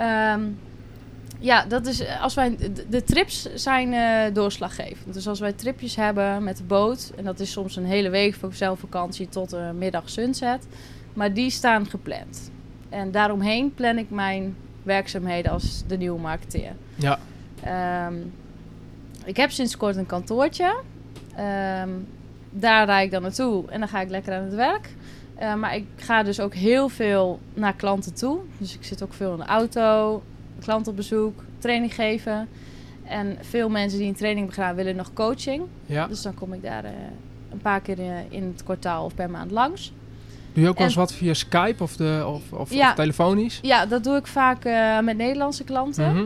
Ehm, 0.00 0.40
ja, 1.38 1.64
dat 1.64 1.86
is 1.86 2.02
als 2.20 2.34
wij. 2.34 2.56
De, 2.88 3.04
trips 3.04 3.54
zijn 3.54 3.92
eh, 3.92 4.34
doorslaggevend. 4.34 5.14
Dus 5.14 5.28
als 5.28 5.40
wij 5.40 5.52
tripjes 5.52 5.96
hebben 5.96 6.44
met 6.44 6.56
de 6.56 6.64
boot. 6.64 7.12
En 7.16 7.24
dat 7.24 7.40
is 7.40 7.50
soms 7.52 7.76
een 7.76 7.84
hele 7.86 8.10
week 8.10 8.34
voor 8.34 8.54
zelfvakantie 8.54 9.28
tot 9.28 9.52
een 9.52 9.78
middag 9.78 10.08
sunset. 10.10 10.66
Maar 11.14 11.32
die 11.34 11.50
staan 11.50 11.86
gepland. 11.86 12.50
En 12.88 13.10
daaromheen 13.10 13.74
plan 13.74 13.98
ik 13.98 14.10
mijn 14.10 14.56
werkzaamheden 14.82 15.52
als 15.52 15.82
de 15.86 15.96
nieuwe 15.96 16.20
marketeer. 16.20 16.72
Ja, 16.94 17.18
Ehm, 17.62 18.14
ik 19.26 19.36
heb 19.36 19.50
sinds 19.50 19.76
kort 19.76 19.96
een 19.96 20.06
kantoortje. 20.06 20.76
Ehm, 21.36 21.88
daar 22.50 22.86
rijd 22.86 23.04
ik 23.04 23.10
dan 23.10 23.22
naartoe 23.22 23.64
en 23.70 23.78
dan 23.80 23.88
ga 23.88 24.00
ik 24.00 24.10
lekker 24.10 24.34
aan 24.34 24.44
het 24.44 24.54
werk. 24.54 24.88
Eh, 25.34 25.54
maar 25.54 25.76
ik 25.76 25.84
ga 25.96 26.22
dus 26.22 26.40
ook 26.40 26.54
heel 26.54 26.88
veel 26.88 27.40
naar 27.54 27.74
klanten 27.74 28.14
toe. 28.14 28.38
Dus 28.58 28.74
ik 28.74 28.84
zit 28.84 29.02
ook 29.02 29.12
veel 29.14 29.32
in 29.32 29.38
de 29.38 29.44
auto, 29.44 30.22
klant 30.60 30.88
op 30.88 30.96
bezoek, 30.96 31.42
training 31.58 31.94
geven. 31.94 32.48
En 33.04 33.38
veel 33.40 33.68
mensen 33.68 33.98
die 33.98 34.08
een 34.08 34.14
training 34.14 34.46
hebben 34.46 34.64
gedaan 34.64 34.76
willen 34.84 34.96
nog 34.96 35.12
coaching. 35.12 35.62
ja. 35.86 36.06
Dus 36.06 36.22
dan 36.22 36.34
kom 36.34 36.52
ik 36.52 36.62
daar 36.62 36.84
eh, 36.84 36.90
een 37.52 37.58
paar 37.58 37.80
keer 37.80 37.98
eh, 37.98 38.06
in 38.28 38.42
het 38.52 38.64
kwartaal 38.64 39.04
of 39.04 39.14
per 39.14 39.30
maand 39.30 39.50
langs. 39.50 39.92
Doe 40.52 40.62
je 40.64 40.68
ook 40.70 40.76
wel 40.78 40.86
eens 40.86 40.94
En- 40.96 41.00
wat 41.00 41.12
via 41.12 41.34
Skype 41.34 41.82
of, 41.82 41.96
de, 41.96 42.24
of, 42.26 42.52
of, 42.52 42.72
Ja. 42.74 42.88
of 42.88 42.94
telefonisch? 42.94 43.58
Ja, 43.62 43.86
dat 43.86 44.04
doe 44.04 44.16
ik 44.16 44.26
vaak 44.26 44.64
met 45.02 45.16
Nederlandse 45.16 45.64
klanten. 45.64 46.12
Mhm. 46.14 46.24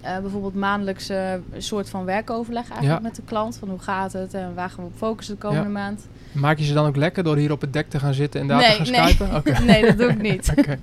Eh, 0.00 0.18
bijvoorbeeld 0.18 0.54
maandelijks 0.54 1.08
eh, 1.08 1.32
een 1.32 1.62
soort 1.62 1.90
van 1.90 2.04
werkoverleg 2.04 2.68
eigenlijk 2.70 3.00
Ja. 3.00 3.06
met 3.08 3.16
de 3.16 3.22
klant. 3.24 3.56
Van 3.56 3.68
hoe 3.68 3.78
gaat 3.78 4.12
het 4.12 4.34
en 4.34 4.54
waar 4.54 4.70
gaan 4.70 4.84
we 4.84 4.90
op 4.90 4.96
focussen 4.96 5.34
de 5.34 5.40
komende 5.40 5.64
Ja. 5.64 5.72
maand. 5.72 6.06
Maak 6.32 6.58
je 6.58 6.64
ze 6.64 6.72
dan 6.74 6.86
ook 6.86 6.96
lekker 6.96 7.22
door 7.24 7.36
hier 7.36 7.52
op 7.52 7.60
het 7.60 7.72
dek 7.72 7.90
te 7.90 7.98
gaan 7.98 8.14
zitten 8.14 8.40
en 8.40 8.46
daar 8.46 8.58
Nee, 8.58 8.76
te 8.76 8.84
gaan 8.84 9.04
nee. 9.04 9.12
skypen? 9.14 9.64
Nee, 9.66 9.82
dat 9.86 9.98
doe 9.98 10.08
ik 10.10 10.20
niet. 10.20 10.52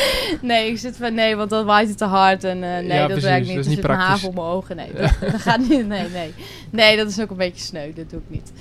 Nee, 0.42 0.70
ik 0.70 0.78
zit 0.78 0.96
van 0.96 1.14
nee, 1.14 1.36
want 1.36 1.50
dan 1.50 1.64
waait 1.64 1.88
het 1.88 1.98
te 1.98 2.04
hard. 2.04 2.44
En 2.44 2.62
eh, 2.62 2.70
nee, 2.70 2.86
Ja, 2.86 2.98
dat 2.98 3.06
precies, 3.06 3.24
werkt 3.24 3.46
niet. 3.46 3.54
dat 3.56 3.64
is 3.64 3.70
er 3.70 3.76
zit 3.76 3.84
een 3.90 3.96
haven 3.96 4.28
op 4.28 4.34
mijn 4.34 4.46
ogen. 4.46 4.76
Nee, 4.76 4.92
dat, 4.92 5.10
dat 5.20 5.40
gaat 5.40 5.58
niet. 5.68 5.86
Nee, 5.88 6.08
nee. 6.08 6.34
Nee, 6.70 6.96
dat 6.96 7.08
is 7.08 7.20
ook 7.20 7.30
een 7.30 7.36
beetje 7.36 7.64
sneu. 7.64 7.92
Dat 7.92 8.10
doe 8.10 8.18
ik 8.20 8.30
niet. 8.30 8.52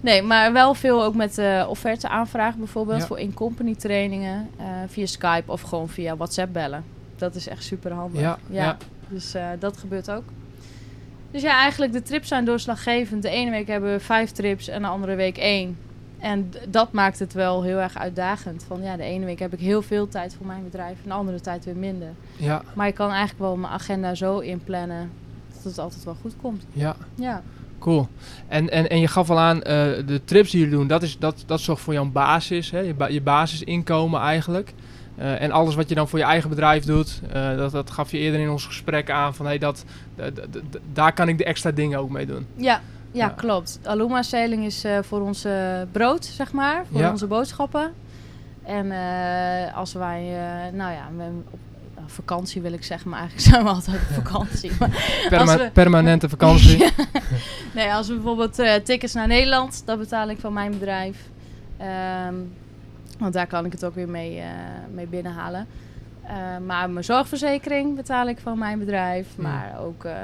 Nee, 0.00 0.22
maar 0.22 0.52
wel 0.52 0.74
veel 0.74 1.04
ook 1.04 1.14
met 1.14 1.40
offerte 1.68 2.08
aanvragen 2.08 2.58
bijvoorbeeld. 2.58 3.04
Voor 3.04 3.18
in-company 3.18 3.74
trainingen. 3.74 4.48
via 4.86 5.06
Skype 5.06 5.52
of 5.52 5.60
gewoon 5.60 5.88
via 5.88 6.16
WhatsApp 6.16 6.52
bellen. 6.52 6.84
Dat 7.16 7.34
is 7.34 7.48
echt 7.48 7.64
super 7.64 7.92
handig. 7.92 8.20
Ja, 8.20 8.38
ja. 8.50 8.76
Dus 9.08 9.34
eh, 9.34 9.46
dat 9.58 9.76
gebeurt 9.76 10.10
ook. 10.10 10.24
Dus 11.30 11.42
ja, 11.42 11.60
eigenlijk 11.60 11.92
de 11.92 12.02
trips 12.02 12.28
zijn 12.28 12.44
doorslaggevend. 12.44 13.22
De 13.22 13.28
ene 13.28 13.50
week 13.50 13.66
hebben 13.68 13.92
we 13.92 14.00
vijf 14.00 14.30
trips 14.30 14.68
en 14.68 14.82
de 14.82 14.88
andere 14.88 15.14
week 15.14 15.36
één. 15.38 15.78
En 16.18 16.52
dat 16.68 16.92
maakt 16.92 17.18
het 17.18 17.32
wel 17.32 17.62
heel 17.62 17.78
erg 17.78 17.96
uitdagend. 17.98 18.64
Van 18.66 18.82
ja, 18.82 18.96
de 18.96 19.02
ene 19.02 19.24
week 19.24 19.38
heb 19.38 19.52
ik 19.52 19.58
heel 19.60 19.82
veel 19.82 20.08
tijd 20.08 20.34
voor 20.34 20.46
mijn 20.46 20.64
bedrijf 20.64 20.96
en 21.02 21.08
de 21.08 21.14
andere 21.14 21.40
tijd 21.40 21.64
weer 21.64 21.76
minder. 21.76 22.08
Ja, 22.36 22.62
Maar 22.74 22.86
ik 22.86 22.94
kan 22.94 23.08
eigenlijk 23.10 23.38
wel 23.38 23.56
mijn 23.56 23.72
agenda 23.72 24.14
zo 24.14 24.38
inplannen 24.38 25.10
dat 25.54 25.62
het 25.64 25.78
altijd 25.78 26.04
wel 26.04 26.16
goed 26.20 26.34
komt. 26.42 26.64
ja, 26.72 26.96
Ja, 27.14 27.42
cool. 27.78 28.08
En, 28.48 28.70
en, 28.70 28.90
en 28.90 29.00
je 29.00 29.08
gaf 29.08 29.30
al 29.30 29.38
aan, 29.38 29.62
eh, 29.62 29.72
de 30.06 30.20
trips 30.24 30.50
die 30.50 30.60
jullie 30.60 30.74
doen, 30.76 30.86
dat, 30.86 31.02
is, 31.02 31.18
dat, 31.18 31.42
dat 31.46 31.60
zorgt 31.60 31.82
voor 31.82 31.92
jouw 31.92 32.10
basis, 32.10 32.70
hè? 32.70 32.78
Je, 32.78 32.94
ba- 32.94 33.08
je 33.08 33.20
basisinkomen 33.22 34.20
eigenlijk. 34.20 34.72
Eh, 35.16 35.42
en 35.42 35.50
alles 35.50 35.74
wat 35.74 35.88
je 35.88 35.94
dan 35.94 36.08
voor 36.08 36.18
je 36.18 36.24
eigen 36.24 36.50
bedrijf 36.50 36.84
doet, 36.84 37.20
eh, 37.32 37.56
dat, 37.56 37.72
dat 37.72 37.90
gaf 37.90 38.10
je 38.10 38.18
eerder 38.18 38.40
in 38.40 38.50
ons 38.50 38.66
gesprek 38.66 39.10
aan 39.10 39.34
van 39.34 39.46
hey, 39.46 39.58
dat, 39.58 39.84
daar 40.92 41.12
kan 41.12 41.28
ik 41.28 41.38
de 41.38 41.44
extra 41.44 41.70
dingen 41.70 41.98
ook 41.98 42.10
mee 42.10 42.26
doen. 42.26 42.46
ja, 42.54 42.80
ja, 43.12 43.24
Ja. 43.26 43.28
klopt. 43.28 43.78
Aluma 43.84 44.22
Sailing 44.22 44.64
is 44.64 44.84
eh, 44.84 44.98
voor 45.02 45.20
ons 45.20 45.46
brood, 45.92 46.24
zeg 46.24 46.52
maar. 46.52 46.84
Voor 46.92 47.00
Ja. 47.00 47.10
onze 47.10 47.26
boodschappen. 47.26 47.92
En 48.62 48.92
als 49.74 49.92
wij, 49.92 50.22
nou 50.72 50.92
ja, 50.92 51.08
op 51.94 52.10
vakantie 52.10 52.62
wil 52.62 52.72
ik 52.72 52.84
zeggen, 52.84 53.10
maar 53.10 53.18
eigenlijk 53.18 53.48
zijn 53.50 53.64
we 53.64 53.70
altijd 53.70 53.96
op 53.96 54.24
vakantie. 54.24 54.70
Maar 54.78 54.90
Perma- 55.28 55.56
we- 55.56 55.70
Permanente 55.72 56.28
vakantie. 56.28 56.78
Ja. 56.84 57.82
Nee, 57.82 57.92
als 57.92 58.08
we 58.08 58.14
bijvoorbeeld 58.14 58.84
tickets 58.84 59.12
naar 59.12 59.26
Nederland, 59.26 59.82
dat 59.84 59.98
betaal 59.98 60.28
ik 60.30 60.38
van 60.40 60.52
mijn 60.52 60.70
bedrijf. 60.70 61.16
Ehm, 61.78 62.34
want 63.18 63.32
daar 63.32 63.46
kan 63.46 63.64
ik 63.64 63.72
het 63.72 63.84
ook 63.84 63.94
weer 63.94 64.08
mee, 64.08 64.38
eh, 64.38 64.48
mee 64.92 65.06
binnenhalen. 65.06 65.66
Eh, 66.22 66.34
maar 66.66 66.90
mijn 66.90 67.04
zorgverzekering 67.04 67.96
betaal 67.96 68.28
ik 68.28 68.38
van 68.38 68.58
mijn 68.58 68.78
bedrijf. 68.78 69.34
Hmm. 69.34 69.44
Maar 69.44 69.80
ook 69.80 70.04
eh, 70.04 70.14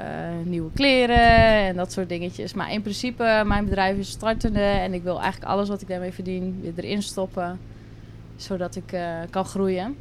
nieuwe 0.45 0.71
kleren 0.75 1.67
en 1.67 1.77
dat 1.77 1.93
soort 1.93 2.09
dingetjes. 2.09 2.55
Maar 2.55 2.73
in 2.73 2.83
principe, 2.83 3.43
mijn 3.47 3.65
bedrijf 3.65 3.97
is 3.97 4.11
startende. 4.11 4.61
En 4.61 4.95
ik 4.95 5.03
wil 5.03 5.21
eigenlijk 5.21 5.53
alles 5.53 5.69
wat 5.69 5.83
ik 5.83 5.89
daarmee 5.89 6.13
verdien 6.13 6.61
weer 6.63 6.73
erin 6.77 7.03
stoppen. 7.03 7.61
Zodat 8.37 8.77
ik 8.77 8.97
kan 9.31 9.45
groeien. 9.45 9.97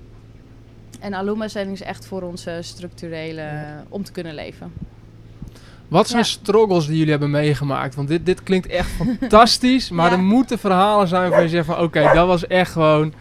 En 1.00 1.14
Aluma 1.14 1.46
is 1.46 1.82
echt 1.82 2.06
voor 2.06 2.22
onze 2.22 2.60
structurele... 2.62 3.42
Ja. 3.42 3.84
om 3.90 4.04
te 4.04 4.12
kunnen 4.12 4.34
leven. 4.34 4.74
Wat 5.92 6.08
zijn 6.08 6.20
Ja. 6.22 6.28
struggles 6.28 6.86
die 6.86 6.96
jullie 6.98 7.12
hebben 7.12 7.30
meegemaakt? 7.30 7.96
Want 7.96 8.08
dit, 8.08 8.26
dit 8.26 8.44
klinkt 8.44 8.68
echt 8.68 8.90
fantastisch, 9.20 9.90
maar 9.90 10.06
Ja. 10.12 10.18
er 10.18 10.24
moeten 10.24 10.60
verhalen 10.60 11.08
zijn 11.08 11.22
waarvan 11.22 11.42
je 11.44 11.50
zegt 11.50 11.66
van 11.66 11.80
oké, 11.80 12.12
dat 12.14 12.28
was 12.28 12.48
echt 12.48 12.72
gewoon 12.72 13.14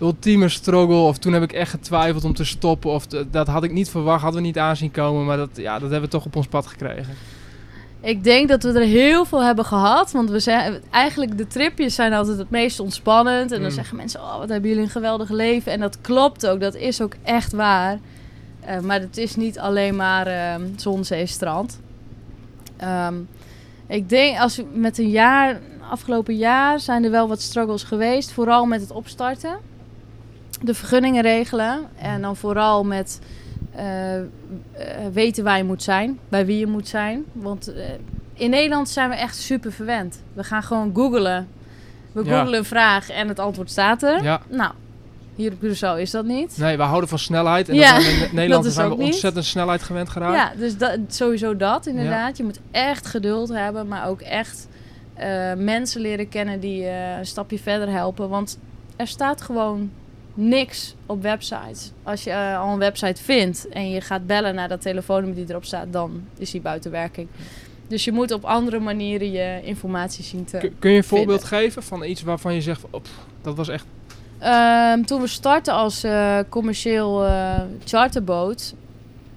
ultieme 0.00 0.48
struggle. 0.48 0.94
Of 0.96 1.18
toen 1.18 1.32
heb 1.32 1.42
ik 1.42 1.52
echt 1.52 1.70
getwijfeld 1.70 2.24
om 2.24 2.34
te 2.34 2.44
stoppen. 2.44 2.90
Of 2.90 3.06
dat 3.30 3.46
had 3.46 3.64
ik 3.64 3.72
niet 3.72 3.88
verwacht, 3.90 4.22
hadden 4.22 4.40
we 4.40 4.46
niet 4.46 4.58
aanzien 4.58 4.90
komen. 4.90 5.24
Maar 5.24 5.36
dat, 5.36 5.48
ja, 5.54 5.72
dat 5.72 5.90
hebben 5.90 6.00
we 6.00 6.08
toch 6.16 6.24
op 6.24 6.36
ons 6.36 6.46
pad 6.46 6.66
gekregen. 6.66 7.14
Ik 8.00 8.24
denk 8.24 8.48
dat 8.48 8.62
we 8.62 8.72
er 8.72 8.86
heel 8.86 9.24
veel 9.24 9.42
hebben 9.42 9.64
gehad. 9.64 10.12
Want 10.12 10.30
we 10.30 10.38
zijn, 10.40 10.80
eigenlijk 10.90 11.38
de 11.38 11.46
tripjes 11.46 11.94
zijn 11.94 12.12
altijd 12.12 12.38
het 12.38 12.50
meest 12.50 12.80
ontspannend. 12.80 13.52
En 13.52 13.58
dan 13.60 13.68
Mm. 13.68 13.74
zeggen 13.74 13.96
mensen, 13.96 14.20
oh 14.20 14.38
wat 14.38 14.48
hebben 14.48 14.68
jullie 14.68 14.84
een 14.84 14.90
geweldig 14.90 15.30
leven. 15.30 15.72
En 15.72 15.80
dat 15.80 15.98
klopt 16.00 16.46
ook, 16.46 16.60
dat 16.60 16.74
is 16.74 17.00
ook 17.00 17.14
echt 17.22 17.52
waar. 17.52 17.98
Eh, 18.60 18.80
maar 18.80 19.00
het 19.00 19.16
is 19.16 19.36
niet 19.36 19.58
alleen 19.58 19.96
maar 19.96 20.26
ehm 20.26 20.62
zon, 20.76 21.04
zee, 21.04 21.26
strand. 21.26 21.80
Ehm, 22.82 23.14
ik 23.86 24.08
denk, 24.08 24.38
als 24.38 24.62
met 24.72 24.98
een 24.98 25.10
jaar, 25.10 25.60
afgelopen 25.90 26.36
jaar 26.36 26.80
zijn 26.80 27.04
er 27.04 27.10
wel 27.10 27.28
wat 27.28 27.40
struggles 27.40 27.82
geweest. 27.82 28.32
Vooral 28.32 28.66
met 28.66 28.80
het 28.80 28.90
opstarten. 28.90 29.56
De 30.60 30.74
vergunningen 30.74 31.22
regelen. 31.22 31.80
En 31.98 32.22
dan 32.22 32.36
vooral 32.36 32.84
met 32.84 33.20
eh, 33.74 34.18
eh, 34.18 34.24
weten 35.12 35.44
waar 35.44 35.56
je 35.56 35.64
moet 35.64 35.82
zijn. 35.82 36.18
Bij 36.28 36.46
wie 36.46 36.58
je 36.58 36.66
moet 36.66 36.88
zijn. 36.88 37.24
Want 37.32 37.72
eh, 37.74 37.84
in 38.34 38.50
Nederland 38.50 38.88
zijn 38.88 39.08
we 39.10 39.14
echt 39.16 39.36
super 39.36 39.72
verwend. 39.72 40.22
We 40.32 40.44
gaan 40.44 40.62
gewoon 40.62 40.90
googlen. 40.94 41.48
We 42.12 42.24
Ja. 42.24 42.38
googlen 42.38 42.58
een 42.58 42.64
vraag 42.64 43.10
en 43.10 43.28
het 43.28 43.38
antwoord 43.38 43.70
staat 43.70 44.02
er. 44.02 44.22
Ja. 44.22 44.40
Nou, 44.48 44.72
hier 45.36 45.52
op 45.52 45.58
Curaçao 45.64 46.00
is 46.00 46.10
dat 46.10 46.24
niet. 46.24 46.56
Nee, 46.58 46.76
we 46.76 46.82
houden 46.82 47.08
van 47.08 47.18
snelheid. 47.18 47.68
En 47.68 47.74
Ja, 47.74 47.98
in 47.98 48.28
Nederland 48.32 48.66
zijn 48.72 48.88
we 48.88 48.96
niet. 49.02 49.04
ontzettend 49.04 49.44
snelheid 49.44 49.82
gewend 49.82 50.08
geraakt. 50.08 50.34
Ja, 50.36 50.60
dus 50.60 50.76
dat, 50.78 50.98
sowieso 51.08 51.56
dat 51.56 51.86
inderdaad. 51.86 52.36
Je 52.36 52.44
moet 52.44 52.60
echt 52.70 53.06
geduld 53.06 53.48
hebben, 53.48 53.88
maar 53.88 54.08
ook 54.08 54.20
echt 54.20 54.68
eh, 55.14 55.52
mensen 55.56 56.00
leren 56.00 56.28
kennen 56.28 56.60
die 56.60 56.76
je 56.82 57.14
een 57.18 57.26
stapje 57.26 57.58
verder 57.58 57.88
helpen. 57.90 58.28
Want 58.28 58.58
er 58.96 59.06
staat 59.06 59.42
gewoon 59.42 59.90
niks 60.34 60.94
op 61.06 61.22
websites. 61.22 61.90
Als 62.02 62.24
je 62.24 62.30
eh, 62.30 62.60
al 62.60 62.72
een 62.72 62.78
website 62.78 63.22
vindt 63.22 63.68
en 63.68 63.90
je 63.90 64.00
gaat 64.00 64.26
bellen 64.26 64.54
naar 64.54 64.68
dat 64.68 64.80
telefoonnummer 64.80 65.36
die 65.38 65.46
erop 65.50 65.64
staat, 65.64 65.86
dan 65.90 66.22
is 66.38 66.50
die 66.50 66.60
buiten 66.60 66.90
werking. 66.90 67.28
Dus 67.88 68.04
je 68.04 68.12
moet 68.12 68.30
op 68.30 68.44
andere 68.44 68.78
manieren 68.80 69.30
je 69.32 69.60
informatie 69.64 70.24
zien 70.24 70.44
te... 70.44 70.58
Kun- 70.58 70.76
Kun 70.78 70.90
je 70.90 70.96
een 70.96 71.04
voorbeeld 71.04 71.44
geven 71.44 71.82
van 71.82 72.04
iets 72.04 72.22
waarvan 72.22 72.54
je 72.54 72.60
zegt, 72.60 72.80
pff, 72.90 73.10
dat 73.42 73.56
was 73.56 73.68
echt... 73.68 73.84
Ehm, 74.42 75.02
toen 75.02 75.20
we 75.20 75.26
startten 75.26 75.74
als 75.74 76.04
eh, 76.04 76.38
commercieel 76.48 77.24
eh, 77.24 77.60
charterboot, 77.84 78.74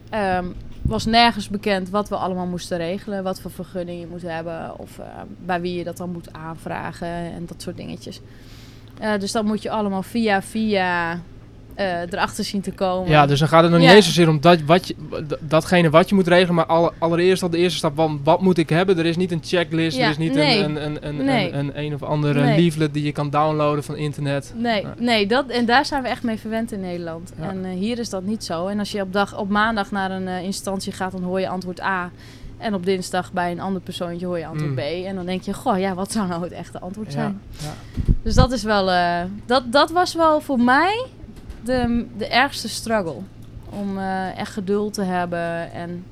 ehm, 0.10 0.46
was 0.82 1.06
nergens 1.06 1.50
bekend 1.50 1.90
wat 1.90 2.10
we 2.10 2.16
allemaal 2.16 2.46
moesten 2.46 2.78
regelen. 2.78 3.24
Wat 3.24 3.40
voor 3.40 3.52
vergunning 3.52 4.00
je 4.00 4.08
moet 4.08 4.22
hebben 4.22 4.80
of 4.80 5.00
eh, 5.00 5.06
bij 5.46 5.62
wie 5.62 5.78
je 5.78 5.84
dat 5.84 5.98
dan 5.98 6.12
moet 6.12 6.34
aanvragen 6.34 7.08
en 7.08 7.46
dat 7.46 7.62
soort 7.62 7.78
dingetjes. 7.78 8.22
Eh, 9.00 9.20
dus 9.20 9.32
dan 9.32 9.46
moet 9.46 9.62
je 9.62 9.70
allemaal 9.70 10.04
via 10.04 10.42
via 10.42 11.20
eh, 11.76 12.02
erachter 12.02 12.44
zien 12.44 12.62
te 12.62 12.72
komen. 12.72 13.10
Ja, 13.10 13.26
dus 13.26 13.40
dan 13.40 13.48
gaat 13.48 13.64
het 13.64 13.72
nog 13.72 13.80
niet 13.82 13.90
eens 13.90 14.06
zozeer 14.06 14.30
om 14.30 14.42
dat, 14.42 14.62
wat 14.62 14.88
je, 14.88 14.96
datgene 15.40 15.90
wat 15.90 16.10
je 16.10 16.16
moet 16.16 16.28
regelen, 16.28 16.56
maar 16.56 16.66
alle, 16.66 16.92
allereerst 17.00 17.44
al 17.44 17.50
de 17.50 17.58
eerste 17.58 17.78
stap, 17.78 17.96
van, 17.96 18.20
wat 18.24 18.42
moet 18.42 18.58
ik 18.58 18.70
hebben? 18.70 18.98
Er 18.98 19.06
is 19.06 19.18
niet 19.18 19.32
een 19.32 19.42
checklist, 19.44 19.98
Ja, 19.98 20.04
er 20.04 20.10
is 20.10 20.18
niet 20.18 20.34
nee. 20.34 20.64
een, 20.64 20.86
een, 20.86 20.86
een, 20.86 21.20
een, 21.20 21.26
Nee. 21.26 21.52
een, 21.52 21.60
een, 21.60 21.72
een 21.84 21.94
of 21.94 22.04
andere 22.04 22.44
Nee. 22.44 22.62
leaflet 22.62 22.94
die 22.94 23.04
je 23.04 23.12
kan 23.12 23.30
downloaden 23.30 23.84
van 23.84 23.96
internet. 23.96 24.54
Nee, 24.56 24.84
Nee. 24.84 24.94
nee 25.00 25.28
dat, 25.28 25.48
en 25.48 25.66
daar 25.66 25.86
zijn 25.86 26.02
we 26.04 26.08
echt 26.10 26.24
mee 26.24 26.38
verwend 26.40 26.72
in 26.72 26.80
Nederland. 26.80 27.34
Ja. 27.40 27.50
En 27.50 27.66
eh, 27.66 27.72
hier 27.72 28.00
is 28.00 28.10
dat 28.10 28.24
niet 28.24 28.44
zo. 28.44 28.68
En 28.68 28.80
als 28.80 28.92
je 28.92 29.02
op, 29.02 29.14
dag, 29.14 29.38
op 29.38 29.50
maandag 29.50 29.92
naar 29.92 30.12
een 30.12 30.28
eh, 30.28 30.44
instantie 30.44 30.92
gaat, 30.92 31.12
dan 31.12 31.24
hoor 31.24 31.40
je 31.40 31.48
antwoord 31.48 31.82
A. 31.82 32.12
En 32.58 32.74
op 32.74 32.86
dinsdag 32.86 33.32
bij 33.34 33.52
een 33.52 33.60
ander 33.60 33.82
persoontje 33.82 34.26
hoor 34.26 34.38
je 34.40 34.46
antwoord 34.48 34.70
Mm. 34.72 34.76
B. 34.76 35.06
En 35.06 35.16
dan 35.16 35.26
denk 35.26 35.42
je, 35.42 35.54
goh, 35.54 35.80
ja, 35.80 35.94
wat 35.94 36.12
zou 36.12 36.28
nou 36.28 36.44
het 36.44 36.52
echte 36.52 36.80
antwoord 36.80 37.12
zijn? 37.12 37.42
ja. 37.62 37.74
Dus 38.24 38.36
dat 38.36 38.52
is 38.52 38.64
wel, 38.64 38.86
dat, 39.46 39.72
dat 39.72 39.92
was 39.92 40.14
wel 40.14 40.42
voor 40.42 40.60
mij 40.60 41.06
de, 41.66 42.06
de 42.18 42.28
ergste 42.28 42.70
struggle. 42.70 43.18
Om 43.70 43.98
eh, 43.98 44.38
echt 44.38 44.54
geduld 44.54 44.94
te 44.94 45.02
hebben 45.04 45.72
en 45.72 46.06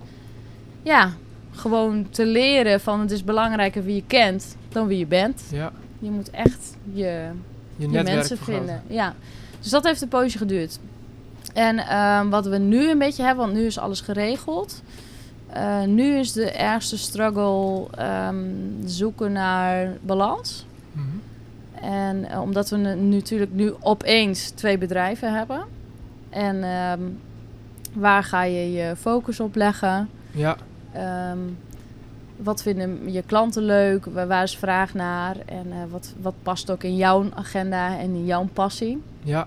ja, 0.84 1.12
gewoon 1.52 2.08
te 2.10 2.26
leren 2.26 2.80
van 2.82 3.00
het 3.00 3.12
is 3.12 3.24
belangrijker 3.24 3.84
wie 3.84 3.96
je 3.96 4.04
kent 4.08 4.56
dan 4.70 4.88
wie 4.88 4.98
je 4.98 5.06
bent. 5.08 5.44
ja. 5.52 5.72
Je 6.00 6.12
moet 6.12 6.30
echt 6.30 6.76
je, 6.94 7.30
Je, 7.76 7.88
mensen 7.88 8.38
vergroten. 8.38 8.54
vinden. 8.66 8.82
Ja. 8.88 9.14
Dus 9.60 9.70
dat 9.72 9.84
heeft 9.84 10.02
een 10.02 10.08
poosje 10.08 10.38
geduurd. 10.38 10.80
En 11.54 11.78
ehm, 11.78 12.30
wat 12.30 12.46
we 12.46 12.58
nu 12.58 12.90
een 12.90 12.98
beetje 12.98 13.24
hebben, 13.24 13.46
want 13.46 13.58
nu 13.58 13.66
is 13.66 13.78
alles 13.80 14.02
geregeld. 14.02 14.82
Eh, 15.50 15.84
nu 15.84 16.16
is 16.18 16.32
de 16.32 16.52
ergste 16.52 16.98
struggle 16.98 17.86
ehm, 17.98 18.46
zoeken 18.86 19.32
naar 19.32 19.98
balans. 20.02 20.66
Mhm. 20.92 21.08
En 21.84 22.30
eh, 22.30 22.42
omdat 22.42 22.70
we 22.70 22.78
nu- 22.78 22.96
natuurlijk 23.16 23.52
nu 23.54 23.74
opeens 23.80 24.50
twee 24.50 24.78
bedrijven 24.78 25.34
hebben. 25.34 25.64
En 26.30 26.64
ehm, 26.64 27.00
waar 27.94 28.24
ga 28.24 28.44
je 28.44 28.72
je 28.72 28.96
focus 28.96 29.40
op 29.40 29.56
leggen? 29.56 30.10
Ja, 30.32 30.58
Ehm, 30.94 31.38
wat 32.38 32.62
vinden 32.62 33.12
je 33.12 33.22
klanten 33.22 33.64
leuk? 33.64 34.06
Waar 34.06 34.44
is 34.44 34.58
vraag 34.58 34.94
naar? 34.94 35.36
En 35.46 35.66
eh, 35.72 35.78
wat, 35.92 36.14
wat 36.22 36.34
past 36.44 36.72
ook 36.72 36.84
in 36.84 36.96
jouw 36.96 37.26
agenda 37.34 37.98
en 37.98 38.14
in 38.14 38.26
jouw 38.26 38.48
passie? 38.54 39.02
ja, 39.24 39.46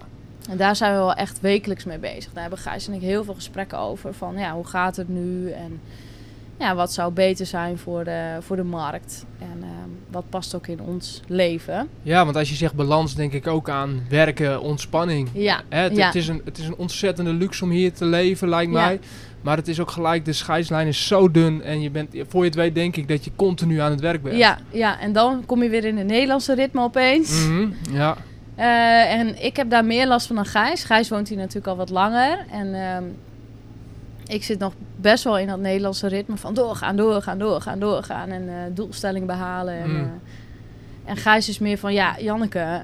En 0.51 0.57
daar 0.57 0.77
zijn 0.77 0.93
we 0.93 0.99
wel 0.99 1.15
echt 1.15 1.41
wekelijks 1.41 1.85
mee 1.85 1.99
bezig. 1.99 2.33
Daar 2.33 2.41
hebben 2.43 2.59
Gijs 2.61 2.87
en 2.89 2.93
ik 2.95 3.01
heel 3.01 3.25
veel 3.25 3.35
gesprekken 3.35 3.79
over. 3.79 4.15
Van 4.15 4.39
ja, 4.39 4.53
hoe 4.55 4.67
gaat 4.67 4.97
het 4.97 5.09
nu? 5.09 5.51
En 5.51 5.81
ja, 6.59 6.75
wat 6.75 6.93
zou 6.93 7.13
beter 7.13 7.47
zijn 7.47 7.79
voor 7.79 8.05
de, 8.05 8.37
voor 8.41 8.57
de 8.57 8.63
markt? 8.65 9.25
En 9.39 9.59
ehm, 9.63 9.89
wat 10.11 10.25
past 10.29 10.55
ook 10.55 10.67
in 10.67 10.81
ons 10.81 11.21
leven? 11.27 11.89
ja, 12.03 12.25
want 12.25 12.37
als 12.37 12.49
je 12.49 12.55
zegt 12.55 12.75
balans, 12.75 13.15
denk 13.15 13.33
ik 13.33 13.47
ook 13.47 13.69
aan 13.69 14.03
werken, 14.09 14.61
ontspanning. 14.61 15.29
Ja, 15.33 15.61
Hè, 15.69 15.79
het, 15.83 15.97
ja. 15.97 16.07
het, 16.07 16.15
is 16.15 16.29
een, 16.29 16.41
het 16.45 16.59
is 16.59 16.67
een 16.67 16.77
ontzettende 16.77 17.33
luxe 17.33 17.65
om 17.65 17.71
hier 17.71 17.93
te 17.93 18.05
leven, 18.05 18.49
lijkt 18.49 18.73
Ja. 18.73 18.85
mij. 18.87 19.01
Maar 19.41 19.57
het 19.57 19.69
is 19.69 19.81
ook 19.81 19.91
gelijk, 19.91 20.25
de 20.25 20.33
scheidslijn 20.33 20.87
is 20.87 21.07
zo 21.07 21.31
dun. 21.31 21.63
En 21.63 21.81
je 21.81 21.91
bent, 21.91 22.15
voor 22.29 22.41
je 22.41 22.47
het 22.47 22.55
weet, 22.59 22.75
denk 22.75 22.97
ik 22.97 23.09
dat 23.09 23.25
je 23.25 23.31
continu 23.37 23.79
aan 23.81 23.91
het 23.91 24.01
werk 24.01 24.23
bent. 24.23 24.37
ja, 24.37 24.59
ja, 24.71 25.01
en 25.01 25.13
dan 25.13 25.43
kom 25.47 25.63
je 25.63 25.69
weer 25.69 25.85
in 25.85 25.97
het 25.97 26.07
Nederlandse 26.07 26.55
ritme 26.55 26.81
opeens. 26.83 27.47
Mhm, 27.47 27.69
ja. 27.93 28.17
Eh, 28.55 29.13
en 29.13 29.45
ik 29.45 29.57
heb 29.57 29.71
daar 29.71 29.85
meer 29.85 30.07
last 30.07 30.27
van 30.27 30.37
dan 30.37 30.45
Gijs. 30.47 30.85
Gijs 30.85 31.09
woont 31.09 31.29
hier 31.29 31.37
natuurlijk 31.39 31.67
al 31.67 31.77
wat 31.77 31.91
langer. 31.91 32.39
En 32.51 32.75
ehm, 32.75 33.05
ik 34.27 34.45
zit 34.45 34.59
nog 34.59 34.73
best 34.97 35.25
wel 35.25 35.39
in 35.39 35.47
dat 35.47 35.59
Nederlandse 35.59 36.07
ritme 36.09 36.37
van 36.37 36.55
doorgaan, 36.55 36.97
doorgaan, 36.97 37.39
doorgaan, 37.39 37.79
doorgaan. 37.79 38.29
En 38.31 38.49
eh 38.49 38.55
doelstelling 38.75 39.27
behalen. 39.27 39.75
En, 39.75 39.91
Mm. 39.91 39.97
eh, 39.97 41.11
en 41.11 41.17
Gijs 41.17 41.49
is 41.49 41.59
meer 41.59 41.79
van, 41.79 41.93
ja, 41.93 42.17
Janneke, 42.19 42.83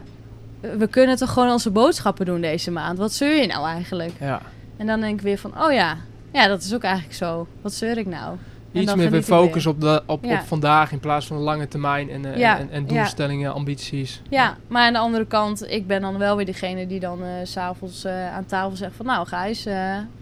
we 0.61 0.87
kunnen 0.87 1.17
toch 1.17 1.33
gewoon 1.33 1.51
onze 1.51 1.71
boodschappen 1.71 2.27
doen 2.27 2.41
deze 2.41 2.71
maand. 2.71 2.99
Wat 2.99 3.13
zeur 3.13 3.35
je 3.41 3.47
nou 3.47 3.67
eigenlijk? 3.67 4.13
ja. 4.21 4.41
En 4.77 4.87
dan 4.87 5.01
denk 5.01 5.15
ik 5.19 5.25
weer 5.25 5.39
van, 5.39 5.63
oh 5.63 5.73
ja, 5.73 5.97
ja, 6.33 6.47
dat 6.47 6.63
is 6.63 6.75
ook 6.75 6.83
eigenlijk 6.83 7.15
zo. 7.15 7.47
Wat 7.63 7.73
zeur 7.73 7.99
ik 7.99 8.07
nou? 8.07 8.37
Iets 8.73 8.95
meer 8.95 9.11
weer 9.11 9.23
focus 9.23 9.67
op, 9.67 9.81
de, 9.81 10.03
op, 10.07 10.25
Ja. 10.25 10.33
op 10.35 10.47
vandaag 10.47 10.93
in 10.93 11.01
plaats 11.01 11.27
van 11.27 11.37
een 11.37 11.43
lange 11.43 11.69
termijn 11.69 12.11
en, 12.11 12.25
eh, 12.25 12.39
Ja, 12.39 12.59
en, 12.59 12.71
en 12.71 12.83
ja. 12.83 12.87
doelstellingen, 12.89 13.53
ambities. 13.53 14.23
Ja, 14.31 14.57
maar 14.67 14.87
aan 14.87 14.93
de 14.93 14.99
andere 14.99 15.27
kant, 15.27 15.71
ik 15.71 15.87
ben 15.87 16.01
dan 16.01 16.19
wel 16.19 16.37
weer 16.37 16.47
degene 16.47 16.87
die 16.87 17.01
dan 17.01 17.19
s 17.45 17.51
s'avonds 17.53 18.05
eh 18.05 18.35
aan 18.35 18.47
tafel 18.47 18.77
zegt 18.77 18.93
van... 18.97 19.07
Nou 19.07 19.27
Gijs, 19.27 19.65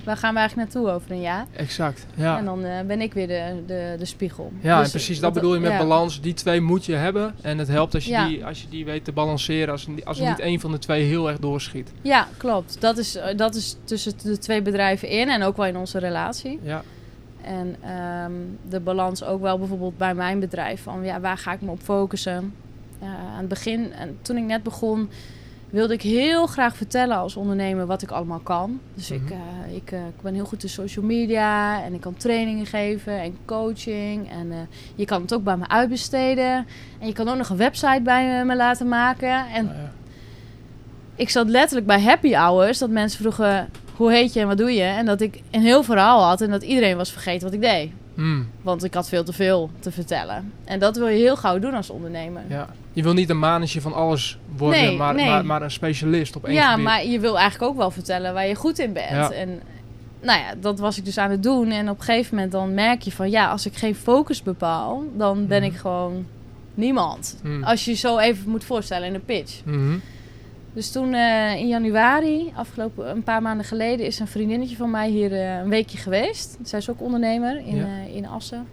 waar 0.05 0.17
gaan 0.17 0.35
we 0.35 0.39
eigenlijk 0.41 0.73
naartoe 0.73 0.91
over 0.93 1.11
een 1.11 1.21
jaar? 1.21 1.47
Exact. 1.57 2.07
Ja, 2.15 2.39
En 2.39 2.45
dan 2.45 2.65
ben 2.87 3.01
ik 3.01 3.13
weer 3.15 3.27
de, 3.27 3.63
de, 3.67 3.95
de 3.99 4.05
spiegel. 4.05 4.53
ja 4.61 4.77
Dus 4.77 4.85
en 4.85 4.91
precies 4.91 5.21
dat 5.21 5.33
bedoel 5.33 5.55
je 5.55 5.61
met 5.61 5.79
balans. 5.79 6.21
Die 6.21 6.35
twee 6.35 6.61
moet 6.61 6.85
je 6.85 6.95
hebben. 6.95 7.35
En 7.43 7.59
het 7.59 7.69
helpt 7.69 7.95
als 7.95 8.05
je, 8.05 8.25
die, 8.29 8.45
als 8.47 8.61
je 8.63 8.69
die 8.69 8.85
weet 8.85 9.05
te 9.05 9.13
balanceren. 9.13 9.71
Als, 9.73 9.87
als 10.05 10.21
er 10.21 10.29
niet 10.29 10.39
één 10.39 10.61
van 10.61 10.71
de 10.71 10.79
twee 10.79 11.05
heel 11.05 11.29
erg 11.29 11.39
doorschiet. 11.39 11.93
Ja, 12.03 12.29
klopt. 12.37 12.81
Dat 12.81 12.99
is, 12.99 13.19
dat 13.37 13.55
is 13.55 13.77
tussen 13.85 14.13
de 14.23 14.39
twee 14.39 14.63
bedrijven 14.63 15.09
in 15.09 15.29
en 15.29 15.43
ook 15.43 15.57
wel 15.57 15.67
in 15.67 15.77
onze 15.77 15.99
relatie. 15.99 16.59
Ja, 16.63 16.83
En 17.45 17.77
ehm, 17.83 18.33
de 18.69 18.81
balans 18.81 19.25
ook 19.25 19.41
wel 19.41 19.59
bijvoorbeeld 19.59 19.97
bij 19.99 20.15
mijn 20.15 20.41
bedrijf. 20.41 20.83
Van 20.83 21.05
ja, 21.05 21.21
waar 21.21 21.39
ga 21.39 21.53
ik 21.53 21.61
me 21.61 21.71
op 21.71 21.81
focussen? 21.81 22.55
Aan 23.03 23.39
het 23.39 23.49
begin, 23.49 23.93
en 23.93 24.19
toen 24.23 24.37
ik 24.37 24.45
net 24.45 24.63
begon, 24.63 25.09
wilde 25.71 25.95
ik 25.95 26.03
heel 26.03 26.47
graag 26.47 26.77
vertellen 26.77 27.17
als 27.17 27.37
ondernemer 27.37 27.87
wat 27.87 28.03
ik 28.03 28.11
allemaal 28.11 28.39
kan. 28.39 28.81
Dus 28.95 29.11
ik, 29.11 29.23
Mhm. 29.23 29.33
eh, 29.33 29.75
ik, 29.77 29.93
eh, 29.93 30.07
ik 30.07 30.21
ben 30.23 30.35
heel 30.35 30.45
goed 30.45 30.63
in 30.63 30.69
social 30.69 31.05
media 31.05 31.83
en 31.83 31.95
ik 31.95 32.01
kan 32.01 32.15
trainingen 32.17 32.67
geven 32.67 33.21
en 33.21 33.37
coaching. 33.45 34.31
En 34.31 34.53
eh, 34.53 34.59
je 34.95 35.05
kan 35.05 35.23
het 35.23 35.35
ook 35.35 35.45
bij 35.45 35.57
me 35.57 35.69
uitbesteden. 35.69 36.67
En 36.99 37.07
je 37.07 37.13
kan 37.13 37.29
ook 37.29 37.37
nog 37.37 37.49
een 37.49 37.57
website 37.57 38.01
bij 38.03 38.45
me 38.45 38.57
laten 38.57 38.89
maken. 38.89 39.47
En 39.47 39.65
nou 39.65 39.77
ja. 39.77 39.93
ik 41.15 41.31
zat 41.31 41.49
letterlijk 41.49 41.87
bij 41.87 42.01
happy 42.03 42.33
hours 42.35 42.79
dat 42.79 42.91
mensen 42.91 43.21
vroegen 43.21 43.69
hoe 44.01 44.13
heet 44.13 44.33
je 44.33 44.41
en 44.41 44.47
wat 44.47 44.59
doe 44.59 44.73
je? 44.73 44.83
En 44.83 45.07
dat 45.07 45.21
ik 45.21 45.41
een 45.51 45.63
heel 45.63 45.83
verhaal 45.83 46.25
had 46.25 46.41
en 46.41 46.51
dat 46.51 46.63
iedereen 46.63 46.97
was 46.97 47.13
vergeten 47.13 47.45
wat 47.45 47.53
ik 47.55 47.61
deed. 47.61 47.91
Hmm, 48.15 48.49
Want 48.63 48.85
ik 48.85 48.95
had 48.95 49.09
veel 49.09 49.25
te 49.25 49.33
veel 49.33 49.71
te 49.81 49.91
vertellen. 49.91 50.53
En 50.65 50.79
dat 50.79 50.97
wil 50.97 51.09
je 51.09 51.19
heel 51.19 51.37
gauw 51.37 51.59
doen 51.59 51.75
als 51.75 51.91
ondernemer. 51.91 52.43
ja. 52.49 52.69
Je 52.93 53.03
wil 53.03 53.13
niet 53.13 53.31
een 53.31 53.39
manetje 53.39 53.81
van 53.81 53.93
alles 53.95 54.39
worden, 54.57 54.81
Nee, 54.81 54.97
maar, 54.97 55.15
nee. 55.15 55.29
Maar, 55.29 55.45
maar 55.45 55.63
een 55.63 55.71
specialist 55.71 56.37
op 56.37 56.45
één 56.45 56.55
Ja, 56.55 56.71
gebied. 56.71 56.85
maar 56.85 57.05
je 57.07 57.21
wil 57.21 57.39
eigenlijk 57.39 57.71
ook 57.73 57.79
wel 57.79 57.91
vertellen 57.91 58.35
waar 58.35 58.47
je 58.47 58.55
goed 58.55 58.79
in 58.79 58.93
bent. 58.93 59.11
Ja. 59.11 59.31
En 59.33 59.61
nou 60.23 60.39
ja, 60.41 60.55
dat 60.61 60.79
was 60.79 60.99
ik 60.99 61.05
dus 61.05 61.19
aan 61.19 61.31
het 61.31 61.43
doen. 61.43 61.71
En 61.71 61.89
op 61.91 61.99
een 61.99 62.05
gegeven 62.05 62.35
moment 62.35 62.53
dan 62.53 62.75
merk 62.75 63.03
je 63.03 63.13
van... 63.13 63.31
ja, 63.31 63.51
als 63.51 63.67
ik 63.67 63.75
geen 63.77 63.95
focus 63.95 64.43
bepaal... 64.43 65.03
dan 65.17 65.47
ben 65.47 65.63
Mhm. 65.63 65.71
ik 65.73 65.79
gewoon 65.79 66.27
niemand. 66.75 67.37
Mm. 67.43 67.63
Als 67.65 67.85
je 67.85 67.91
je 67.91 67.97
zo 67.97 68.19
even 68.19 68.51
moet 68.51 68.65
voorstellen 68.65 69.07
in 69.09 69.15
een 69.15 69.25
pitch. 69.25 69.61
Dus 70.73 70.91
toen 70.93 71.15
eh, 71.15 71.55
in 71.57 71.69
januari, 71.69 72.53
afgelopen 72.55 73.11
een 73.11 73.23
paar 73.23 73.43
maanden 73.43 73.67
geleden... 73.67 74.07
is 74.07 74.19
een 74.19 74.27
vriendinnetje 74.27 74.77
van 74.77 74.91
mij 74.91 75.09
hier 75.09 75.33
eh, 75.33 75.59
een 75.59 75.69
weekje 75.69 75.99
geweest. 75.99 76.59
Zij 76.63 76.79
is 76.79 76.91
ook 76.91 77.01
ondernemer 77.01 77.57
in, 77.67 77.77
Ja. 77.77 77.85
eh, 77.85 78.15
in 78.17 78.27
Assen. 78.27 78.67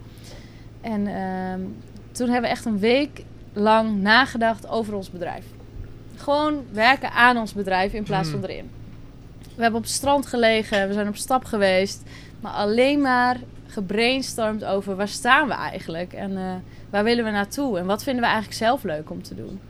En 0.80 1.06
ehm, 1.06 1.60
toen 2.12 2.26
hebben 2.28 2.50
we 2.50 2.56
echt 2.56 2.64
een 2.64 2.78
week 2.78 3.24
lang 3.52 4.00
nagedacht 4.00 4.68
over 4.68 4.94
ons 4.94 5.10
bedrijf. 5.10 5.44
Gewoon 6.16 6.62
werken 6.72 7.10
aan 7.12 7.36
ons 7.36 7.52
bedrijf 7.54 7.92
in 7.92 8.02
plaats 8.02 8.28
van 8.28 8.38
Mm. 8.38 8.44
erin. 8.44 8.70
We 9.54 9.62
hebben 9.62 9.80
op 9.80 9.86
het 9.86 9.94
strand 9.96 10.26
gelegen, 10.26 10.86
we 10.88 10.92
zijn 10.92 11.08
op 11.08 11.16
stap 11.16 11.44
geweest. 11.44 12.02
Maar 12.40 12.52
alleen 12.52 13.00
maar 13.00 13.36
gebrainstormd 13.66 14.64
over 14.64 14.96
waar 14.96 15.08
staan 15.08 15.48
we 15.48 15.54
eigenlijk? 15.54 16.12
En 16.12 16.62
waar 16.90 17.04
willen 17.04 17.24
we 17.24 17.30
naartoe? 17.30 17.78
En 17.78 17.86
wat 17.86 18.02
vinden 18.02 18.22
we 18.22 18.28
eigenlijk 18.28 18.58
zelf 18.58 18.82
leuk 18.82 19.10
om 19.10 19.22
te 19.22 19.34
doen? 19.34 19.60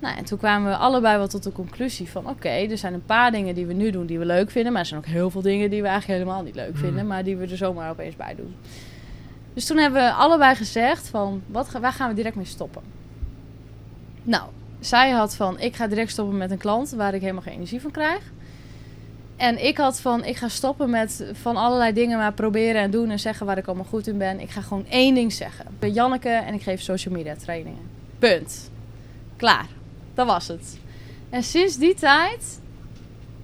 Nou, 0.00 0.16
en 0.16 0.24
toen 0.24 0.38
kwamen 0.38 0.70
we 0.70 0.76
allebei 0.76 1.16
wel 1.16 1.28
tot 1.28 1.42
de 1.42 1.52
conclusie 1.52 2.08
van... 2.08 2.28
oké, 2.28 2.48
er 2.48 2.78
zijn 2.78 2.94
een 2.94 3.04
paar 3.04 3.30
dingen 3.30 3.54
die 3.54 3.66
we 3.66 3.72
nu 3.72 3.90
doen 3.90 4.06
die 4.06 4.18
we 4.18 4.24
leuk 4.24 4.50
vinden... 4.50 4.72
maar 4.72 4.80
er 4.80 4.86
zijn 4.86 5.00
ook 5.00 5.06
heel 5.06 5.30
veel 5.30 5.42
dingen 5.42 5.70
die 5.70 5.82
we 5.82 5.88
eigenlijk 5.88 6.20
helemaal 6.20 6.42
niet 6.42 6.54
leuk 6.54 6.72
Mm. 6.72 6.76
vinden... 6.76 7.06
maar 7.06 7.24
die 7.24 7.36
we 7.36 7.46
er 7.46 7.56
zomaar 7.56 7.90
opeens 7.90 8.16
bij 8.16 8.34
doen. 8.34 8.54
Dus 9.54 9.66
toen 9.66 9.76
hebben 9.76 10.02
we 10.02 10.12
allebei 10.12 10.54
gezegd 10.54 11.08
van... 11.08 11.42
Wat, 11.46 11.70
waar 11.70 11.92
gaan 11.92 12.08
we 12.08 12.14
direct 12.14 12.36
mee 12.36 12.44
stoppen? 12.44 12.82
Nou, 14.22 14.42
zij 14.80 15.10
had 15.10 15.36
van... 15.36 15.58
ik 15.60 15.76
ga 15.76 15.86
direct 15.86 16.10
stoppen 16.10 16.36
met 16.36 16.50
een 16.50 16.58
klant 16.58 16.90
waar 16.90 17.14
ik 17.14 17.20
helemaal 17.20 17.42
geen 17.42 17.54
energie 17.54 17.80
van 17.80 17.90
krijg. 17.90 18.20
En 19.36 19.64
ik 19.64 19.76
had 19.76 20.00
van... 20.00 20.24
ik 20.24 20.36
ga 20.36 20.48
stoppen 20.48 20.90
met 20.90 21.24
van 21.32 21.56
allerlei 21.56 21.92
dingen 21.92 22.18
maar 22.18 22.32
proberen 22.32 22.82
en 22.82 22.90
doen... 22.90 23.10
en 23.10 23.18
zeggen 23.18 23.46
waar 23.46 23.58
ik 23.58 23.66
allemaal 23.66 23.84
goed 23.84 24.06
in 24.06 24.18
ben. 24.18 24.40
Ik 24.40 24.50
ga 24.50 24.60
gewoon 24.60 24.86
één 24.88 25.14
ding 25.14 25.32
zeggen. 25.32 25.64
Ik 25.64 25.78
ben 25.78 25.92
Janneke 25.92 26.28
en 26.28 26.54
ik 26.54 26.62
geef 26.62 26.80
social 26.80 27.14
media 27.14 27.34
trainingen. 27.34 27.82
Punt. 28.18 28.70
Klaar. 29.36 29.66
Dat 30.14 30.26
was 30.26 30.48
het. 30.48 30.78
En 31.30 31.42
sinds 31.42 31.76
die 31.76 31.94
tijd 31.94 32.60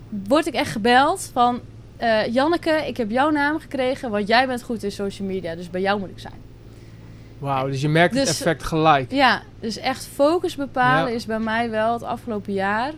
word 0.09 0.47
ik 0.47 0.55
echt 0.55 0.71
gebeld 0.71 1.31
van... 1.33 1.61
eh, 1.97 2.27
Janneke, 2.27 2.71
ik 2.87 2.97
heb 2.97 3.11
jouw 3.11 3.31
naam 3.31 3.59
gekregen, 3.59 4.11
want 4.11 4.29
jij 4.29 4.47
bent 4.47 4.63
goed 4.63 4.83
in 4.83 4.93
social 4.93 5.29
media. 5.29 5.55
Dus 5.55 5.71
bij 5.71 5.81
jou 5.81 5.99
moet 6.01 6.11
ik 6.11 6.19
zijn. 6.19 6.45
Wauw, 7.39 7.67
dus 7.67 7.81
je 7.81 7.89
merkt 7.89 8.15
het 8.15 8.27
Dus- 8.27 8.41
effect 8.41 8.63
gelijk. 8.63 9.11
Ja, 9.13 9.43
dus 9.61 9.77
echt 9.77 10.07
focus 10.15 10.57
bepalen 10.57 11.11
Ja. 11.11 11.17
is 11.17 11.27
bij 11.27 11.39
mij 11.39 11.71
wel 11.71 11.93
het 11.93 12.03
afgelopen 12.03 12.53
jaar. 12.53 12.93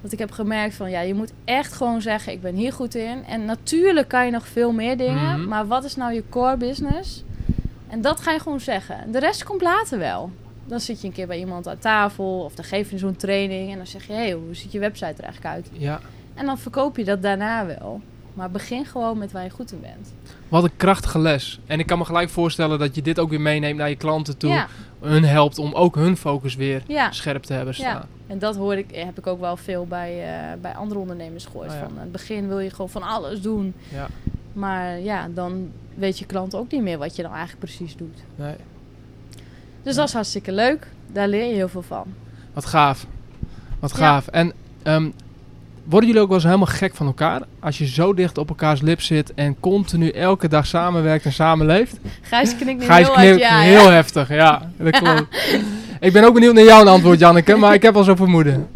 Dat 0.00 0.12
ik 0.12 0.18
heb 0.18 0.30
gemerkt 0.30 0.74
van 0.74 0.90
ja, 0.90 1.00
je 1.00 1.14
moet 1.14 1.32
echt 1.44 1.72
gewoon 1.72 2.00
zeggen: 2.02 2.32
ik 2.32 2.42
ben 2.42 2.54
hier 2.54 2.72
goed 2.72 2.94
in. 2.94 3.24
En 3.26 3.44
natuurlijk 3.44 4.08
kan 4.08 4.24
je 4.24 4.30
nog 4.30 4.46
veel 4.46 4.72
meer 4.72 4.96
dingen, 4.96 5.38
Mhm. 5.40 5.48
maar 5.48 5.66
wat 5.66 5.84
is 5.84 5.96
nou 5.96 6.12
je 6.12 6.22
core 6.28 6.56
business? 6.56 7.22
En 7.88 8.00
dat 8.00 8.20
ga 8.20 8.32
je 8.32 8.38
gewoon 8.40 8.60
zeggen. 8.60 9.12
De 9.12 9.18
rest 9.18 9.44
komt 9.44 9.62
later 9.62 9.98
wel. 9.98 10.30
Dan 10.66 10.80
zit 10.80 11.00
je 11.00 11.06
een 11.06 11.12
keer 11.12 11.26
bij 11.26 11.38
iemand 11.38 11.68
aan 11.68 11.78
tafel 11.78 12.40
of 12.44 12.54
dan 12.54 12.64
geef 12.64 12.90
je 12.90 12.98
zo'n 12.98 13.16
training 13.16 13.70
en 13.70 13.76
dan 13.76 13.86
zeg 13.86 14.06
je: 14.06 14.12
hé, 14.12 14.18
hey, 14.18 14.32
hoe 14.32 14.54
ziet 14.54 14.72
je 14.72 14.78
website 14.78 15.14
er 15.16 15.24
eigenlijk 15.24 15.54
uit? 15.54 15.68
Ja. 15.72 16.00
En 16.34 16.46
dan 16.46 16.58
verkoop 16.58 16.96
je 16.96 17.04
dat 17.04 17.22
daarna 17.22 17.66
wel. 17.66 18.00
Maar 18.34 18.50
begin 18.50 18.84
gewoon 18.86 19.18
met 19.18 19.32
waar 19.32 19.44
je 19.44 19.50
goed 19.50 19.72
in 19.72 19.80
bent. 19.80 20.12
Wat 20.48 20.64
een 20.64 20.76
krachtige 20.76 21.18
les. 21.18 21.60
En 21.66 21.78
ik 21.78 21.86
kan 21.86 21.98
me 21.98 22.04
gelijk 22.04 22.30
voorstellen 22.30 22.78
dat 22.78 22.94
je 22.94 23.02
dit 23.02 23.18
ook 23.18 23.30
weer 23.30 23.40
meeneemt 23.40 23.78
naar 23.78 23.88
je 23.88 23.96
klanten 23.96 24.36
toe. 24.36 24.50
Ja, 24.50 24.68
Hun 25.00 25.24
helpt 25.24 25.58
om 25.58 25.72
ook 25.72 25.94
hun 25.94 26.16
focus 26.16 26.54
weer 26.54 26.82
ja. 26.86 27.12
scherp 27.12 27.42
te 27.42 27.52
hebben 27.52 27.74
Ja. 27.76 27.80
staan. 27.90 28.08
En 28.26 28.38
dat 28.38 28.56
hoor 28.56 28.74
ik, 28.76 28.94
heb 28.94 29.18
ik 29.18 29.26
ook 29.26 29.40
wel 29.40 29.56
veel 29.56 29.86
bij, 29.86 30.24
eh, 30.24 30.60
bij 30.60 30.74
andere 30.74 31.00
ondernemers 31.00 31.44
gehoord. 31.44 31.68
Oh 31.68 31.74
ja. 31.74 31.80
Van, 31.80 31.98
het 31.98 32.12
begin 32.12 32.48
wil 32.48 32.58
je 32.60 32.70
gewoon 32.70 32.90
van 32.90 33.02
alles 33.02 33.40
doen. 33.40 33.74
Ja. 33.92 34.06
Maar 34.52 35.00
ja, 35.00 35.28
dan 35.34 35.70
weet 35.94 36.18
je 36.18 36.24
klant 36.26 36.54
ook 36.54 36.70
niet 36.72 36.82
meer 36.82 36.98
wat 36.98 37.16
je 37.16 37.22
dan 37.22 37.32
eigenlijk 37.32 37.60
precies 37.60 37.96
doet. 37.96 38.18
Nee. 38.36 38.54
Dus 39.84 39.94
dat 39.94 40.08
is 40.08 40.14
hartstikke 40.14 40.52
leuk. 40.52 40.86
Daar 41.12 41.28
leer 41.28 41.44
je 41.46 41.54
heel 41.54 41.68
veel 41.68 41.82
van. 41.82 42.04
Wat 42.52 42.64
gaaf. 42.64 43.06
Wat 43.80 43.90
Ja. 43.90 43.96
gaaf. 43.96 44.26
En 44.26 44.52
ehm, 44.82 45.08
worden 45.84 46.08
jullie 46.08 46.22
ook 46.22 46.28
wel 46.28 46.36
eens 46.36 46.46
helemaal 46.46 46.66
gek 46.66 46.94
van 46.94 47.06
elkaar? 47.06 47.42
Als 47.60 47.78
je 47.78 47.86
zo 47.86 48.14
dicht 48.14 48.38
op 48.38 48.48
elkaars 48.48 48.80
lip 48.80 49.00
zit 49.00 49.34
en 49.34 49.60
continu 49.60 50.08
elke 50.08 50.48
dag 50.48 50.66
samenwerkt 50.66 51.24
en 51.24 51.32
samenleeft. 51.32 51.96
Gijs 52.22 52.56
knikt 52.56 52.80
nu 52.80 52.86
Gijs 52.86 53.06
heel 53.06 53.16
hard 53.16 53.38
ja. 53.38 53.60
heel 53.60 53.90
heftig, 53.90 54.28
ja. 54.28 54.70
Dat 54.76 54.96
klopt. 54.96 55.24
ik 56.00 56.12
ben 56.12 56.24
ook 56.24 56.34
benieuwd 56.34 56.54
naar 56.54 56.64
jouw 56.64 56.86
antwoord, 56.86 57.18
Janneke, 57.18 57.56
maar 57.56 57.74
ik 57.74 57.82
heb 57.82 57.96
al 57.96 58.04
zo'n 58.04 58.16
vermoeden. 58.16 58.68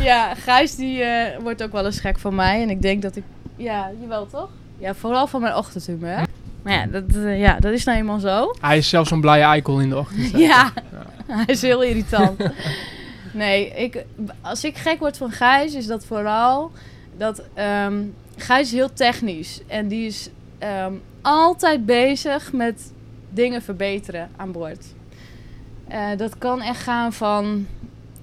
Ja, 0.00 0.34
Gijs 0.34 0.76
die 0.76 1.02
eh, 1.02 1.40
wordt 1.42 1.62
ook 1.62 1.72
wel 1.72 1.84
eens 1.84 2.00
gek 2.00 2.18
van 2.18 2.34
mij. 2.34 2.62
En 2.62 2.70
ik 2.70 2.82
denk 2.82 3.02
dat 3.02 3.16
ik... 3.16 3.22
Ja, 3.56 3.90
jawel 4.00 4.26
toch? 4.26 4.48
Ja, 4.78 4.94
vooral 4.94 5.26
van 5.26 5.40
mijn 5.40 5.56
ochtendhumeur. 5.56 6.26
Maar 6.62 6.72
ja 6.72 6.86
dat, 6.86 7.02
eh, 7.14 7.40
ja, 7.40 7.58
dat 7.58 7.72
is 7.72 7.84
nou 7.84 7.98
eenmaal 7.98 8.18
zo. 8.18 8.54
Hij 8.60 8.78
is 8.78 8.88
zelfs 8.88 9.08
zo'n 9.08 9.20
blije 9.20 9.42
eikel 9.42 9.80
in 9.80 9.88
de 9.88 9.98
ochtend. 9.98 10.30
Ja, 10.30 10.72
hij 11.26 11.44
is 11.46 11.62
heel 11.62 11.82
irritant. 11.82 12.42
Nee, 13.32 13.70
ik, 13.70 14.04
als 14.40 14.64
ik 14.64 14.76
gek 14.76 14.98
word 14.98 15.16
van 15.16 15.30
Gijs, 15.30 15.74
is 15.74 15.86
dat 15.86 16.04
vooral 16.04 16.70
dat 17.16 17.42
ehm 17.54 18.02
Gijs 18.36 18.66
is 18.66 18.72
heel 18.72 18.92
technisch. 18.92 19.60
En 19.66 19.88
die 19.88 20.06
is 20.06 20.28
ehm, 20.58 20.92
altijd 21.22 21.86
bezig 21.86 22.52
met 22.52 22.92
dingen 23.30 23.62
verbeteren 23.62 24.28
aan 24.36 24.52
boord. 24.52 24.86
Eh, 25.88 26.06
dat 26.16 26.38
kan 26.38 26.62
echt 26.62 26.82
gaan 26.82 27.12
van 27.12 27.66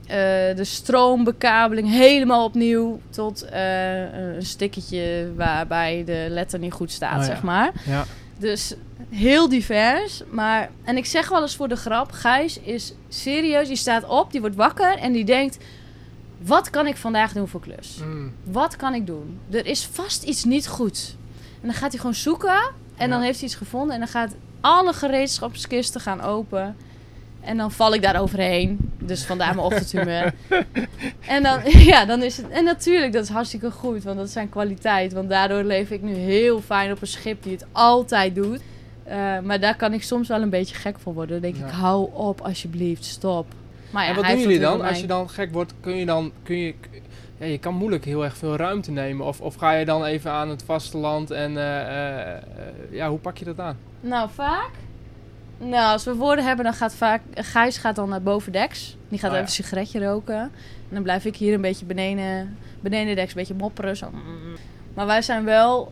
eh, 0.08 0.16
de 0.56 0.64
stroombekabeling 0.64 1.90
helemaal 1.90 2.44
opnieuw 2.46 3.00
tot 3.10 3.46
een 3.52 4.46
sticketje 4.46 5.32
waarbij 5.36 6.04
de 6.06 6.26
letter 6.30 6.60
niet 6.60 6.74
goed 6.74 6.92
staat, 6.92 7.14
Oh 7.14 7.20
ja. 7.20 7.26
zeg 7.26 7.44
maar. 7.44 7.72
Ja. 7.86 8.06
Dus 8.40 8.74
heel 9.10 9.50
divers. 9.50 10.22
Maar, 10.30 10.70
en 10.84 10.98
ik 10.98 11.06
zeg 11.06 11.30
wel 11.30 11.42
eens 11.42 11.56
voor 11.56 11.68
de 11.68 11.76
grap: 11.76 12.12
Gijs 12.12 12.60
is 12.60 12.94
serieus. 13.08 13.68
Die 13.68 13.78
staat 13.78 14.08
op, 14.08 14.32
die 14.32 14.42
wordt 14.42 14.56
wakker 14.56 14.98
en 14.98 15.12
die 15.12 15.26
denkt: 15.26 15.58
wat 16.38 16.70
kan 16.70 16.88
ik 16.88 16.98
vandaag 16.98 17.34
doen 17.34 17.48
voor 17.48 17.60
klus? 17.60 17.98
Mm. 18.04 18.34
Wat 18.44 18.76
kan 18.76 18.94
ik 18.94 19.06
doen? 19.08 19.40
Er 19.50 19.66
is 19.66 19.86
vast 19.86 20.24
iets 20.24 20.44
niet 20.44 20.68
goed. 20.68 21.16
En 21.62 21.68
dan 21.68 21.74
gaat 21.74 21.92
hij 21.92 22.00
gewoon 22.00 22.16
zoeken 22.16 22.72
en 22.96 23.10
dan 23.10 23.22
heeft 23.22 23.40
hij 23.40 23.48
iets 23.48 23.58
gevonden 23.58 23.94
en 23.94 24.00
dan 24.00 24.10
gaat 24.10 24.36
alle 24.62 24.94
gereedschapskisten 24.94 26.02
gaan 26.02 26.22
open. 26.22 26.76
En 27.48 27.58
dan 27.58 27.72
val 27.72 27.94
ik 27.94 28.02
daar 28.02 28.22
overheen. 28.22 28.92
Dus 29.00 29.26
vandaar 29.26 29.56
mijn 29.56 29.68
ochtendhumeur. 29.68 30.34
en 31.28 31.44
dan, 31.44 31.60
ja, 31.92 32.06
dan 32.06 32.24
is 32.24 32.38
het. 32.38 32.50
En 32.50 32.64
natuurlijk, 32.64 33.14
dat 33.14 33.24
is 33.24 33.30
hartstikke 33.30 33.72
goed, 33.72 34.04
want 34.04 34.18
dat 34.18 34.26
is 34.26 34.34
zijn 34.34 34.50
kwaliteit. 34.50 35.14
Want 35.14 35.30
daardoor 35.30 35.64
leef 35.64 35.90
ik 35.90 36.02
nu 36.02 36.14
heel 36.14 36.62
fijn 36.62 36.92
op 36.92 37.02
een 37.02 37.08
schip 37.08 37.44
die 37.44 37.52
het 37.52 37.66
altijd 37.72 38.36
doet. 38.36 38.62
Eh, 39.04 39.40
maar 39.40 39.60
daar 39.60 39.76
kan 39.76 39.94
ik 39.94 40.04
soms 40.04 40.28
wel 40.28 40.42
een 40.42 40.50
beetje 40.50 40.76
gek 40.76 41.00
van 41.00 41.14
worden. 41.14 41.42
Dan 41.42 41.52
denk 41.52 41.66
ik, 41.66 41.72
hou 41.74 42.10
op 42.14 42.42
alsjeblieft, 42.42 43.06
stop. 43.06 43.46
Maar 43.90 44.04
ja, 44.04 44.10
en 44.10 44.16
wat 44.16 44.26
doen 44.26 44.40
jullie 44.40 44.60
dan? 44.60 44.82
Als 44.82 45.00
je 45.00 45.08
dan 45.08 45.30
gek 45.30 45.52
wordt, 45.52 45.74
kun 45.80 45.96
je 45.96 46.06
dan... 46.06 46.32
Kun 46.44 46.58
je, 46.58 46.74
ja, 47.38 47.46
je 47.46 47.58
kan 47.58 47.76
moeilijk 47.76 48.06
heel 48.06 48.24
erg 48.24 48.38
veel 48.38 48.56
ruimte 48.56 48.92
nemen. 48.92 49.26
Of, 49.26 49.42
of 49.42 49.56
ga 49.56 49.72
je 49.72 49.86
dan 49.86 50.06
even 50.06 50.32
aan 50.32 50.50
het 50.50 50.64
vasteland 50.64 51.32
en... 51.32 51.58
eh, 51.58 52.34
eh, 52.34 52.44
ja, 52.92 53.10
hoe 53.10 53.20
pak 53.20 53.38
je 53.38 53.46
dat 53.46 53.60
aan? 53.60 53.78
Nou, 54.02 54.30
vaak. 54.34 54.72
Nou, 55.58 55.92
als 55.92 56.04
we 56.04 56.16
woorden 56.16 56.46
hebben, 56.46 56.66
dan 56.66 56.74
gaat 56.74 56.96
vaak... 56.96 57.22
Gijs 57.34 57.78
gaat 57.78 57.96
dan 57.96 58.10
naar 58.10 58.22
bovendeks. 58.22 58.98
Die 59.10 59.20
gaat 59.20 59.30
Oh, 59.30 59.36
even 59.36 59.48
een 59.48 59.54
sigaretje 59.54 60.06
roken. 60.06 60.40
En 60.40 60.94
dan 60.94 61.04
blijf 61.04 61.26
ik 61.26 61.36
hier 61.36 61.54
een 61.54 61.62
beetje 61.62 61.86
beneden, 61.86 62.58
beneden 62.80 63.16
deks, 63.16 63.30
een 63.30 63.38
beetje 63.38 63.54
mopperen. 63.54 63.98
Zo. 63.98 64.10
Maar 64.94 65.06
wij 65.06 65.22
zijn 65.22 65.44
wel, 65.44 65.92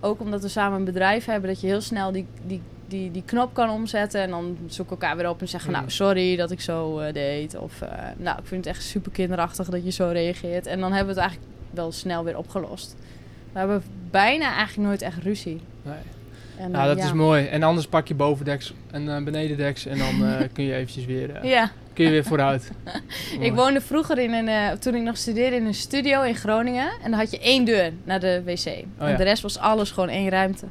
ook 0.00 0.20
omdat 0.20 0.42
we 0.42 0.48
samen 0.48 0.78
een 0.78 0.84
bedrijf 0.84 1.24
hebben, 1.24 1.50
dat 1.50 1.60
je 1.60 1.66
heel 1.66 1.80
snel 1.80 2.12
die, 2.12 2.26
die, 2.46 2.60
die, 2.88 3.10
die 3.10 3.22
knop 3.26 3.54
kan 3.54 3.70
omzetten. 3.70 4.20
En 4.20 4.30
dan 4.30 4.56
zoeken 4.66 4.96
we 4.96 5.02
elkaar 5.02 5.16
weer 5.16 5.28
op 5.28 5.40
en 5.40 5.48
zeggen, 5.48 5.70
Mm. 5.70 5.76
nou, 5.76 5.90
sorry 5.90 6.36
dat 6.36 6.50
ik 6.50 6.60
zo 6.60 6.98
eh, 6.98 7.12
deed. 7.12 7.56
Of, 7.56 7.80
eh, 7.82 7.88
nou, 8.16 8.38
ik 8.38 8.46
vind 8.46 8.64
het 8.64 8.74
echt 8.74 8.84
super 8.84 9.12
kinderachtig 9.12 9.68
dat 9.68 9.84
je 9.84 9.90
zo 9.90 10.08
reageert. 10.08 10.66
En 10.66 10.80
dan 10.80 10.92
hebben 10.92 11.14
we 11.14 11.20
het 11.20 11.28
eigenlijk 11.30 11.50
wel 11.70 11.92
snel 11.92 12.24
weer 12.24 12.36
opgelost. 12.38 12.96
We 13.52 13.58
hebben 13.58 13.82
bijna 14.10 14.54
eigenlijk 14.54 14.88
nooit 14.88 15.02
echt 15.02 15.22
ruzie. 15.22 15.60
Nee. 15.82 15.94
En, 16.62 16.70
Nou, 16.70 16.90
eh, 16.90 16.96
dat 16.96 17.04
is 17.04 17.12
mooi. 17.12 17.46
En 17.46 17.62
anders 17.62 17.86
pak 17.86 18.08
je 18.08 18.14
bovendeks 18.14 18.74
en 18.90 19.16
eh, 19.16 19.22
benedendeks 19.24 19.86
en 19.86 19.98
dan 19.98 20.26
eh, 20.26 20.40
kun 20.54 20.64
je 20.64 20.74
eventjes 20.74 21.04
weer, 21.04 21.46
Ja. 21.46 21.70
kun 21.92 22.04
je 22.04 22.10
weer 22.10 22.24
vooruit. 22.24 22.70
Ik 23.40 23.52
woonde 23.54 23.80
vroeger 23.80 24.18
in 24.18 24.32
een, 24.32 24.78
toen 24.78 24.94
ik 24.94 25.02
nog 25.02 25.16
studeerde 25.16 25.56
in 25.56 25.66
een 25.66 25.74
studio 25.74 26.22
in 26.22 26.34
Groningen. 26.34 26.90
En 27.02 27.10
dan 27.10 27.18
had 27.20 27.30
je 27.30 27.38
één 27.38 27.64
deur 27.64 27.92
naar 28.04 28.20
de 28.20 28.42
wc. 28.44 28.64
en 28.66 28.84
Oh 29.00 29.08
ja. 29.08 29.16
de 29.16 29.22
rest 29.24 29.42
was 29.42 29.58
alles 29.58 29.90
gewoon 29.90 30.08
één 30.08 30.28
ruimte. 30.28 30.66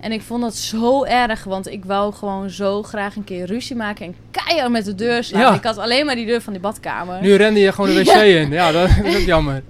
En 0.00 0.12
ik 0.12 0.22
vond 0.22 0.42
dat 0.42 0.56
zo 0.56 1.04
erg, 1.04 1.44
want 1.44 1.68
ik 1.68 1.84
wou 1.84 2.12
gewoon 2.12 2.50
zo 2.50 2.82
graag 2.82 3.16
een 3.16 3.24
keer 3.24 3.46
ruzie 3.46 3.76
maken 3.76 4.06
en 4.06 4.14
keihard 4.30 4.70
met 4.70 4.84
de 4.84 4.94
deur 4.94 5.24
slaan. 5.24 5.40
Ja. 5.40 5.54
Ik 5.54 5.64
had 5.64 5.78
alleen 5.78 6.06
maar 6.06 6.14
die 6.14 6.26
deur 6.26 6.40
van 6.40 6.52
die 6.52 6.62
badkamer. 6.62 7.20
Nu 7.22 7.34
rende 7.34 7.60
je 7.60 7.72
gewoon 7.72 7.94
de 7.94 8.04
wc 8.04 8.14
in. 8.14 8.50
Ja, 8.50 8.72
dat, 8.72 8.88
dat 8.96 9.04
is 9.04 9.16
ook 9.16 9.26
jammer. 9.26 9.62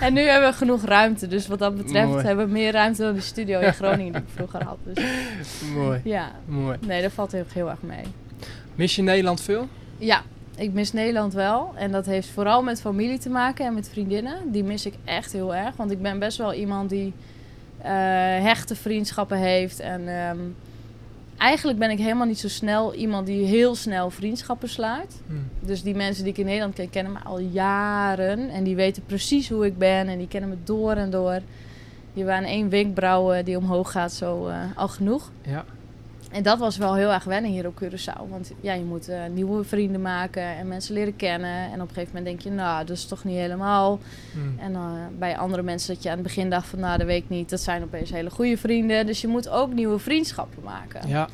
En 0.00 0.12
nu 0.12 0.20
hebben 0.20 0.50
we 0.50 0.56
genoeg 0.56 0.84
ruimte. 0.84 1.26
Dus 1.26 1.46
wat 1.46 1.58
dat 1.58 1.76
betreft 1.76 2.08
Mooi. 2.08 2.24
hebben 2.24 2.46
we 2.46 2.52
meer 2.52 2.72
ruimte 2.72 3.02
dan 3.02 3.14
de 3.14 3.20
studio 3.20 3.60
in 3.60 3.72
Groningen 3.74 4.12
die 4.12 4.22
ik 4.22 4.28
vroeger 4.34 4.64
had. 4.64 4.76
Dus 4.82 5.04
Mooi, 5.76 6.00
ja, 6.04 6.32
mooi. 6.46 6.76
nee, 6.80 7.02
dat 7.02 7.12
valt 7.12 7.32
heel, 7.32 7.44
heel 7.52 7.70
erg 7.70 7.82
mee. 7.82 8.04
Mis 8.74 8.96
je 8.96 9.02
Nederland 9.02 9.40
veel? 9.40 9.68
Ja, 9.98 10.22
ik 10.56 10.72
mis 10.72 10.92
Nederland 10.92 11.32
wel. 11.34 11.72
En 11.74 11.92
dat 11.92 12.06
heeft 12.06 12.28
vooral 12.28 12.62
met 12.62 12.80
familie 12.80 13.18
te 13.18 13.28
maken 13.28 13.66
en 13.66 13.74
met 13.74 13.88
vriendinnen. 13.92 14.36
Die 14.52 14.64
mis 14.64 14.86
ik 14.86 14.94
echt 15.04 15.32
heel 15.32 15.54
erg. 15.54 15.76
Want 15.76 15.90
ik 15.90 16.02
ben 16.02 16.18
best 16.18 16.38
wel 16.38 16.52
iemand 16.54 16.90
die 16.90 17.12
hechte 18.42 18.76
vriendschappen 18.76 19.38
heeft. 19.38 19.80
En 19.80 20.08
ehm, 20.08 20.38
eigenlijk 21.36 21.78
ben 21.78 21.90
ik 21.90 21.98
helemaal 21.98 22.26
niet 22.26 22.38
zo 22.38 22.48
snel 22.48 22.94
iemand 22.94 23.26
die 23.26 23.46
heel 23.46 23.74
snel 23.74 24.10
vriendschappen 24.10 24.68
sluit. 24.68 25.20
Hm. 25.26 25.66
Dus 25.66 25.82
die 25.82 25.94
mensen 25.94 26.24
die 26.24 26.32
ik 26.32 26.38
in 26.38 26.44
Nederland 26.44 26.74
ken, 26.74 26.90
kennen 26.90 27.12
me 27.12 27.18
al 27.18 27.38
jaren. 27.38 28.48
En 28.48 28.64
die 28.64 28.76
weten 28.76 29.02
precies 29.06 29.48
hoe 29.48 29.66
ik 29.66 29.78
ben. 29.78 30.08
En 30.08 30.18
die 30.18 30.28
kennen 30.28 30.50
me 30.50 30.56
door 30.64 30.92
en 30.92 31.10
door. 31.10 31.40
Je 32.12 32.24
waren 32.24 32.48
één 32.48 32.68
wenkbrauw 32.68 33.32
eh, 33.32 33.44
die 33.44 33.56
omhoog 33.56 33.90
gaat, 33.90 34.12
zo 34.12 34.46
eh, 34.46 34.60
al 34.74 34.88
genoeg. 34.88 35.30
Ja. 35.42 35.64
En 36.36 36.42
dat 36.42 36.58
was 36.58 36.76
wel 36.76 36.94
heel 36.94 37.12
erg 37.12 37.24
wennen 37.24 37.50
hier 37.50 37.66
op 37.66 37.82
Curaçao. 37.84 38.28
Want 38.28 38.52
ja, 38.60 38.72
je 38.72 38.84
moet 38.84 39.08
eh, 39.08 39.18
nieuwe 39.32 39.64
vrienden 39.64 40.02
maken 40.02 40.42
en 40.42 40.68
mensen 40.68 40.94
leren 40.94 41.16
kennen. 41.16 41.72
En 41.72 41.74
op 41.74 41.88
een 41.88 41.94
gegeven 41.94 42.06
moment 42.06 42.24
denk 42.24 42.40
je, 42.40 42.50
nou, 42.50 42.84
dat 42.84 42.96
is 42.96 43.04
toch 43.04 43.24
niet 43.24 43.36
helemaal. 43.36 43.98
Hm. 44.32 44.60
En 44.60 44.74
eh, 44.74 44.90
bij 45.18 45.36
andere 45.36 45.62
mensen 45.62 45.94
dat 45.94 46.02
je 46.02 46.08
aan 46.08 46.14
het 46.14 46.24
begin 46.24 46.50
dacht 46.50 46.66
van, 46.68 46.80
nou, 46.80 46.98
dat 46.98 47.06
weet 47.06 47.22
ik 47.22 47.28
niet. 47.28 47.50
Dat 47.50 47.60
zijn 47.60 47.82
opeens 47.82 48.10
hele 48.10 48.30
goede 48.30 48.56
vrienden. 48.56 49.06
Dus 49.06 49.20
je 49.20 49.28
moet 49.28 49.48
ook 49.48 49.72
nieuwe 49.72 49.98
vriendschappen 49.98 50.62
maken. 50.62 51.08
Ja. 51.08 51.28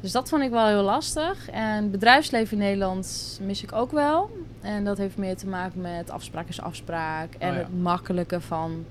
Dus 0.00 0.12
dat 0.12 0.28
vond 0.28 0.42
ik 0.42 0.50
wel 0.50 0.66
heel 0.66 0.82
lastig. 0.82 1.50
En 1.50 1.90
bedrijfsleven 1.90 2.56
in 2.56 2.62
Nederland 2.62 3.38
mis 3.42 3.62
ik 3.62 3.72
ook 3.72 3.92
wel. 3.92 4.30
En 4.60 4.84
dat 4.84 4.98
heeft 4.98 5.16
meer 5.16 5.36
te 5.36 5.46
maken 5.46 5.80
met 5.80 6.10
afspraak 6.10 6.48
is 6.48 6.60
afspraak. 6.60 7.34
En 7.38 7.48
Oh 7.48 7.54
ja. 7.54 7.60
het 7.60 7.82
makkelijke 7.82 8.40
van, 8.40 8.84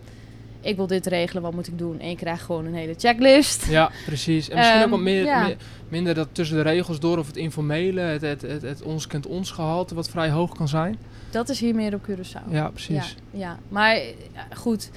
ik 0.67 0.75
wil 0.75 0.87
dit 0.87 1.05
regelen, 1.05 1.41
wat 1.43 1.53
moet 1.53 1.67
ik 1.67 1.77
doen? 1.77 1.99
En 1.99 2.09
je 2.09 2.15
krijgt 2.15 2.43
gewoon 2.43 2.65
een 2.65 2.73
hele 2.73 2.93
checklist. 2.97 3.65
Ja, 3.69 3.91
precies. 4.05 4.49
En 4.49 4.55
misschien 4.57 4.75
ook 4.77 4.83
Ehm, 4.83 4.91
wat 4.91 4.99
meer, 4.99 5.23
ja. 5.25 5.43
meer- 5.45 5.57
minder 5.89 6.13
dat 6.13 6.27
tussen 6.31 6.55
de 6.57 6.63
regels 6.63 6.99
door 6.99 7.17
of 7.17 7.27
het 7.27 7.37
informele, 7.37 8.01
het, 8.01 8.21
het, 8.21 8.41
het, 8.41 8.61
het 8.61 8.81
ons 8.81 9.07
kent 9.07 9.25
ons 9.27 9.51
gehalte, 9.51 9.95
wat 9.95 10.09
vrij 10.09 10.29
hoog 10.29 10.55
kan 10.55 10.67
zijn. 10.67 10.97
Dat 11.29 11.49
is 11.49 11.59
hier 11.59 11.75
meer 11.75 11.93
op 11.93 12.01
Curaçao. 12.09 12.49
Ja, 12.51 12.69
precies. 12.69 13.15
Ja, 13.31 13.39
ja. 13.39 13.59
maar 13.69 13.95
eh, 13.95 14.11
goed. 14.55 14.89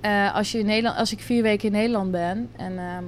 eh, 0.00 0.34
als, 0.34 0.52
je 0.52 0.58
in 0.58 0.66
Nederland, 0.66 0.98
als 0.98 1.12
ik 1.12 1.20
vier 1.20 1.42
weken 1.42 1.66
in 1.66 1.72
Nederland 1.72 2.10
ben, 2.10 2.48
en, 2.56 2.78
ehm, 2.78 3.04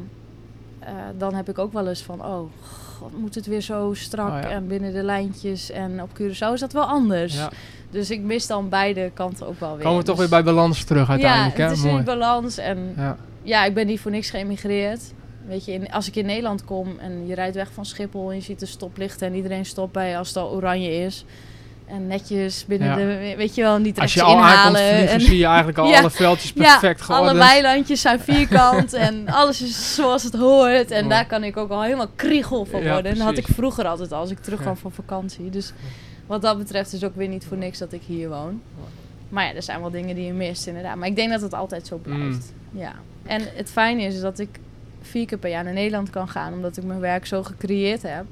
eh, 0.78 0.93
dan 1.18 1.34
heb 1.34 1.49
ik 1.49 1.59
ook 1.59 1.72
wel 1.72 1.88
eens 1.88 2.03
van, 2.03 2.24
oh, 2.24 2.51
god, 2.99 3.18
moet 3.20 3.34
het 3.34 3.47
weer 3.47 3.61
zo 3.61 3.91
strak 3.95 4.28
Oh, 4.28 4.38
ja. 4.43 4.49
en 4.51 4.66
binnen 4.66 4.93
de 4.93 5.03
lijntjes. 5.03 5.70
En 5.70 6.03
op 6.03 6.11
Curaçao 6.20 6.53
is 6.53 6.61
dat 6.61 6.72
wel 6.72 6.84
anders. 6.84 7.34
Ja. 7.34 7.51
Dus 7.91 8.11
ik 8.11 8.20
mis 8.20 8.47
dan 8.47 8.68
beide 8.68 9.11
kanten 9.14 9.47
ook 9.47 9.61
wel 9.61 9.74
weer. 9.74 9.84
Komen 9.84 9.99
we 9.99 10.05
toch 10.05 10.16
Dus- 10.18 10.28
weer 10.28 10.43
bij 10.43 10.53
balans 10.55 10.84
terug 10.84 11.09
uiteindelijk, 11.11 11.57
ja, 11.57 11.62
hè? 11.62 11.68
het 11.68 11.78
is 11.78 11.84
Mooi. 11.84 11.97
in 11.97 12.05
balans. 12.05 12.59
En 12.59 12.93
Ja. 12.97 13.16
ja, 13.43 13.64
ik 13.64 13.74
ben 13.74 13.86
niet 13.86 14.01
voor 14.01 14.11
niks 14.11 14.30
geëmigreerd. 14.30 15.01
Weet 15.47 15.64
je, 15.64 15.72
in, 15.72 15.93
als 15.93 16.09
ik 16.09 16.16
in 16.16 16.26
Nederland 16.26 16.64
kom 16.64 16.99
en 16.99 17.26
je 17.26 17.34
rijdt 17.34 17.55
weg 17.57 17.68
van 17.72 17.84
Schiphol 17.86 18.30
en 18.30 18.36
je 18.36 18.43
ziet 18.43 18.61
de 18.61 18.66
stoplichten 18.66 19.26
en 19.26 19.34
iedereen 19.34 19.64
stopt 19.64 19.93
bij 19.93 20.18
als 20.18 20.28
het 20.28 20.36
al 20.36 20.51
oranje 20.51 20.91
is. 21.05 21.24
En 21.86 22.07
netjes 22.07 22.64
binnen 22.66 22.88
Ja. 22.88 22.97
de, 22.97 23.34
weet 23.36 23.55
je 23.55 23.62
wel, 23.62 23.78
niet 23.78 24.01
Als 24.01 24.14
rechts 24.14 24.14
je 24.14 24.22
al 24.22 24.43
aankomt 24.45 24.76
inhalen. 24.76 24.80
vliegen, 24.97 25.09
en- 25.14 25.20
zie 25.20 25.38
je 25.38 25.45
eigenlijk 25.47 25.78
al 25.78 25.95
alle 25.97 26.11
veldjes 26.11 26.53
Ja, 26.55 26.62
perfect 26.62 27.09
alle 27.09 27.16
geordend. 27.18 27.38
weilandjes 27.49 28.01
zijn 28.01 28.20
vierkant 28.20 28.93
en 28.93 29.28
alles 29.28 29.62
is 29.62 29.95
zoals 29.95 30.22
het 30.22 30.34
hoort. 30.34 30.91
En 30.91 31.05
Mooi. 31.05 31.09
daar 31.14 31.26
kan 31.26 31.45
ik 31.45 31.57
ook 31.57 31.70
al 31.70 31.82
helemaal 31.82 32.09
kriegel 32.16 32.64
van 32.64 32.80
worden. 32.82 33.05
en 33.12 33.16
dat 33.18 33.26
had 33.26 33.36
ik 33.38 33.47
vroeger 33.55 33.86
altijd 33.86 34.12
al 34.12 34.20
als 34.20 34.30
ik 34.30 34.38
terugkwam 34.38 34.76
van 34.76 34.93
vakantie. 34.93 35.51
Dus 35.51 35.72
wat 36.30 36.42
dat 36.42 36.58
betreft 36.58 36.92
is 36.92 37.04
ook 37.04 37.16
weer 37.16 37.28
niet 37.28 37.44
voor 37.44 37.56
niks 37.56 37.78
dat 37.78 37.92
ik 37.92 38.02
hier 38.02 38.28
woon. 38.28 38.62
Maar 39.28 39.44
ja, 39.44 39.54
er 39.54 39.62
zijn 39.62 39.80
wel 39.80 39.90
dingen 39.90 40.14
die 40.14 40.24
je 40.26 40.32
mist 40.32 40.66
inderdaad. 40.66 40.96
Maar 40.96 41.08
ik 41.08 41.16
denk 41.16 41.30
dat 41.30 41.40
het 41.40 41.54
altijd 41.54 41.86
zo 41.86 41.96
blijft. 41.96 42.52
Mm. 42.70 42.80
Ja. 42.80 42.92
En 43.22 43.42
het 43.54 43.70
fijne 43.70 44.02
is 44.02 44.20
dat 44.20 44.38
ik 44.38 44.48
vier 45.00 45.26
keer 45.26 45.38
per 45.38 45.50
jaar 45.50 45.64
naar 45.64 45.72
Nederland 45.72 46.10
kan 46.10 46.28
gaan. 46.28 46.52
Omdat 46.52 46.76
ik 46.76 46.84
mijn 46.84 47.00
werk 47.00 47.26
zo 47.26 47.42
gecreëerd 47.42 48.02
heb. 48.02 48.24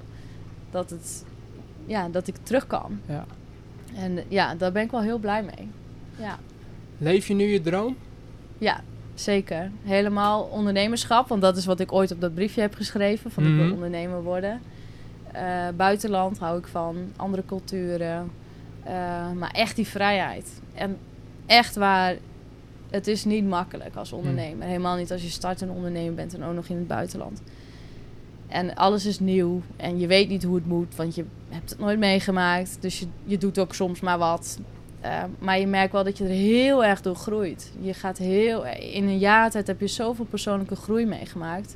Dat, 0.71 0.91
het, 0.91 1.25
ja, 1.87 2.09
dat 2.09 2.27
ik 2.27 2.35
terug 2.43 2.67
kan. 2.67 3.01
Ja. 3.07 3.25
En 3.97 4.19
ja, 4.29 4.55
daar 4.55 4.73
ben 4.73 4.83
ik 4.83 4.91
wel 4.91 5.03
heel 5.03 5.19
blij 5.19 5.43
mee. 5.43 5.69
Ja. 6.19 6.39
Leef 6.99 7.27
je 7.27 7.35
nu 7.35 7.45
je 7.45 7.61
droom? 7.61 7.97
Ja, 8.59 8.81
zeker. 9.15 9.71
Helemaal 9.85 10.43
ondernemerschap, 10.43 11.29
want 11.29 11.43
dat 11.43 11.57
is 11.57 11.65
wat 11.67 11.81
ik 11.81 11.93
ooit 11.93 12.11
op 12.13 12.21
dat 12.21 12.35
briefje 12.35 12.61
heb 12.61 12.75
geschreven: 12.75 13.31
van 13.31 13.43
ik 13.45 13.49
Mhm. 13.51 13.59
wil 13.65 13.73
ondernemer 13.73 14.23
worden. 14.23 14.61
Eh, 15.33 15.69
buitenland 15.77 16.39
hou 16.39 16.59
ik 16.59 16.67
van, 16.67 16.97
andere 17.17 17.43
culturen, 17.47 18.31
Eh, 18.85 19.33
maar 19.33 19.51
echt 19.51 19.77
die 19.77 19.87
vrijheid. 19.87 20.61
En 20.75 20.99
echt 21.47 21.77
waar, 21.77 22.17
het 22.91 23.07
is 23.07 23.25
niet 23.25 23.45
makkelijk 23.47 23.97
als 23.97 24.13
ondernemer. 24.13 24.67
Helemaal 24.67 24.97
niet 24.97 25.13
als 25.13 25.23
je 25.23 25.29
start 25.29 25.61
een 25.61 25.71
ondernemer 25.71 26.15
bent 26.15 26.35
en 26.35 26.45
ook 26.45 26.55
nog 26.55 26.67
in 26.69 26.77
het 26.77 26.87
buitenland. 26.87 27.43
En 28.47 28.75
alles 28.75 29.07
is 29.07 29.21
nieuw 29.21 29.63
en 29.77 29.99
je 29.99 30.07
weet 30.07 30.29
niet 30.29 30.43
hoe 30.45 30.55
het 30.55 30.67
moet, 30.67 30.97
want 30.97 31.15
je 31.15 31.25
hebt 31.49 31.71
het 31.71 31.79
nooit 31.79 31.99
meegemaakt. 31.99 32.77
Dus 32.81 32.99
je, 32.99 33.07
je 33.25 33.39
doet 33.39 33.59
ook 33.59 33.75
soms 33.75 34.01
maar 34.01 34.19
wat. 34.19 34.59
Eh, 35.01 35.23
maar 35.39 35.59
je 35.59 35.67
merkt 35.67 35.93
wel 35.93 36.05
dat 36.05 36.19
je 36.19 36.25
er 36.25 36.31
heel 36.31 36.85
erg 36.85 37.01
door 37.01 37.17
groeit. 37.17 37.73
Je 37.81 37.95
gaat 37.95 38.19
heel, 38.19 38.67
in 38.67 39.05
een 39.05 39.19
jaar 39.19 39.51
tijd 39.51 39.67
heb 39.67 39.81
je 39.81 39.87
zoveel 39.87 40.25
persoonlijke 40.25 40.77
groei 40.77 41.07
meegemaakt. 41.07 41.75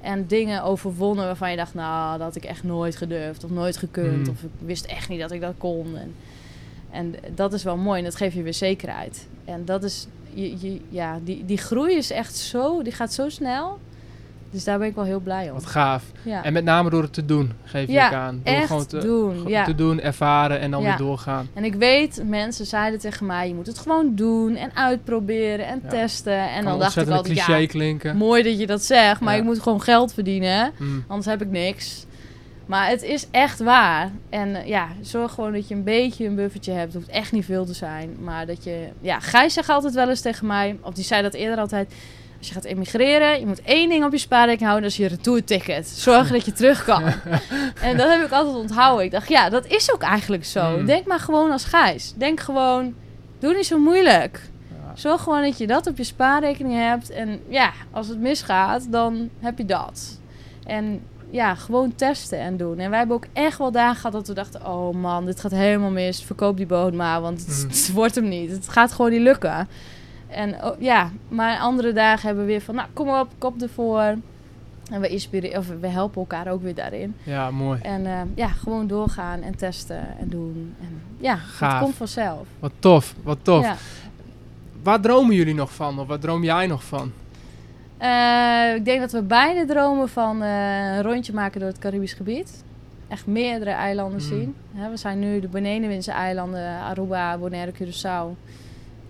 En 0.00 0.26
dingen 0.26 0.62
overwonnen 0.62 1.24
waarvan 1.24 1.50
je 1.50 1.56
dacht, 1.56 1.74
nou, 1.74 2.18
dat 2.18 2.26
had 2.26 2.36
ik 2.36 2.44
echt 2.44 2.62
nooit 2.62 2.96
gedurfd 2.96 3.44
of 3.44 3.50
nooit 3.50 3.76
gekund. 3.76 4.26
Mm. 4.26 4.32
Of 4.32 4.42
ik 4.42 4.50
wist 4.58 4.84
echt 4.84 5.08
niet 5.08 5.20
dat 5.20 5.30
ik 5.30 5.40
dat 5.40 5.54
kon. 5.58 5.96
En, 5.96 6.14
en 6.90 7.14
dat 7.34 7.52
is 7.52 7.62
wel 7.62 7.76
mooi 7.76 7.98
en 7.98 8.04
dat 8.04 8.16
geeft 8.16 8.34
je 8.34 8.42
weer 8.42 8.54
zekerheid. 8.54 9.26
En 9.44 9.64
dat 9.64 9.82
is, 9.84 10.06
je, 10.34 10.60
je, 10.60 10.80
ja, 10.88 11.18
die, 11.24 11.44
die 11.44 11.58
groei 11.58 11.94
is 11.96 12.10
echt 12.10 12.36
zo, 12.36 12.82
die 12.82 12.92
gaat 12.92 13.12
zo 13.12 13.28
snel. 13.28 13.78
Dus 14.50 14.64
daar 14.64 14.78
ben 14.78 14.88
ik 14.88 14.94
wel 14.94 15.04
heel 15.04 15.20
blij 15.20 15.48
om. 15.48 15.54
Wat 15.54 15.66
gaaf. 15.66 16.04
Ja, 16.22 16.44
En 16.44 16.52
met 16.52 16.64
name 16.64 16.90
door 16.90 17.02
het 17.02 17.12
te 17.12 17.24
doen, 17.24 17.52
geef 17.64 17.86
je 17.86 17.92
Ja, 17.92 18.06
ook 18.06 18.12
aan. 18.12 18.40
Door 18.44 18.54
echt 18.54 18.66
gewoon 18.66 18.86
te, 18.86 18.98
doen. 18.98 19.48
Ja. 19.48 19.64
te 19.64 19.74
doen, 19.74 20.00
ervaren 20.00 20.60
en 20.60 20.70
dan 20.70 20.82
Ja. 20.82 20.88
weer 20.88 20.96
doorgaan. 20.96 21.48
En 21.54 21.64
ik 21.64 21.74
weet, 21.74 22.22
mensen 22.26 22.66
zeiden 22.66 23.00
tegen 23.00 23.26
mij, 23.26 23.48
je 23.48 23.54
moet 23.54 23.66
het 23.66 23.78
gewoon 23.78 24.14
doen 24.14 24.56
en 24.56 24.70
uitproberen 24.76 25.66
en 25.66 25.82
testen. 25.88 26.48
En 26.48 26.54
kan 26.54 26.64
dan 26.64 26.78
dacht 26.78 26.96
ik 26.96 27.08
altijd, 27.08 27.24
cliché 27.34 27.56
ja, 27.56 27.66
klinken. 27.66 28.16
mooi 28.16 28.42
dat 28.42 28.58
je 28.58 28.66
dat 28.66 28.82
zegt, 28.82 29.20
maar 29.20 29.36
ik 29.36 29.42
moet 29.44 29.60
gewoon 29.62 29.82
geld 29.82 30.14
verdienen, 30.14 30.72
Mm. 30.78 31.04
anders 31.06 31.26
heb 31.26 31.42
ik 31.42 31.50
niks. 31.50 32.06
Maar 32.66 32.88
het 32.88 33.02
is 33.02 33.26
echt 33.30 33.58
waar. 33.60 34.10
En 34.28 34.54
eh, 34.54 34.66
ja, 34.66 34.88
zorg 35.00 35.32
gewoon 35.32 35.52
dat 35.52 35.68
je 35.68 35.74
een 35.74 35.84
beetje 35.84 36.26
een 36.26 36.34
buffertje 36.34 36.72
hebt. 36.72 36.92
Het 36.92 37.02
hoeft 37.02 37.08
echt 37.16 37.32
niet 37.32 37.44
veel 37.44 37.64
te 37.66 37.74
zijn. 37.74 38.16
Maar 38.20 38.46
dat 38.46 38.64
je... 38.64 38.88
Ja, 39.00 39.20
Gijs 39.20 39.54
zegt 39.54 39.68
altijd 39.68 39.94
wel 39.94 40.08
eens 40.08 40.20
tegen 40.20 40.46
mij... 40.46 40.78
Of 40.82 40.94
die 40.94 41.04
zei 41.04 41.22
dat 41.22 41.34
eerder 41.34 41.58
altijd... 41.58 41.94
Als 42.40 42.48
je 42.48 42.54
gaat 42.54 42.64
emigreren, 42.64 43.40
je 43.40 43.46
moet 43.46 43.62
één 43.62 43.88
ding 43.88 44.04
op 44.04 44.12
je 44.12 44.18
spaarrekening 44.18 44.70
houden. 44.70 44.82
Dat 44.82 44.98
is 44.98 45.04
je 45.06 45.16
retourticket. 45.16 45.88
Zorg 45.88 46.30
dat 46.30 46.44
je 46.44 46.52
terug 46.52 46.84
kan. 46.84 47.02
en 47.88 47.96
dat 47.96 48.08
heb 48.10 48.24
ik 48.24 48.32
altijd 48.32 48.56
onthouden. 48.56 49.04
Ik 49.04 49.10
dacht, 49.10 49.28
ja, 49.28 49.48
dat 49.48 49.66
is 49.66 49.92
ook 49.92 50.02
eigenlijk 50.02 50.44
zo. 50.44 50.78
Mm. 50.78 50.86
Denk 50.86 51.06
maar 51.06 51.18
gewoon 51.18 51.50
als 51.50 51.64
Gijs. 51.64 52.14
Denk 52.16 52.40
gewoon, 52.40 52.94
doe 53.38 53.54
niet 53.54 53.66
zo 53.66 53.78
moeilijk. 53.78 54.40
Ja. 54.68 54.92
Zorg 54.94 55.22
gewoon 55.22 55.42
dat 55.42 55.58
je 55.58 55.66
dat 55.66 55.86
op 55.86 55.96
je 55.96 56.04
spaarrekening 56.04 56.74
hebt. 56.74 57.10
En 57.10 57.40
ja, 57.48 57.72
als 57.90 58.08
het 58.08 58.18
misgaat, 58.18 58.86
dan 58.90 59.28
heb 59.40 59.58
je 59.58 59.64
dat. 59.64 60.18
En 60.66 61.02
ja, 61.30 61.54
gewoon 61.54 61.94
testen 61.94 62.38
en 62.38 62.56
doen. 62.56 62.78
En 62.78 62.90
wij 62.90 62.98
hebben 62.98 63.16
ook 63.16 63.26
echt 63.32 63.58
wel 63.58 63.70
dagen 63.70 63.96
gehad 63.96 64.12
dat 64.12 64.28
we 64.28 64.34
dachten... 64.34 64.66
oh 64.66 64.94
man, 64.94 65.26
dit 65.26 65.40
gaat 65.40 65.50
helemaal 65.50 65.90
mis. 65.90 66.22
Verkoop 66.22 66.56
die 66.56 66.66
boot 66.66 66.94
maar, 66.94 67.20
want 67.20 67.40
het, 67.40 67.62
Mm. 67.62 67.68
het 67.74 67.90
wordt 67.92 68.14
hem 68.14 68.28
niet. 68.28 68.50
Het 68.50 68.68
gaat 68.68 68.92
gewoon 68.92 69.10
niet 69.10 69.20
lukken. 69.20 69.68
En 70.30 70.64
oh, 70.64 70.80
ja, 70.80 71.10
maar 71.28 71.58
andere 71.58 71.92
dagen 71.92 72.26
hebben 72.26 72.44
we 72.44 72.50
weer 72.50 72.60
van... 72.60 72.74
nou, 72.74 72.88
kom 72.92 73.08
op, 73.08 73.28
kop 73.38 73.62
ervoor. 73.62 74.14
En 74.90 75.00
we, 75.00 75.08
inspireren, 75.08 75.58
of 75.58 75.66
we 75.80 75.86
helpen 75.86 76.20
elkaar 76.20 76.48
ook 76.48 76.62
weer 76.62 76.74
daarin. 76.74 77.14
Ja, 77.22 77.50
mooi. 77.50 77.80
En 77.82 78.06
eh, 78.06 78.20
ja, 78.34 78.48
gewoon 78.48 78.86
doorgaan 78.86 79.42
en 79.42 79.56
testen 79.56 80.18
en 80.18 80.28
doen. 80.28 80.74
En 80.80 81.02
ja, 81.18 81.36
Gaaf. 81.36 81.72
het 81.72 81.82
komt 81.82 81.94
vanzelf. 81.94 82.46
Wat 82.58 82.72
tof, 82.78 83.14
wat 83.22 83.38
tof. 83.42 83.64
Ja. 83.64 83.76
Waar 84.82 85.00
dromen 85.00 85.34
jullie 85.34 85.54
nog 85.54 85.72
van? 85.74 85.98
Of 85.98 86.06
waar 86.06 86.18
droom 86.18 86.44
jij 86.44 86.66
nog 86.66 86.84
van? 86.84 87.12
Eh, 87.98 88.74
ik 88.74 88.84
denk 88.84 89.00
dat 89.00 89.12
we 89.12 89.22
beide 89.22 89.64
dromen 89.64 90.08
van 90.08 90.42
eh, 90.42 90.96
een 90.96 91.02
rondje 91.02 91.32
maken 91.32 91.60
door 91.60 91.68
het 91.68 91.78
Caribisch 91.78 92.12
gebied. 92.12 92.64
Echt 93.08 93.26
meerdere 93.26 93.70
eilanden 93.70 94.20
Mm. 94.22 94.26
zien. 94.28 94.54
Hè, 94.74 94.90
we 94.90 94.96
zijn 94.96 95.18
nu 95.18 95.40
de 95.40 95.48
Benelux 95.48 96.06
eilanden, 96.06 96.78
Aruba, 96.80 97.38
Bonaire, 97.38 97.72
Curaçao. 97.72 98.36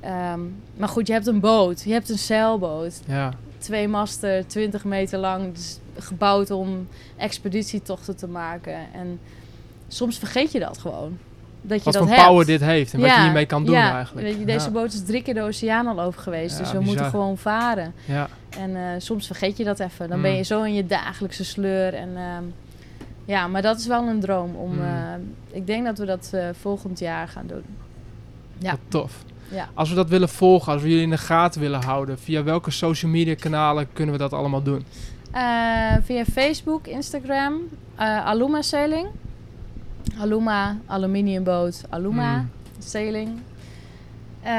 Ehm, 0.00 0.40
maar 0.76 0.88
goed, 0.88 1.06
je 1.06 1.12
hebt 1.12 1.26
een 1.26 1.40
boot, 1.40 1.82
je 1.82 1.92
hebt 1.92 2.08
een 2.08 2.18
zeilboot. 2.18 3.00
Ja, 3.06 3.32
Twee 3.58 3.88
masten, 3.88 4.46
20 4.46 4.84
meter 4.84 5.18
lang, 5.18 5.54
dus 5.54 5.78
gebouwd 5.98 6.50
om 6.50 6.88
expeditietochten 7.16 8.16
te 8.16 8.26
maken. 8.28 8.74
En 8.92 9.20
soms 9.88 10.18
vergeet 10.18 10.52
je 10.52 10.58
dat 10.60 10.78
gewoon. 10.78 11.18
Dat 11.62 11.78
je 11.78 11.84
wat 11.84 11.92
dat 11.94 12.02
voor 12.02 12.12
hebt. 12.12 12.26
power 12.28 12.46
dit 12.46 12.60
heeft 12.60 12.92
en 12.94 13.00
wat 13.00 13.10
je 13.14 13.22
hiermee 13.22 13.46
kan 13.46 13.64
doen 13.64 13.74
ja, 13.74 13.94
eigenlijk. 13.94 14.46
Deze 14.46 14.66
ja. 14.66 14.70
boot 14.72 14.92
is 14.92 15.04
drie 15.04 15.22
keer 15.22 15.34
de 15.34 15.42
oceaan 15.42 15.86
al 15.86 16.00
over 16.00 16.20
geweest, 16.20 16.58
dus 16.58 16.66
we 16.66 16.78
bizar. 16.78 16.82
moeten 16.86 17.04
gewoon 17.06 17.38
varen. 17.38 17.92
Ja, 18.04 18.28
En 18.58 18.76
eh, 18.76 18.82
soms 18.98 19.26
vergeet 19.26 19.56
je 19.56 19.64
dat 19.64 19.80
even. 19.80 20.08
Dan 20.08 20.22
ben 20.22 20.30
Mm. 20.30 20.36
je 20.36 20.42
zo 20.42 20.62
in 20.62 20.74
je 20.74 20.86
dagelijkse 20.86 21.44
sleur. 21.44 21.94
En, 21.94 22.16
ehm, 22.16 22.44
ja, 23.24 23.46
maar 23.46 23.62
dat 23.62 23.78
is 23.78 23.86
wel 23.86 24.06
een 24.06 24.20
droom. 24.20 24.54
Om, 24.54 24.72
Mm. 24.74 24.80
eh, 24.82 24.92
ik 25.50 25.66
denk 25.66 25.84
dat 25.84 25.98
we 25.98 26.04
dat 26.06 26.28
eh, 26.32 26.48
volgend 26.60 26.98
jaar 26.98 27.28
gaan 27.28 27.46
doen. 27.46 27.64
Ja. 28.58 28.70
wat 28.70 28.80
tof. 28.88 29.24
Ja. 29.50 29.68
Als 29.74 29.88
we 29.88 29.94
dat 29.94 30.08
willen 30.08 30.28
volgen, 30.28 30.72
als 30.72 30.82
we 30.82 30.88
jullie 30.88 31.02
in 31.04 31.10
de 31.10 31.18
gaten 31.18 31.60
willen 31.60 31.82
houden, 31.84 32.18
via 32.18 32.42
welke 32.42 32.70
social 32.70 33.10
media 33.10 33.34
kanalen 33.34 33.88
kunnen 33.92 34.14
we 34.14 34.20
dat 34.20 34.32
allemaal 34.32 34.62
doen? 34.62 34.84
Eh, 35.32 35.92
via 36.02 36.24
Facebook, 36.24 36.86
Instagram, 36.86 37.54
eh, 37.96 38.26
Aluma 38.26 38.62
Sailing. 38.62 39.06
Aluma, 40.20 40.76
aluminiumboot, 40.86 41.82
Aluma 41.88 42.36
Mm. 42.36 42.50
Sailing. 42.78 43.28
Eh, 44.42 44.52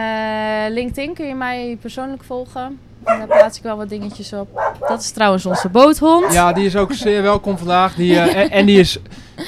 LinkedIn 0.70 1.14
kun 1.14 1.28
je 1.28 1.36
mij 1.36 1.78
persoonlijk 1.82 2.24
volgen. 2.24 2.80
Daar 3.06 3.28
plaats 3.28 3.58
ik 3.58 3.64
wel 3.64 3.78
wat 3.78 3.90
dingetjes 3.90 4.34
op. 4.34 4.76
Dat 4.88 5.02
is 5.02 5.12
trouwens 5.12 5.46
onze 5.46 5.70
boothond. 5.70 6.34
Ja, 6.34 6.54
die 6.54 6.66
is 6.66 6.76
ook 6.76 6.94
zeer 6.94 7.22
welkom 7.22 7.58
vandaag. 7.58 7.96
Die, 7.96 8.20
eh, 8.20 8.36
en, 8.44 8.50
en 8.50 8.66
die 8.66 8.80
is 8.80 9.00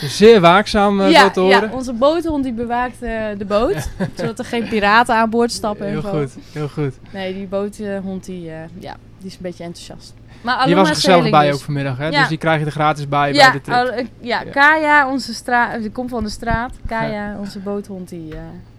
zeer 0.02 0.42
waakzaam, 0.42 1.02
eh, 1.02 1.20
zo 1.20 1.32
te 1.32 1.42
ja, 1.42 1.60
horen. 1.60 1.72
onze 1.72 1.94
boothond 1.94 2.44
die 2.44 2.54
bewaakt 2.54 3.02
eh, 3.02 3.12
de 3.38 3.46
boot. 3.46 3.90
zodat 4.16 4.40
er 4.40 4.46
geen 4.46 4.68
piraten 4.68 5.16
aan 5.16 5.30
boord 5.30 5.52
stappen 5.52 5.88
Heel 5.88 5.96
en 5.96 6.02
zo. 6.02 6.10
goed, 6.10 6.36
heel 6.52 6.70
goed. 6.70 6.94
Nee, 7.12 7.34
die 7.34 7.48
boothond 7.48 8.26
die, 8.26 8.44
ja, 8.80 8.96
die 9.18 9.28
is 9.28 9.34
een 9.34 9.40
beetje 9.42 9.64
enthousiast. 9.64 10.14
Maar 10.42 10.66
Die 10.66 10.76
was 10.76 10.90
er 10.90 10.96
gezellig 10.96 11.30
bij 11.30 11.40
Seling 11.40 11.56
ook 11.56 11.62
vanmiddag, 11.62 11.98
hè? 11.98 12.08
Ja. 12.08 12.20
Dus 12.20 12.28
die 12.28 12.38
krijg 12.38 12.60
je 12.60 12.66
er 12.66 12.72
gratis 12.72 13.08
bij 13.08 13.34
Ja, 13.34 13.52
bij 13.52 13.62
de 13.64 13.72
trip. 13.94 14.08
ja, 14.20 14.42
Ja. 14.42 14.52
Kaya, 14.52 15.10
onze 15.10 15.34
straat, 15.34 15.82
die 15.82 15.92
komt 15.92 16.10
van 16.10 16.24
de 16.24 16.30
straat. 16.30 16.72
Kaya, 16.88 17.36
onze 17.40 17.60
boothond, 17.60 18.10
die, 18.10 18.34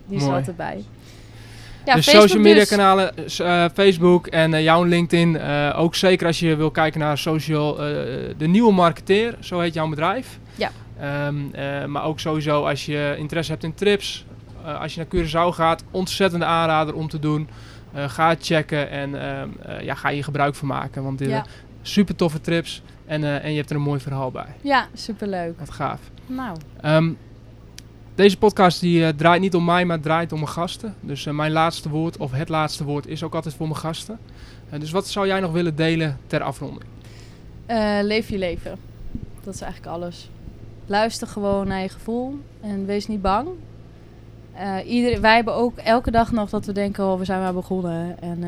die 0.06 0.16
is 0.16 0.24
altijd 0.26 0.56
bij. 0.56 0.84
Ja, 1.84 1.94
dus 1.94 2.04
Facebook 2.04 2.20
social 2.28 2.42
media 2.42 2.60
dus. 2.60 2.68
kanalen, 2.68 3.16
eh, 3.16 3.64
Facebook 3.74 4.26
en 4.26 4.54
eh, 4.54 4.62
jouw 4.62 4.82
LinkedIn. 4.84 5.36
eh, 5.38 5.74
ook 5.78 5.94
zeker 5.94 6.26
als 6.26 6.38
je 6.40 6.56
wil 6.56 6.70
kijken 6.70 7.00
naar 7.00 7.18
social, 7.18 7.74
de 8.36 8.46
nieuwe 8.46 8.72
marketeer, 8.72 9.36
zo 9.40 9.60
heet 9.60 9.74
jouw 9.74 9.88
bedrijf. 9.88 10.38
Ja. 10.54 10.70
Ehm, 11.00 11.34
eh, 11.52 11.84
maar 11.84 12.04
ook 12.04 12.20
sowieso 12.20 12.64
als 12.66 12.86
je 12.86 13.14
interesse 13.18 13.52
hebt 13.52 13.64
in 13.64 13.74
trips, 13.74 14.26
als 14.80 14.94
je 14.94 15.00
naar 15.10 15.24
Curaçao 15.24 15.54
gaat, 15.54 15.84
ontzettende 15.90 16.44
aanrader 16.44 16.94
om 16.94 17.08
te 17.08 17.18
doen. 17.18 17.48
Ga 18.06 18.34
checken 18.40 18.90
en 18.90 19.22
ehm, 19.22 19.48
eh, 19.62 19.80
ja, 19.84 19.94
ga 19.94 20.08
je 20.08 20.22
gebruik 20.22 20.54
van 20.54 20.68
maken. 20.68 21.02
Want 21.02 21.18
dit 21.18 21.28
Ja. 21.28 21.44
super 21.82 22.16
toffe 22.16 22.40
trips 22.40 22.82
en, 23.06 23.42
en 23.42 23.50
je 23.50 23.56
hebt 23.56 23.70
er 23.70 23.76
een 23.76 23.82
mooi 23.82 24.00
verhaal 24.00 24.30
bij. 24.30 24.46
Ja, 24.60 24.86
superleuk. 24.94 25.58
Wat 25.58 25.70
gaaf. 25.70 26.00
Nou, 26.26 26.56
Ehm, 26.80 27.10
deze 28.14 28.38
podcast 28.38 28.80
die, 28.80 29.06
eh, 29.06 29.12
draait 29.16 29.40
niet 29.40 29.54
om 29.54 29.64
mij, 29.64 29.84
maar 29.84 30.00
draait 30.00 30.32
om 30.32 30.38
mijn 30.38 30.50
gasten. 30.50 30.94
Dus 31.00 31.26
eh, 31.26 31.34
mijn 31.34 31.52
laatste 31.52 31.88
woord, 31.88 32.16
of 32.16 32.32
het 32.32 32.48
laatste 32.48 32.84
woord, 32.84 33.06
is 33.06 33.22
ook 33.22 33.34
altijd 33.34 33.54
voor 33.54 33.66
mijn 33.66 33.78
gasten. 33.78 34.18
Eh, 34.70 34.80
dus 34.80 34.90
wat 34.90 35.08
zou 35.08 35.26
jij 35.26 35.40
nog 35.40 35.52
willen 35.52 35.76
delen 35.76 36.18
ter 36.26 36.42
afronding? 36.42 36.92
leef 38.02 38.28
je 38.28 38.38
leven. 38.38 38.78
Dat 39.44 39.54
is 39.54 39.60
eigenlijk 39.60 39.92
alles. 39.92 40.30
Luister 40.86 41.26
gewoon 41.26 41.66
naar 41.66 41.80
je 41.80 41.88
gevoel 41.88 42.38
en 42.60 42.86
wees 42.86 43.06
niet 43.06 43.22
bang. 43.22 43.48
Wij 45.20 45.34
hebben 45.34 45.54
ook 45.54 45.78
elke 45.78 46.10
dag 46.10 46.32
nog 46.32 46.50
dat 46.50 46.66
we 46.66 46.72
denken, 46.72 47.04
oh, 47.04 47.18
we 47.18 47.24
zijn 47.24 47.40
maar 47.40 47.54
begonnen 47.54 48.20
en 48.20 48.44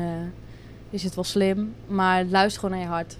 is 0.89 1.03
het 1.03 1.15
wel 1.15 1.23
slim. 1.23 1.73
Maar 1.87 2.25
luister 2.25 2.61
gewoon 2.61 2.77
naar 2.77 2.85
je 2.85 2.93
hart. 2.93 3.17